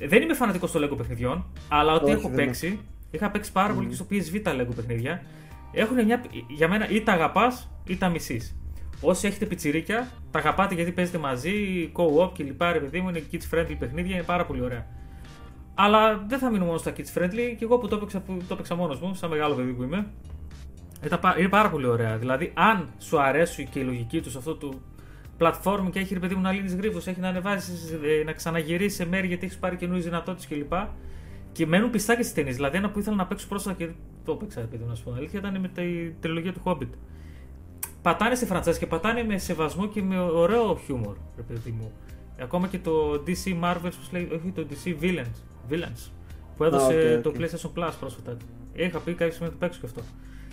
Δεν 0.07 0.21
είμαι 0.21 0.33
φανατικός 0.33 0.69
στο 0.69 0.79
Lego 0.83 0.97
παιχνιδιών, 0.97 1.45
αλλά 1.67 1.93
ό,τι 1.93 2.11
έχω 2.11 2.29
παίξει, 2.29 2.67
είναι. 2.67 2.77
είχα 3.11 3.31
παίξει 3.31 3.51
πάρα 3.51 3.73
mm. 3.73 3.75
πολύ 3.75 3.87
και 3.87 3.95
στο 3.95 4.05
PSV 4.11 4.41
τα 4.43 4.55
Lego 4.55 4.75
παιχνίδια. 4.75 5.23
Έχουν 5.71 6.05
μια, 6.05 6.23
για 6.47 6.67
μένα 6.67 6.89
ή 6.89 7.01
τα 7.01 7.11
αγαπάς 7.11 7.69
ή 7.87 7.97
τα 7.97 8.09
μισείς. 8.09 8.55
Όσοι 9.01 9.27
έχετε 9.27 9.45
πιτσιρίκια, 9.45 10.11
τα 10.31 10.39
αγαπάτε 10.39 10.75
γιατί 10.75 10.91
παίζετε 10.91 11.17
μαζί, 11.17 11.51
co-op 11.95 12.31
και 12.33 12.43
λοιπά, 12.43 12.71
ρε 12.71 12.79
παιδί 12.79 13.01
μου, 13.01 13.09
είναι 13.09 13.23
kids 13.31 13.55
friendly 13.55 13.75
παιχνίδια, 13.79 14.15
είναι 14.15 14.23
πάρα 14.23 14.45
πολύ 14.45 14.61
ωραία. 14.61 14.85
Αλλά 15.75 16.25
δεν 16.27 16.39
θα 16.39 16.49
μείνω 16.49 16.65
μόνο 16.65 16.77
στα 16.77 16.93
kids 16.97 17.17
friendly 17.17 17.55
και 17.57 17.63
εγώ 17.63 17.77
που 17.77 17.87
το 17.87 17.95
έπαιξα, 17.95 18.19
που 18.19 18.37
το 18.47 18.53
έπαιξα 18.53 18.75
μόνος 18.75 18.99
μου, 18.99 19.13
σαν 19.13 19.29
μεγάλο 19.29 19.55
παιδί 19.55 19.71
που 19.71 19.83
είμαι. 19.83 20.07
Είναι 21.37 21.49
πάρα 21.49 21.69
πολύ 21.69 21.85
ωραία. 21.85 22.17
Δηλαδή, 22.17 22.51
αν 22.55 22.89
σου 22.97 23.21
αρέσει 23.21 23.67
και 23.71 23.79
η 23.79 23.83
λογική 23.83 24.21
τους 24.21 24.35
αυτό 24.35 24.55
του 24.55 24.81
platform 25.39 25.87
και 25.91 25.99
έχει 25.99 26.13
ρε 26.13 26.19
παιδί 26.19 26.35
μου 26.35 26.41
να 26.41 26.51
λύνεις 26.51 26.75
γρήγορα, 26.75 27.03
έχει 27.05 27.19
να 27.19 27.27
ανεβάζει, 27.27 27.71
ε, 28.03 28.23
να 28.23 28.31
ξαναγυρίσεις 28.31 28.97
σε 28.97 29.05
μέρη 29.05 29.27
γιατί 29.27 29.45
έχεις 29.45 29.57
πάρει 29.57 29.75
καινούριες 29.75 30.05
δυνατότητες 30.05 30.47
κλπ. 30.47 30.73
Και 31.51 31.65
μένουν 31.65 31.89
πιστά 31.89 32.15
και 32.15 32.21
στις 32.21 32.33
ταινίες. 32.33 32.55
Δηλαδή, 32.55 32.77
ένα 32.77 32.89
που 32.89 32.99
ήθελα 32.99 33.15
να 33.15 33.25
παίξω 33.25 33.47
πρόσφατα 33.47 33.75
και 33.75 33.89
το 34.25 34.31
έπαιξα, 34.31 34.61
παιδί 34.61 34.83
μου, 34.83 34.89
να 34.89 34.95
σου 34.95 35.03
πω 35.03 35.13
αλήθεια, 35.13 35.39
ήταν 35.39 35.59
με 35.59 35.67
τη 35.67 36.11
τριλογία 36.19 36.53
του 36.53 36.61
Hobbit. 36.63 36.89
Πατάνε 38.01 38.35
σε 38.35 38.47
franchise 38.51 38.77
και 38.77 38.85
πατάνε 38.85 39.23
με 39.23 39.37
σεβασμό 39.37 39.87
και 39.87 40.01
με 40.01 40.19
ωραίο 40.19 40.79
χιούμορ, 40.85 41.17
ρε 41.35 41.41
παιδί 41.41 41.71
μου. 41.71 41.91
Ακόμα 42.41 42.67
και 42.67 42.79
το 42.79 43.23
DC 43.27 43.63
Marvels, 43.63 44.09
λέει, 44.11 44.29
όχι 44.33 44.51
το 44.55 44.65
DC 44.69 45.03
Villains, 45.03 45.71
Villains 45.71 46.09
που 46.59 46.65
έδωσε 46.65 46.93
okay, 46.93 47.17
okay. 47.17 47.23
το 47.23 47.33
PlayStation 47.37 47.79
Plus 47.79 47.91
πρόσφατα. 47.99 48.37
Είχα 48.73 48.99
πει 48.99 49.11
κάποια 49.11 49.31
στιγμή 49.33 49.47
να 49.47 49.51
το 49.51 49.57
παίξω 49.59 49.79
και 49.79 49.85
αυτό. 49.85 50.01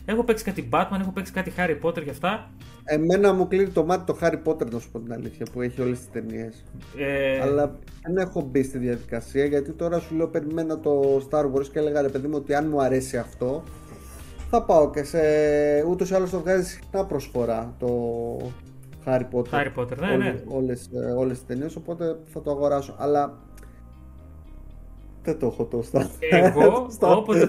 Έχω 0.08 0.24
παίξει 0.24 0.44
κάτι 0.44 0.68
Batman, 0.72 0.98
έχω 1.00 1.10
παίξει 1.10 1.32
κάτι 1.32 1.52
Harry 1.56 1.78
Potter 1.82 2.04
και 2.04 2.10
αυτά. 2.10 2.50
Εμένα 2.84 3.32
μου 3.32 3.48
κλείνει 3.48 3.68
το 3.68 3.84
μάτι 3.84 4.04
το 4.04 4.18
Harry 4.20 4.42
Potter, 4.44 4.70
να 4.70 4.78
σου 4.78 4.90
πω 4.90 4.98
την 5.00 5.12
αλήθεια, 5.12 5.46
που 5.52 5.62
έχει 5.62 5.80
όλες 5.80 5.98
τις 5.98 6.10
ταινίες. 6.10 6.64
Ε... 6.98 7.40
Αλλά 7.40 7.78
δεν 8.02 8.16
έχω 8.16 8.40
μπει 8.40 8.62
στη 8.62 8.78
διαδικασία 8.78 9.44
γιατί 9.44 9.72
τώρα 9.72 9.98
σου 9.98 10.14
λέω 10.14 10.28
περιμένα 10.28 10.80
το 10.80 11.22
Star 11.30 11.44
Wars 11.44 11.66
και 11.72 11.78
έλεγα 11.78 12.02
ρε 12.02 12.08
παιδί 12.08 12.26
μου 12.26 12.36
ότι 12.36 12.54
αν 12.54 12.68
μου 12.68 12.82
αρέσει 12.82 13.16
αυτό 13.16 13.62
θα 14.50 14.62
πάω 14.62 14.90
και 14.90 15.02
σε. 15.02 15.18
ούτως 15.88 16.10
ή 16.10 16.14
άλλως 16.14 16.30
το 16.30 16.40
βγάζεις 16.40 16.68
συχνά 16.68 17.04
προσφορά 17.04 17.74
το 17.78 17.88
Harry 19.04 19.26
Potter. 19.32 19.50
Harry 19.50 19.72
Potter, 19.76 19.98
ναι, 19.98 20.16
ναι. 20.16 20.42
Όλες, 20.46 20.90
ε, 20.94 21.12
όλες 21.12 21.36
τις 21.36 21.46
ταινίες, 21.46 21.76
οπότε 21.76 22.16
θα 22.32 22.42
το 22.42 22.50
αγοράσω. 22.50 22.94
Αλλά 22.98 23.38
δεν 25.22 25.38
το 25.38 25.46
έχω 25.46 25.64
το 25.64 25.84
Star 25.92 26.06
Εγώ, 26.30 26.88
όποτε 27.18 27.48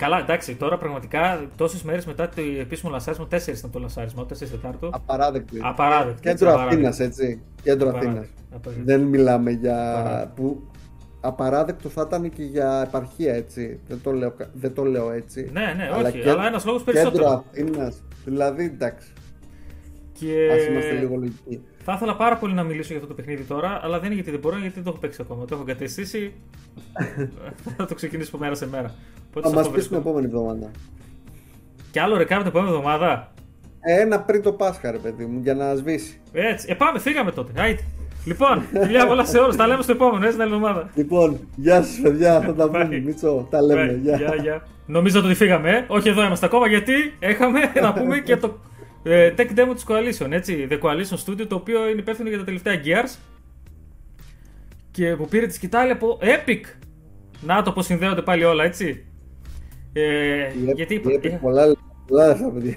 Καλά, 0.00 0.18
εντάξει, 0.18 0.54
τώρα 0.54 0.78
πραγματικά 0.78 1.46
τόσες 1.56 1.82
μέρες 1.82 2.06
μετά 2.06 2.28
το 2.28 2.42
επίσημο 2.60 2.90
λασάρισμα, 2.90 3.26
τέσσερις 3.26 3.58
ήταν 3.58 3.70
το 3.70 3.78
λασάρισμα, 3.78 4.26
τέσσερις 4.26 4.52
Τετάρτου. 4.52 4.90
Απαράδεκτο. 4.92 5.56
Απαράδεκτο. 5.60 6.20
Κέντρο 6.20 6.50
Αθήνας, 6.50 7.00
έτσι. 7.00 7.42
Κέντρο 7.62 7.88
Αθήνας. 7.88 8.26
Δεν 8.84 9.00
μιλάμε 9.00 9.50
για. 9.50 10.32
Που... 10.34 10.62
Απαράδεκτο 11.20 11.88
θα 11.88 12.04
ήταν 12.06 12.30
και 12.30 12.42
για 12.42 12.82
επαρχία, 12.86 13.34
έτσι. 13.34 13.80
Δεν 13.88 14.00
το 14.02 14.12
λέω, 14.12 14.34
δεν 14.52 14.74
το 14.74 14.84
λέω 14.84 15.10
έτσι. 15.12 15.50
Ναι, 15.52 15.74
ναι, 15.76 15.90
αλλά 15.92 16.08
όχι. 16.08 16.28
Αλλά 16.28 16.46
ένας 16.46 16.64
λόγος 16.64 16.82
περισσότερο. 16.82 17.44
Κέντρο 17.52 17.72
Αθήνας. 17.72 18.02
Δηλαδή, 18.24 18.64
εντάξει. 18.64 19.08
Και... 20.12 20.50
Α 20.52 20.70
είμαστε 20.70 20.92
λίγο 20.92 21.16
λογικοί. 21.16 21.62
Θα 21.84 21.92
ήθελα 21.92 22.16
πάρα 22.16 22.36
πολύ 22.36 22.54
να 22.54 22.62
μιλήσω 22.62 22.86
για 22.86 22.96
αυτό 22.96 23.08
το 23.08 23.14
παιχνίδι 23.14 23.42
τώρα, 23.42 23.80
αλλά 23.82 23.96
δεν 23.98 24.04
είναι 24.06 24.14
γιατί 24.14 24.30
δεν 24.30 24.40
μπορώ, 24.40 24.56
γιατί 24.56 24.74
δεν 24.74 24.84
το 24.84 24.90
έχω 24.90 24.98
παίξει 24.98 25.18
ακόμα. 25.22 25.44
Το 25.44 25.54
έχω 25.54 25.64
εγκατεστήσει. 25.68 26.32
θα 27.76 27.86
το 27.86 27.94
ξεκινήσω 27.94 28.30
από 28.32 28.38
μέρα 28.38 28.54
σε 28.54 28.68
μέρα. 28.68 28.94
θα 29.40 29.50
μας 29.50 29.70
πει 29.70 29.80
την 29.80 29.96
επόμενη 29.96 30.26
εβδομάδα. 30.26 30.70
Και 31.90 32.00
άλλο 32.00 32.16
ρεκάρ 32.16 32.38
την 32.38 32.46
επόμενη 32.46 32.70
εβδομάδα. 32.70 33.32
Ένα 33.80 34.20
πριν 34.20 34.42
το 34.42 34.52
Πάσχα, 34.52 34.90
ρε 34.90 34.98
παιδί 34.98 35.24
μου, 35.24 35.40
για 35.42 35.54
να 35.54 35.74
σβήσει. 35.74 36.20
Έτσι. 36.32 36.66
Ε, 36.70 36.74
πάμε, 36.74 36.98
φύγαμε 36.98 37.32
τότε. 37.32 37.52
Άιτε. 37.60 37.84
Λοιπόν, 38.24 38.62
φιλιά 38.82 39.06
πολλά 39.06 39.24
σε 39.24 39.38
όλους. 39.38 39.56
Τα 39.56 39.66
λέμε 39.66 39.82
στο 39.82 39.92
επόμενο, 39.92 40.24
έτσι 40.24 40.32
την 40.32 40.42
άλλη 40.42 40.54
εβδομάδα. 40.54 40.90
Λοιπόν, 40.94 41.48
γεια 41.56 41.82
σας, 41.82 42.00
παιδιά. 42.02 42.40
Θα 42.40 42.54
τα 42.54 42.70
πούμε. 42.70 43.00
Μίτσο, 43.04 43.46
τα 43.50 43.62
λέμε. 43.62 44.00
Γεια, 44.02 44.16
γεια. 44.42 44.62
Νομίζω 44.86 45.20
ότι 45.20 45.34
φύγαμε. 45.34 45.70
Ε. 45.70 45.84
Όχι, 45.88 46.08
εδώ 46.08 46.24
είμαστε 46.24 46.46
ακόμα 46.46 46.68
γιατί 46.68 46.92
έχαμε 47.18 47.60
να 47.82 47.92
πούμε 47.92 48.18
και 48.18 48.36
το 48.36 48.46
ε, 48.46 48.79
tech 49.04 49.54
demo 49.56 49.74
της 49.74 49.84
Coalition, 49.88 50.30
έτσι. 50.30 50.66
The 50.70 50.80
Coalition 50.80 51.24
Studio, 51.26 51.46
το 51.48 51.54
οποίο 51.54 51.88
είναι 51.88 52.00
υπεύθυνο 52.00 52.28
για 52.28 52.38
τα 52.38 52.44
τελευταία 52.44 52.80
Gears. 52.84 53.18
Και 54.90 55.16
που 55.16 55.28
πήρε 55.28 55.46
τη 55.46 55.54
σκητάλη 55.54 55.90
από 55.90 56.18
Epic. 56.22 56.60
Να 57.40 57.62
το 57.62 57.72
πως 57.72 57.86
συνδέονται 57.86 58.22
πάλι 58.22 58.44
όλα, 58.44 58.64
έτσι. 58.64 59.04
Ε, 59.92 60.50
γιατί... 60.74 61.02
Epic, 61.04 61.24
ε, 61.24 61.28
πολλά, 61.28 61.76
πολλά 62.06 62.50
παιδιά. 62.52 62.76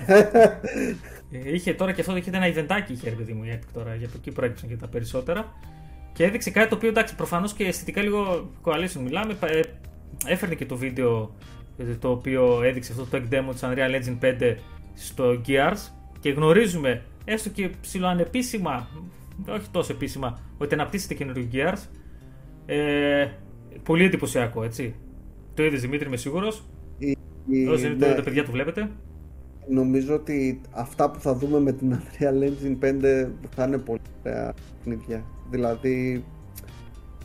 Ε, 1.32 1.54
είχε 1.54 1.74
τώρα 1.74 1.91
και 1.91 2.02
αυτό 2.02 2.16
είχε 2.16 2.30
ένα 2.34 2.47
ιδεντάκι 2.47 2.93
είχε 2.93 3.10
παιδί 3.10 3.34
μου 3.34 3.43
η 3.43 3.60
Epic 3.60 3.68
τώρα, 3.74 3.95
για 3.95 4.08
το 4.08 4.14
εκεί 4.18 4.32
προέκυψαν 4.32 4.70
και 4.70 4.76
τα 4.76 4.88
περισσότερα. 4.88 5.54
Και 6.14 6.24
έδειξε 6.24 6.52
κάτι 6.52 6.70
το 6.70 6.76
οποίο 6.76 6.89
εντάξει, 6.89 7.16
προφανώς 7.16 7.54
και 7.54 7.64
αισθητικά 7.64 8.02
λίγο 8.02 8.50
coalition 8.64 9.02
μιλάμε. 9.04 9.38
Ε, 9.41 9.60
έφερνε 10.26 10.56
και 10.56 10.66
το 10.66 10.78
βίντεο 10.78 11.36
το 12.00 12.10
οποίο 12.10 12.62
έδειξε 12.64 12.91
αυτό 12.91 13.06
το 13.06 13.18
tech 13.18 13.34
demo 13.34 13.52
της 13.52 13.62
Unreal 13.64 14.02
Engine 14.02 14.39
5 14.41 14.56
στο 14.93 15.41
Gears 15.47 15.91
και 16.24 16.30
γνωρίζουμε 16.30 17.01
έστω 17.26 17.49
και 17.49 17.69
ψηλοανεπίσημα, 17.82 18.88
όχι 19.49 19.69
τόσο 19.71 19.93
επίσημα, 19.93 20.39
ότι 20.57 20.74
αναπτύσσεται 20.74 21.13
καινούριο 21.13 21.47
Gears. 21.53 21.88
Ε, 22.65 23.28
πολύ 23.84 24.03
εντυπωσιακό, 24.03 24.63
έτσι. 24.63 24.95
Το 25.53 25.63
είδες 25.63 25.82
Δημήτρη, 25.82 26.07
είμαι 26.07 26.17
σίγουρος. 26.17 26.63
Όσοι 27.69 27.88
ναι. 27.88 28.13
τα 28.15 28.21
παιδιά 28.24 28.43
του 28.43 28.51
βλέπετε. 28.51 28.89
Νομίζω 29.69 30.15
ότι 30.15 30.61
αυτά 30.71 31.11
που 31.11 31.19
θα 31.19 31.36
δούμε 31.36 31.59
με 31.59 31.71
την 31.71 31.95
Unreal 31.95 32.43
Engine 32.43 32.86
5 32.86 33.30
θα 33.55 33.63
είναι 33.65 33.78
πολύ 33.78 33.99
ωραία 34.26 34.53
παιχνίδια. 34.78 35.26
Δηλαδή, 35.49 36.24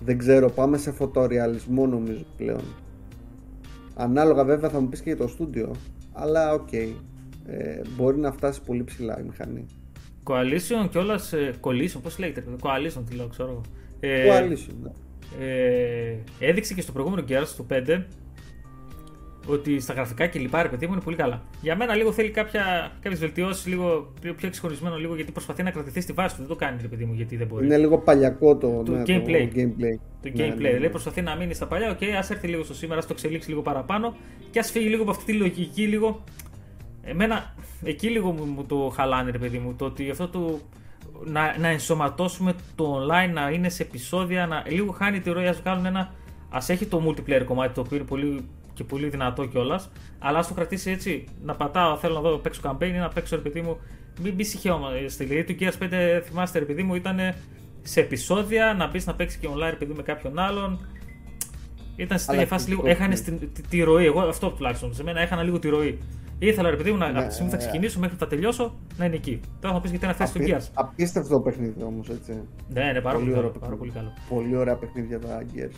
δεν 0.04 0.18
ξέρω, 0.18 0.50
πάμε 0.50 0.78
σε 0.78 0.92
φωτορεαλισμό 0.92 1.86
νομίζω 1.86 2.24
πλέον. 2.36 2.62
Ανάλογα 3.94 4.44
βέβαια 4.44 4.70
θα 4.70 4.80
μου 4.80 4.88
πεις 4.88 5.00
και 5.00 5.10
για 5.10 5.18
το 5.18 5.28
στούντιο, 5.28 5.74
αλλά 6.12 6.52
OK. 6.52 6.68
Okay. 6.72 6.88
Ε, 7.50 7.80
μπορεί 7.96 8.18
να 8.18 8.32
φτάσει 8.32 8.62
πολύ 8.62 8.84
ψηλά 8.84 9.20
η 9.20 9.22
μηχανή. 9.22 9.66
Coalition 10.24 10.88
και 10.90 10.98
όλα. 10.98 11.20
Coalition, 11.60 12.00
πώς 12.02 12.18
λέγεται, 12.18 12.44
Coalition, 12.60 13.02
τι 13.08 13.14
λέω, 13.14 13.26
ξέρω. 13.26 13.60
Ε, 14.00 14.28
Coalition, 14.28 14.74
ναι. 14.82 14.90
Ε, 15.40 16.16
έδειξε 16.38 16.74
και 16.74 16.80
στο 16.80 16.92
προηγούμενο 16.92 17.24
Gears, 17.28 17.46
στο 17.46 17.66
5, 17.70 18.02
ότι 19.46 19.80
στα 19.80 19.92
γραφικά 19.92 20.26
και 20.26 20.38
λοιπά, 20.38 20.62
ρε 20.62 20.68
παιδί 20.68 20.86
μου, 20.86 20.92
είναι 20.92 21.02
πολύ 21.02 21.16
καλά. 21.16 21.42
Για 21.62 21.76
μένα 21.76 21.94
λίγο 21.94 22.12
θέλει 22.12 22.30
κάποιες 22.30 23.18
βελτιώσεις, 23.18 23.66
λίγο 23.66 24.12
πιο 24.20 24.46
εκσυγχρονισμένο, 24.46 24.96
λίγο 24.96 25.14
γιατί 25.14 25.32
προσπαθεί 25.32 25.62
να 25.62 25.70
κρατηθεί 25.70 26.00
στη 26.00 26.12
βάση 26.12 26.34
του. 26.34 26.40
Δεν 26.40 26.48
το 26.48 26.56
κάνει, 26.56 26.78
ρε 26.82 26.88
παιδί 26.88 27.04
μου, 27.04 27.12
γιατί 27.12 27.36
δεν 27.36 27.46
μπορεί. 27.46 27.66
Είναι 27.66 27.78
λίγο 27.78 27.98
παλιακό 27.98 28.56
το, 28.56 28.82
το 28.82 28.92
ναι, 28.92 29.02
gameplay. 29.06 29.48
Το 29.54 29.60
gameplay. 29.60 29.98
Το 30.22 30.28
gameplay. 30.28 30.36
Ναι, 30.36 30.46
ναι, 30.46 30.72
δηλαδή 30.72 30.88
προσπαθεί 30.88 31.22
να 31.22 31.36
μείνει 31.36 31.54
στα 31.54 31.66
παλιά, 31.66 31.90
OK, 31.90 31.98
okay, 32.00 32.10
ας 32.18 32.30
έρθει 32.30 32.46
λίγο 32.46 32.64
στο 32.64 32.74
σήμερα, 32.74 32.98
ας 32.98 33.06
το 33.06 33.12
εξελίξει 33.16 33.48
λίγο 33.48 33.62
παραπάνω 33.62 34.16
και 34.50 34.58
ας 34.58 34.70
φύγει 34.70 34.88
λίγο 34.88 35.02
από 35.02 35.10
αυτή 35.10 35.24
τη 35.24 35.32
λογική, 35.32 35.82
λίγο. 35.82 36.24
Εμένα 37.08 37.54
εκεί 37.82 38.08
λίγο 38.08 38.30
μου, 38.32 38.64
το 38.64 38.92
χαλάνε, 38.94 39.30
ρε 39.30 39.38
παιδί 39.38 39.58
μου, 39.58 39.74
το 39.74 39.84
ότι 39.84 40.10
αυτό 40.10 40.28
το. 40.28 40.60
Να, 41.24 41.58
να 41.58 41.68
ενσωματώσουμε 41.68 42.54
το 42.74 42.98
online 42.98 43.32
να 43.32 43.50
είναι 43.50 43.68
σε 43.68 43.82
επεισόδια, 43.82 44.46
να 44.46 44.64
λίγο 44.68 44.92
χάνει 44.92 45.20
τη 45.20 45.30
ροή, 45.30 45.46
ας 45.46 45.60
βγάλουν 45.60 45.86
ένα. 45.86 46.00
Α 46.50 46.58
έχει 46.66 46.86
το 46.86 47.02
multiplayer 47.06 47.42
κομμάτι 47.44 47.74
το 47.74 47.80
οποίο 47.80 47.96
είναι 47.96 48.06
πολύ 48.06 48.48
και 48.74 48.84
πολύ 48.84 49.08
δυνατό 49.08 49.46
κιόλας. 49.46 49.90
Αλλά 50.18 50.38
ας 50.38 50.48
το 50.48 50.54
κρατήσει 50.54 50.90
έτσι, 50.90 51.24
να 51.42 51.54
πατάω, 51.54 51.96
θέλω 51.96 52.14
να 52.14 52.20
δω 52.20 52.36
παίξω 52.36 52.60
campaign 52.64 52.88
ή 52.88 52.98
να 52.98 53.08
παίξω 53.08 53.36
ρε 53.36 53.42
παιδί 53.42 53.60
μου. 53.60 53.78
Μην 54.22 54.34
μπεις 54.34 54.58
στη 55.06 55.24
λογική 55.24 55.54
του 55.54 55.64
Gears 55.64 55.82
5, 55.82 56.22
θυμάστε 56.24 56.58
ρε 56.58 56.64
παιδί 56.64 56.82
μου, 56.82 56.94
ήταν 56.94 57.18
σε 57.82 58.00
επεισόδια 58.00 58.74
να 58.78 58.86
μπεις 58.86 59.06
να 59.06 59.14
παίξεις 59.14 59.40
και 59.40 59.48
online 59.54 59.70
ρε 59.70 59.76
παιδί 59.76 59.92
με 59.96 60.02
κάποιον 60.02 60.38
άλλον. 60.38 60.86
Ήταν 61.96 62.18
στην 62.18 62.46
φάση 62.46 62.68
λίγο. 62.68 62.82
Έχανε 62.86 63.14
τη, 63.14 63.32
τη, 63.32 63.62
τη, 63.62 63.82
ροή. 63.82 64.04
Εγώ 64.04 64.20
αυτό 64.20 64.50
τουλάχιστον. 64.50 64.94
Σε 64.94 65.02
μένα 65.02 65.20
έχανα 65.20 65.42
λίγο 65.42 65.58
τη 65.58 65.68
ροή. 65.68 65.98
Ήθελα 66.38 66.70
ρε 66.70 66.76
παιδί 66.76 66.90
μου 66.90 66.96
να, 66.96 67.12
ναι, 67.12 67.18
από 67.18 67.28
τη 67.28 67.34
στιγμή 67.34 67.50
που 67.50 67.56
θα 67.56 67.64
ξεκινήσω 67.66 67.98
μέχρι 67.98 68.16
που 68.16 68.24
θα 68.24 68.30
τελειώσω 68.30 68.74
να 68.96 69.04
είναι 69.04 69.14
εκεί. 69.14 69.40
Τώρα 69.60 69.74
θα 69.74 69.80
πεις 69.80 69.90
γιατί 69.90 70.04
είναι 70.04 70.14
θέση 70.14 70.32
του 70.32 70.44
Gears. 70.46 70.66
Απίστευτο 70.74 71.40
παιχνίδι 71.40 71.82
όμως 71.82 72.08
έτσι. 72.08 72.32
Ναι, 72.68 72.92
ναι, 72.92 73.00
πάρα 73.00 73.18
πολύ, 73.18 73.32
πολύ, 73.32 73.52
πάρα 73.60 73.76
πολύ 73.76 73.90
καλό. 73.90 74.12
Πολύ 74.28 74.56
ωραία 74.56 74.76
παιχνίδια 74.76 75.18
τα 75.18 75.42
Gears. 75.54 75.76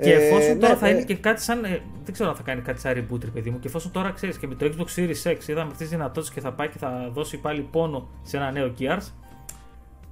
Και 0.00 0.12
εφόσον 0.12 0.56
ε, 0.56 0.58
τώρα 0.58 0.72
ναι, 0.72 0.78
θα 0.78 0.86
ναι. 0.86 0.92
είναι 0.92 1.04
και 1.04 1.16
κάτι 1.16 1.42
σαν. 1.42 1.64
Ε, 1.64 1.80
δεν 2.04 2.12
ξέρω 2.12 2.28
αν 2.28 2.36
θα 2.36 2.42
κάνει 2.42 2.60
κάτι 2.60 2.80
σαν 2.80 2.92
reboot, 2.92 3.24
ρε 3.24 3.30
παιδί 3.30 3.50
μου. 3.50 3.58
Και 3.58 3.68
εφόσον 3.68 3.92
τώρα 3.92 4.10
ξέρεις 4.12 4.38
και 4.38 4.46
με 4.46 4.54
το 4.54 4.66
Xbox 4.66 4.98
Series 4.98 5.32
X 5.36 5.48
είδαμε 5.48 5.70
αυτές 5.70 5.76
τις 5.76 5.88
δυνατότητες 5.88 6.30
και 6.30 6.40
θα 6.40 6.52
πάει 6.52 6.68
και 6.68 6.78
θα 6.78 7.10
δώσει 7.12 7.40
πάλι 7.40 7.68
πόνο 7.72 8.08
σε 8.22 8.36
ένα 8.36 8.50
νέο 8.50 8.72
Gears. 8.78 9.06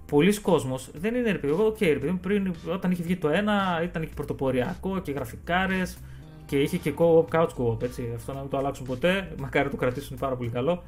Πολλοί 0.07 0.41
κόσμοι 0.41 0.75
δεν 0.93 1.15
είναι 1.15 1.31
ρε 1.33 1.39
παιδί 1.39 1.53
μου. 1.53 1.67
Okay, 1.67 1.87
ρε 1.87 1.99
παιδί 1.99 2.11
μου, 2.11 2.19
πριν 2.19 2.55
όταν 2.73 2.91
είχε 2.91 3.03
βγει 3.03 3.17
το 3.17 3.29
ένα 3.29 3.81
ήταν 3.85 4.03
και 4.03 4.13
πρωτοποριακό 4.15 5.01
και 5.01 5.13
γραφικάρες 5.13 5.99
και 6.47 6.61
είχε 6.61 6.77
και 6.77 6.95
co-op, 6.99 7.25
couch 7.31 7.49
co-op. 7.59 7.83
Έτσι. 7.83 8.13
Αυτό 8.17 8.33
να 8.33 8.41
μην 8.41 8.51
το 8.51 8.57
αλλάξουν 8.59 8.87
ποτέ. 8.87 9.35
Μακάρι 9.41 9.69
το 9.69 9.77
κρατήσουν 9.77 10.17
πάρα 10.17 10.37
πολύ 10.37 10.51
καλό. 10.51 10.83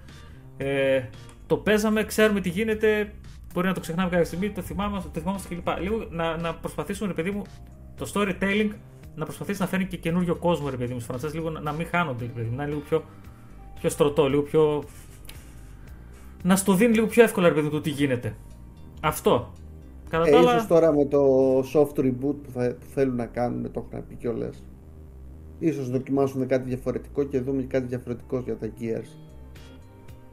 Ε, 0.56 1.02
το 1.46 1.56
παίζαμε, 1.56 2.04
ξέρουμε 2.04 2.40
τι 2.40 2.48
γίνεται. 2.48 3.12
Μπορεί 3.52 3.66
να 3.66 3.74
το 3.74 3.80
ξεχνάμε 3.80 4.10
κάποια 4.10 4.24
στιγμή, 4.24 4.50
το 4.50 4.62
θυμάμαστε, 4.62 5.08
το 5.12 5.20
θυμάμαστε 5.20 5.54
κλπ. 5.54 5.68
Λίγο 5.80 6.06
να, 6.10 6.36
να 6.36 6.54
προσπαθήσουμε, 6.54 7.08
ρε 7.08 7.22
παιδί 7.22 7.30
μου, 7.30 7.42
το 7.96 8.10
storytelling 8.14 8.70
να 9.18 9.24
προσπαθήσει 9.24 9.60
να 9.60 9.66
φέρνει 9.66 9.86
και 9.86 9.96
καινούριο 9.96 10.36
κόσμο, 10.36 10.68
ρε 10.68 10.76
παιδί 10.76 10.94
μου, 10.94 11.00
στου 11.00 11.14
λίγο 11.32 11.50
να, 11.50 11.60
να 11.60 11.72
μην 11.72 11.86
χάνονται, 11.86 12.24
ρε 12.24 12.30
παιδί 12.30 12.48
μου, 12.48 12.56
να 12.56 12.62
είναι 12.62 12.72
λίγο 12.72 12.84
πιο, 12.88 13.04
πιο 13.80 13.90
στρωτό, 13.90 14.28
λίγο 14.28 14.42
πιο. 14.42 14.84
να 16.42 16.56
στο 16.56 16.74
δίνει 16.74 16.94
λίγο 16.94 17.06
πιο 17.06 17.22
εύκολα, 17.22 17.48
ρε 17.48 17.54
παιδί 17.54 17.66
μου, 17.66 17.72
το 17.72 17.80
τι 17.80 17.90
γίνεται. 17.90 18.36
Αυτό. 19.00 19.52
Κατά 20.10 20.28
ε, 20.28 20.38
ίσως 20.38 20.66
τώρα 20.66 20.92
με 20.92 21.04
το 21.04 21.24
soft 21.58 22.00
reboot 22.00 22.36
που, 22.42 22.50
θα, 22.54 22.76
που 22.80 22.86
θέλουν 22.94 23.16
να 23.16 23.26
κάνουν, 23.26 23.72
το 23.72 23.86
έχουν 23.90 24.06
πει 24.06 24.14
κιόλας. 24.14 24.62
Ίσως 25.58 25.90
δοκιμάσουν 25.90 26.46
κάτι 26.46 26.68
διαφορετικό 26.68 27.24
και 27.24 27.40
δούμε 27.40 27.62
κάτι 27.62 27.86
διαφορετικό 27.86 28.38
για 28.38 28.56
τα 28.56 28.70
Gears. 28.80 29.08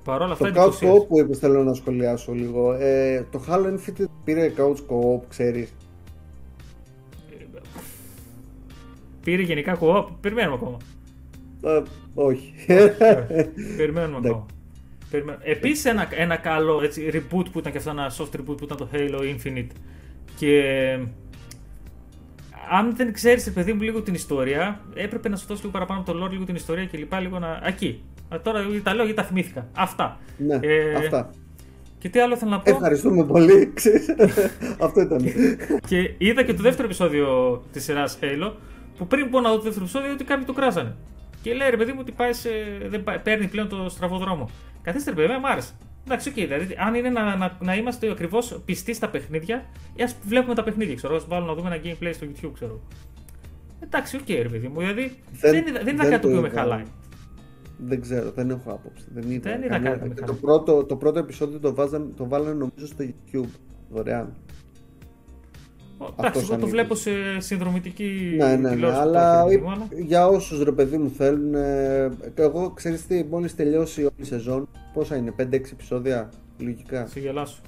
Παρ' 0.03 0.21
όλα 0.21 0.31
αυτά 0.31 0.51
το 0.51 0.61
couch 0.61 0.87
co-op 0.87 1.07
που 1.07 1.19
είπες 1.19 1.37
θέλω 1.37 1.63
να 1.63 1.73
σχολιάσω 1.73 2.33
λίγο. 2.33 2.73
Ε, 2.73 3.25
το 3.31 3.41
Halo 3.47 3.65
Infinite 3.65 4.05
πήρε 4.23 4.51
couch 4.57 4.77
co-op, 4.87 5.21
ξέρεις. 5.27 5.73
Πήρε 9.23 9.41
γενικά 9.41 9.77
co-op. 9.81 10.05
Περιμένουμε 10.21 10.55
ακόμα. 10.55 10.77
Ε, 11.63 11.81
όχι. 12.13 12.53
Περιμένουμε 13.77 14.17
ακόμα. 14.17 14.45
Επίσης 15.43 15.85
ένα, 15.85 16.07
ένα 16.11 16.35
καλό 16.35 16.81
έτσι, 16.83 17.09
reboot 17.13 17.45
που 17.51 17.59
ήταν 17.59 17.71
και 17.71 17.77
αυτό 17.77 17.89
ένα 17.89 18.11
soft 18.17 18.39
reboot 18.39 18.57
που 18.57 18.63
ήταν 18.63 18.77
το 18.77 18.89
Halo 18.93 19.19
Infinite. 19.19 19.71
Και 20.37 20.61
αν 22.69 22.95
δεν 22.95 23.13
ξέρεις, 23.13 23.51
παιδί 23.53 23.73
μου, 23.73 23.81
λίγο 23.81 24.01
την 24.01 24.13
ιστορία, 24.13 24.79
έπρεπε 24.95 25.29
να 25.29 25.35
σου 25.35 25.45
δώσει 25.47 25.59
λίγο 25.61 25.71
παραπάνω 25.73 26.03
το 26.05 26.23
lore, 26.23 26.31
λίγο 26.31 26.43
την 26.43 26.55
ιστορία 26.55 26.85
και 26.85 26.97
λοιπά, 26.97 27.19
λίγο 27.19 27.39
να. 27.39 27.61
Εκεί. 27.63 28.03
Τώρα 28.43 28.59
τα 28.83 28.93
λέω 28.93 29.05
γιατί 29.05 29.21
τα 29.21 29.27
θυμήθηκα. 29.27 29.67
Αυτά. 29.75 30.19
Ναι, 30.37 30.59
ε, 30.61 30.93
αυτά. 30.93 31.29
Και 31.97 32.09
τι 32.09 32.19
άλλο 32.19 32.33
ήθελα 32.33 32.51
να 32.51 32.59
πω; 32.59 32.71
Ευχαριστούμε 32.71 33.25
πολύ. 33.25 33.73
Αυτό 34.85 35.01
ήταν. 35.01 35.23
και 35.87 36.13
είδα 36.17 36.43
και 36.43 36.53
το 36.53 36.61
δεύτερο 36.61 36.87
επεισόδιο 36.87 37.61
της 37.71 37.83
σειράς 37.83 38.17
Halo 38.21 38.51
που 38.97 39.07
πριν 39.07 39.29
πω 39.29 39.41
να 39.41 39.49
δω 39.49 39.55
το 39.55 39.61
δεύτερο 39.61 39.85
επεισόδιο 39.85 40.11
ότι 40.11 40.23
κάποιοι 40.23 40.45
το 40.45 40.53
κράζανε. 40.53 40.95
Και 41.41 41.53
λέει 41.53 41.69
ρε 41.69 41.77
παιδί 41.77 41.91
μου 41.91 41.97
ότι 42.01 42.11
πάει 42.11 42.33
σε, 42.33 42.49
δεν 42.87 43.03
πάει, 43.03 43.19
παίρνει 43.19 43.47
πλέον 43.47 43.69
το 43.69 43.89
στραβό 43.89 44.17
δρόμο. 44.17 44.49
Καθίστε 44.81 45.09
ρε 45.09 45.15
παιδί, 45.15 45.39
μου 45.39 45.47
άρεσε. 45.47 45.71
Εντάξει, 46.05 46.29
OK, 46.29 46.35
okay, 46.35 46.45
δηλαδή 46.47 46.75
αν 46.77 46.95
είναι 46.95 47.09
να, 47.09 47.35
να, 47.35 47.57
να 47.61 47.75
είμαστε 47.75 48.11
ακριβώς 48.11 48.61
πιστοί 48.65 48.93
στα 48.93 49.09
παιχνίδια, 49.09 49.65
ή 49.95 50.03
ας 50.03 50.15
βλέπουμε 50.23 50.55
τα 50.55 50.63
παιχνίδια, 50.63 50.95
ξέρω, 50.95 51.15
ας 51.15 51.27
βάλουμε 51.27 51.51
να 51.51 51.57
δούμε 51.57 51.75
ένα 51.75 51.83
gameplay 51.83 52.11
στο 52.13 52.27
YouTube, 52.27 52.51
ξέρω. 52.53 52.81
Εντάξει, 53.79 54.15
OK, 54.15 54.21
okay, 54.27 54.39
ρε 54.41 54.49
παιδί 54.49 54.67
μου, 54.67 54.79
δηλαδή 54.79 55.15
δεν, 55.31 55.51
δεν, 55.51 55.73
δεν, 55.73 55.83
δεν 55.83 55.97
κάτι 55.97 56.19
το 56.19 56.27
οποίο 56.27 56.41
με 56.41 56.49
χαλάει. 56.49 56.83
Δεν 57.77 58.01
ξέρω, 58.01 58.31
δεν 58.31 58.49
έχω 58.49 58.71
άποψη. 58.71 59.05
Δεν 59.13 59.31
είδα, 59.31 59.51
δεν 59.51 59.63
είδα 59.63 59.79
κάτι. 59.79 60.23
Το 60.25 60.33
πρώτο, 60.33 60.83
το 60.83 60.95
πρώτο 60.95 61.19
επεισόδιο 61.19 61.59
το, 61.59 61.73
βάζαν, 61.73 62.13
το 62.15 62.27
βάλανε 62.27 62.53
νομίζω 62.53 62.87
στο 62.87 63.05
YouTube, 63.05 63.49
δωρεάν. 63.89 64.33
Εντάξει, 66.19 66.45
εγώ 66.49 66.57
το 66.57 66.67
βλέπω 66.67 66.95
σε 66.95 67.11
συνδρομητική 67.39 68.35
ναι, 68.37 68.55
ναι, 68.55 68.75
ναι, 68.75 68.91
αλλά 68.91 69.45
για 70.05 70.27
όσους 70.27 70.63
ρε 70.63 70.71
παιδί 70.71 70.97
μου 70.97 71.09
θέλουν 71.09 71.55
εγώ 72.35 72.69
ξέρεις 72.69 73.07
τι 73.07 73.23
μόλις 73.23 73.55
τελειώσει 73.55 74.01
όλη 74.01 74.11
η 74.15 74.23
σεζόν 74.23 74.67
πόσα 74.93 75.15
είναι 75.15 75.33
5-6 75.39 75.43
επεισόδια 75.53 76.29
λογικά 76.57 77.07
σε 77.07 77.19
γελάσω 77.19 77.61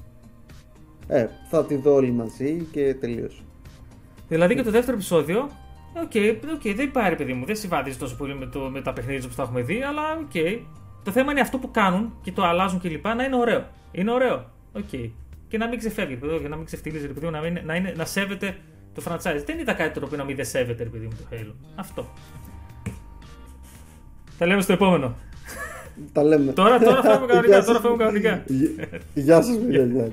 ε, 1.07 1.27
θα 1.49 1.65
τη 1.65 1.75
δω 1.75 1.93
όλοι 1.93 2.11
μαζί 2.11 2.67
και 2.71 2.95
τελείωσε 2.99 3.41
δηλαδή 4.27 4.55
και 4.55 4.63
το 4.63 4.71
δεύτερο 4.71 4.97
επεισόδιο 4.97 5.49
OK, 6.03 6.11
okay, 6.13 6.35
okay, 6.59 6.73
δεν 6.75 6.91
πάρει 6.91 7.15
παιδί 7.15 7.33
μου, 7.33 7.45
δεν 7.45 7.55
συμβαδίζει 7.55 7.97
τόσο 7.97 8.15
πολύ 8.15 8.35
με, 8.35 8.45
το, 8.45 8.59
με 8.59 8.81
τα 8.81 8.93
παιχνίδια 8.93 9.29
που 9.29 9.35
τα 9.35 9.43
έχουμε 9.43 9.61
δει, 9.61 9.81
αλλά 9.81 10.01
OK. 10.21 10.31
Okay. 10.33 10.59
Το 11.03 11.11
θέμα 11.11 11.31
είναι 11.31 11.41
αυτό 11.41 11.57
που 11.57 11.71
κάνουν 11.71 12.13
και 12.23 12.31
το 12.31 12.43
αλλάζουν 12.43 12.79
κλπ. 12.79 13.05
να 13.05 13.23
είναι 13.23 13.35
ωραίο. 13.35 13.67
Είναι 13.91 14.11
ωραίο. 14.11 14.45
OK. 14.73 14.83
Okay 14.91 15.09
και 15.47 15.57
να 15.57 15.67
μην 15.67 15.79
ξεφεύγει, 15.79 16.15
παιδί, 16.15 16.37
για 16.37 16.49
να 16.49 16.55
μην 16.55 16.65
ξεφτιλίζει, 16.65 17.07
παιδί, 17.07 17.29
να, 17.29 17.41
μην, 17.41 17.59
να, 17.65 17.75
είναι, 17.75 17.93
να 17.97 18.05
σέβεται 18.05 18.55
το 18.93 19.01
franchise. 19.05 19.43
Δεν 19.45 19.59
είδα 19.59 19.73
κάτι 19.73 19.99
το 19.99 20.05
οποίο 20.05 20.17
να 20.17 20.23
μην 20.23 20.35
δεν 20.35 20.45
σέβεται, 20.45 20.83
παιδί 20.83 21.05
μου, 21.05 21.17
το 21.19 21.35
Halo. 21.35 21.53
Αυτό. 21.75 22.07
Τα 24.37 24.45
λέμε 24.45 24.61
στο 24.61 24.73
επόμενο. 24.73 25.15
Τα 26.11 26.23
λέμε. 26.23 26.51
τώρα, 26.51 26.79
τώρα 26.79 27.01
φεύγουμε 27.01 27.27
κανονικά. 27.27 27.63
τώρα 27.63 27.79
φεύγουμε 27.79 28.03
κανονικά. 28.03 28.43
Γεια 29.13 29.41
σας, 29.41 29.57
παιδιά. 29.57 30.11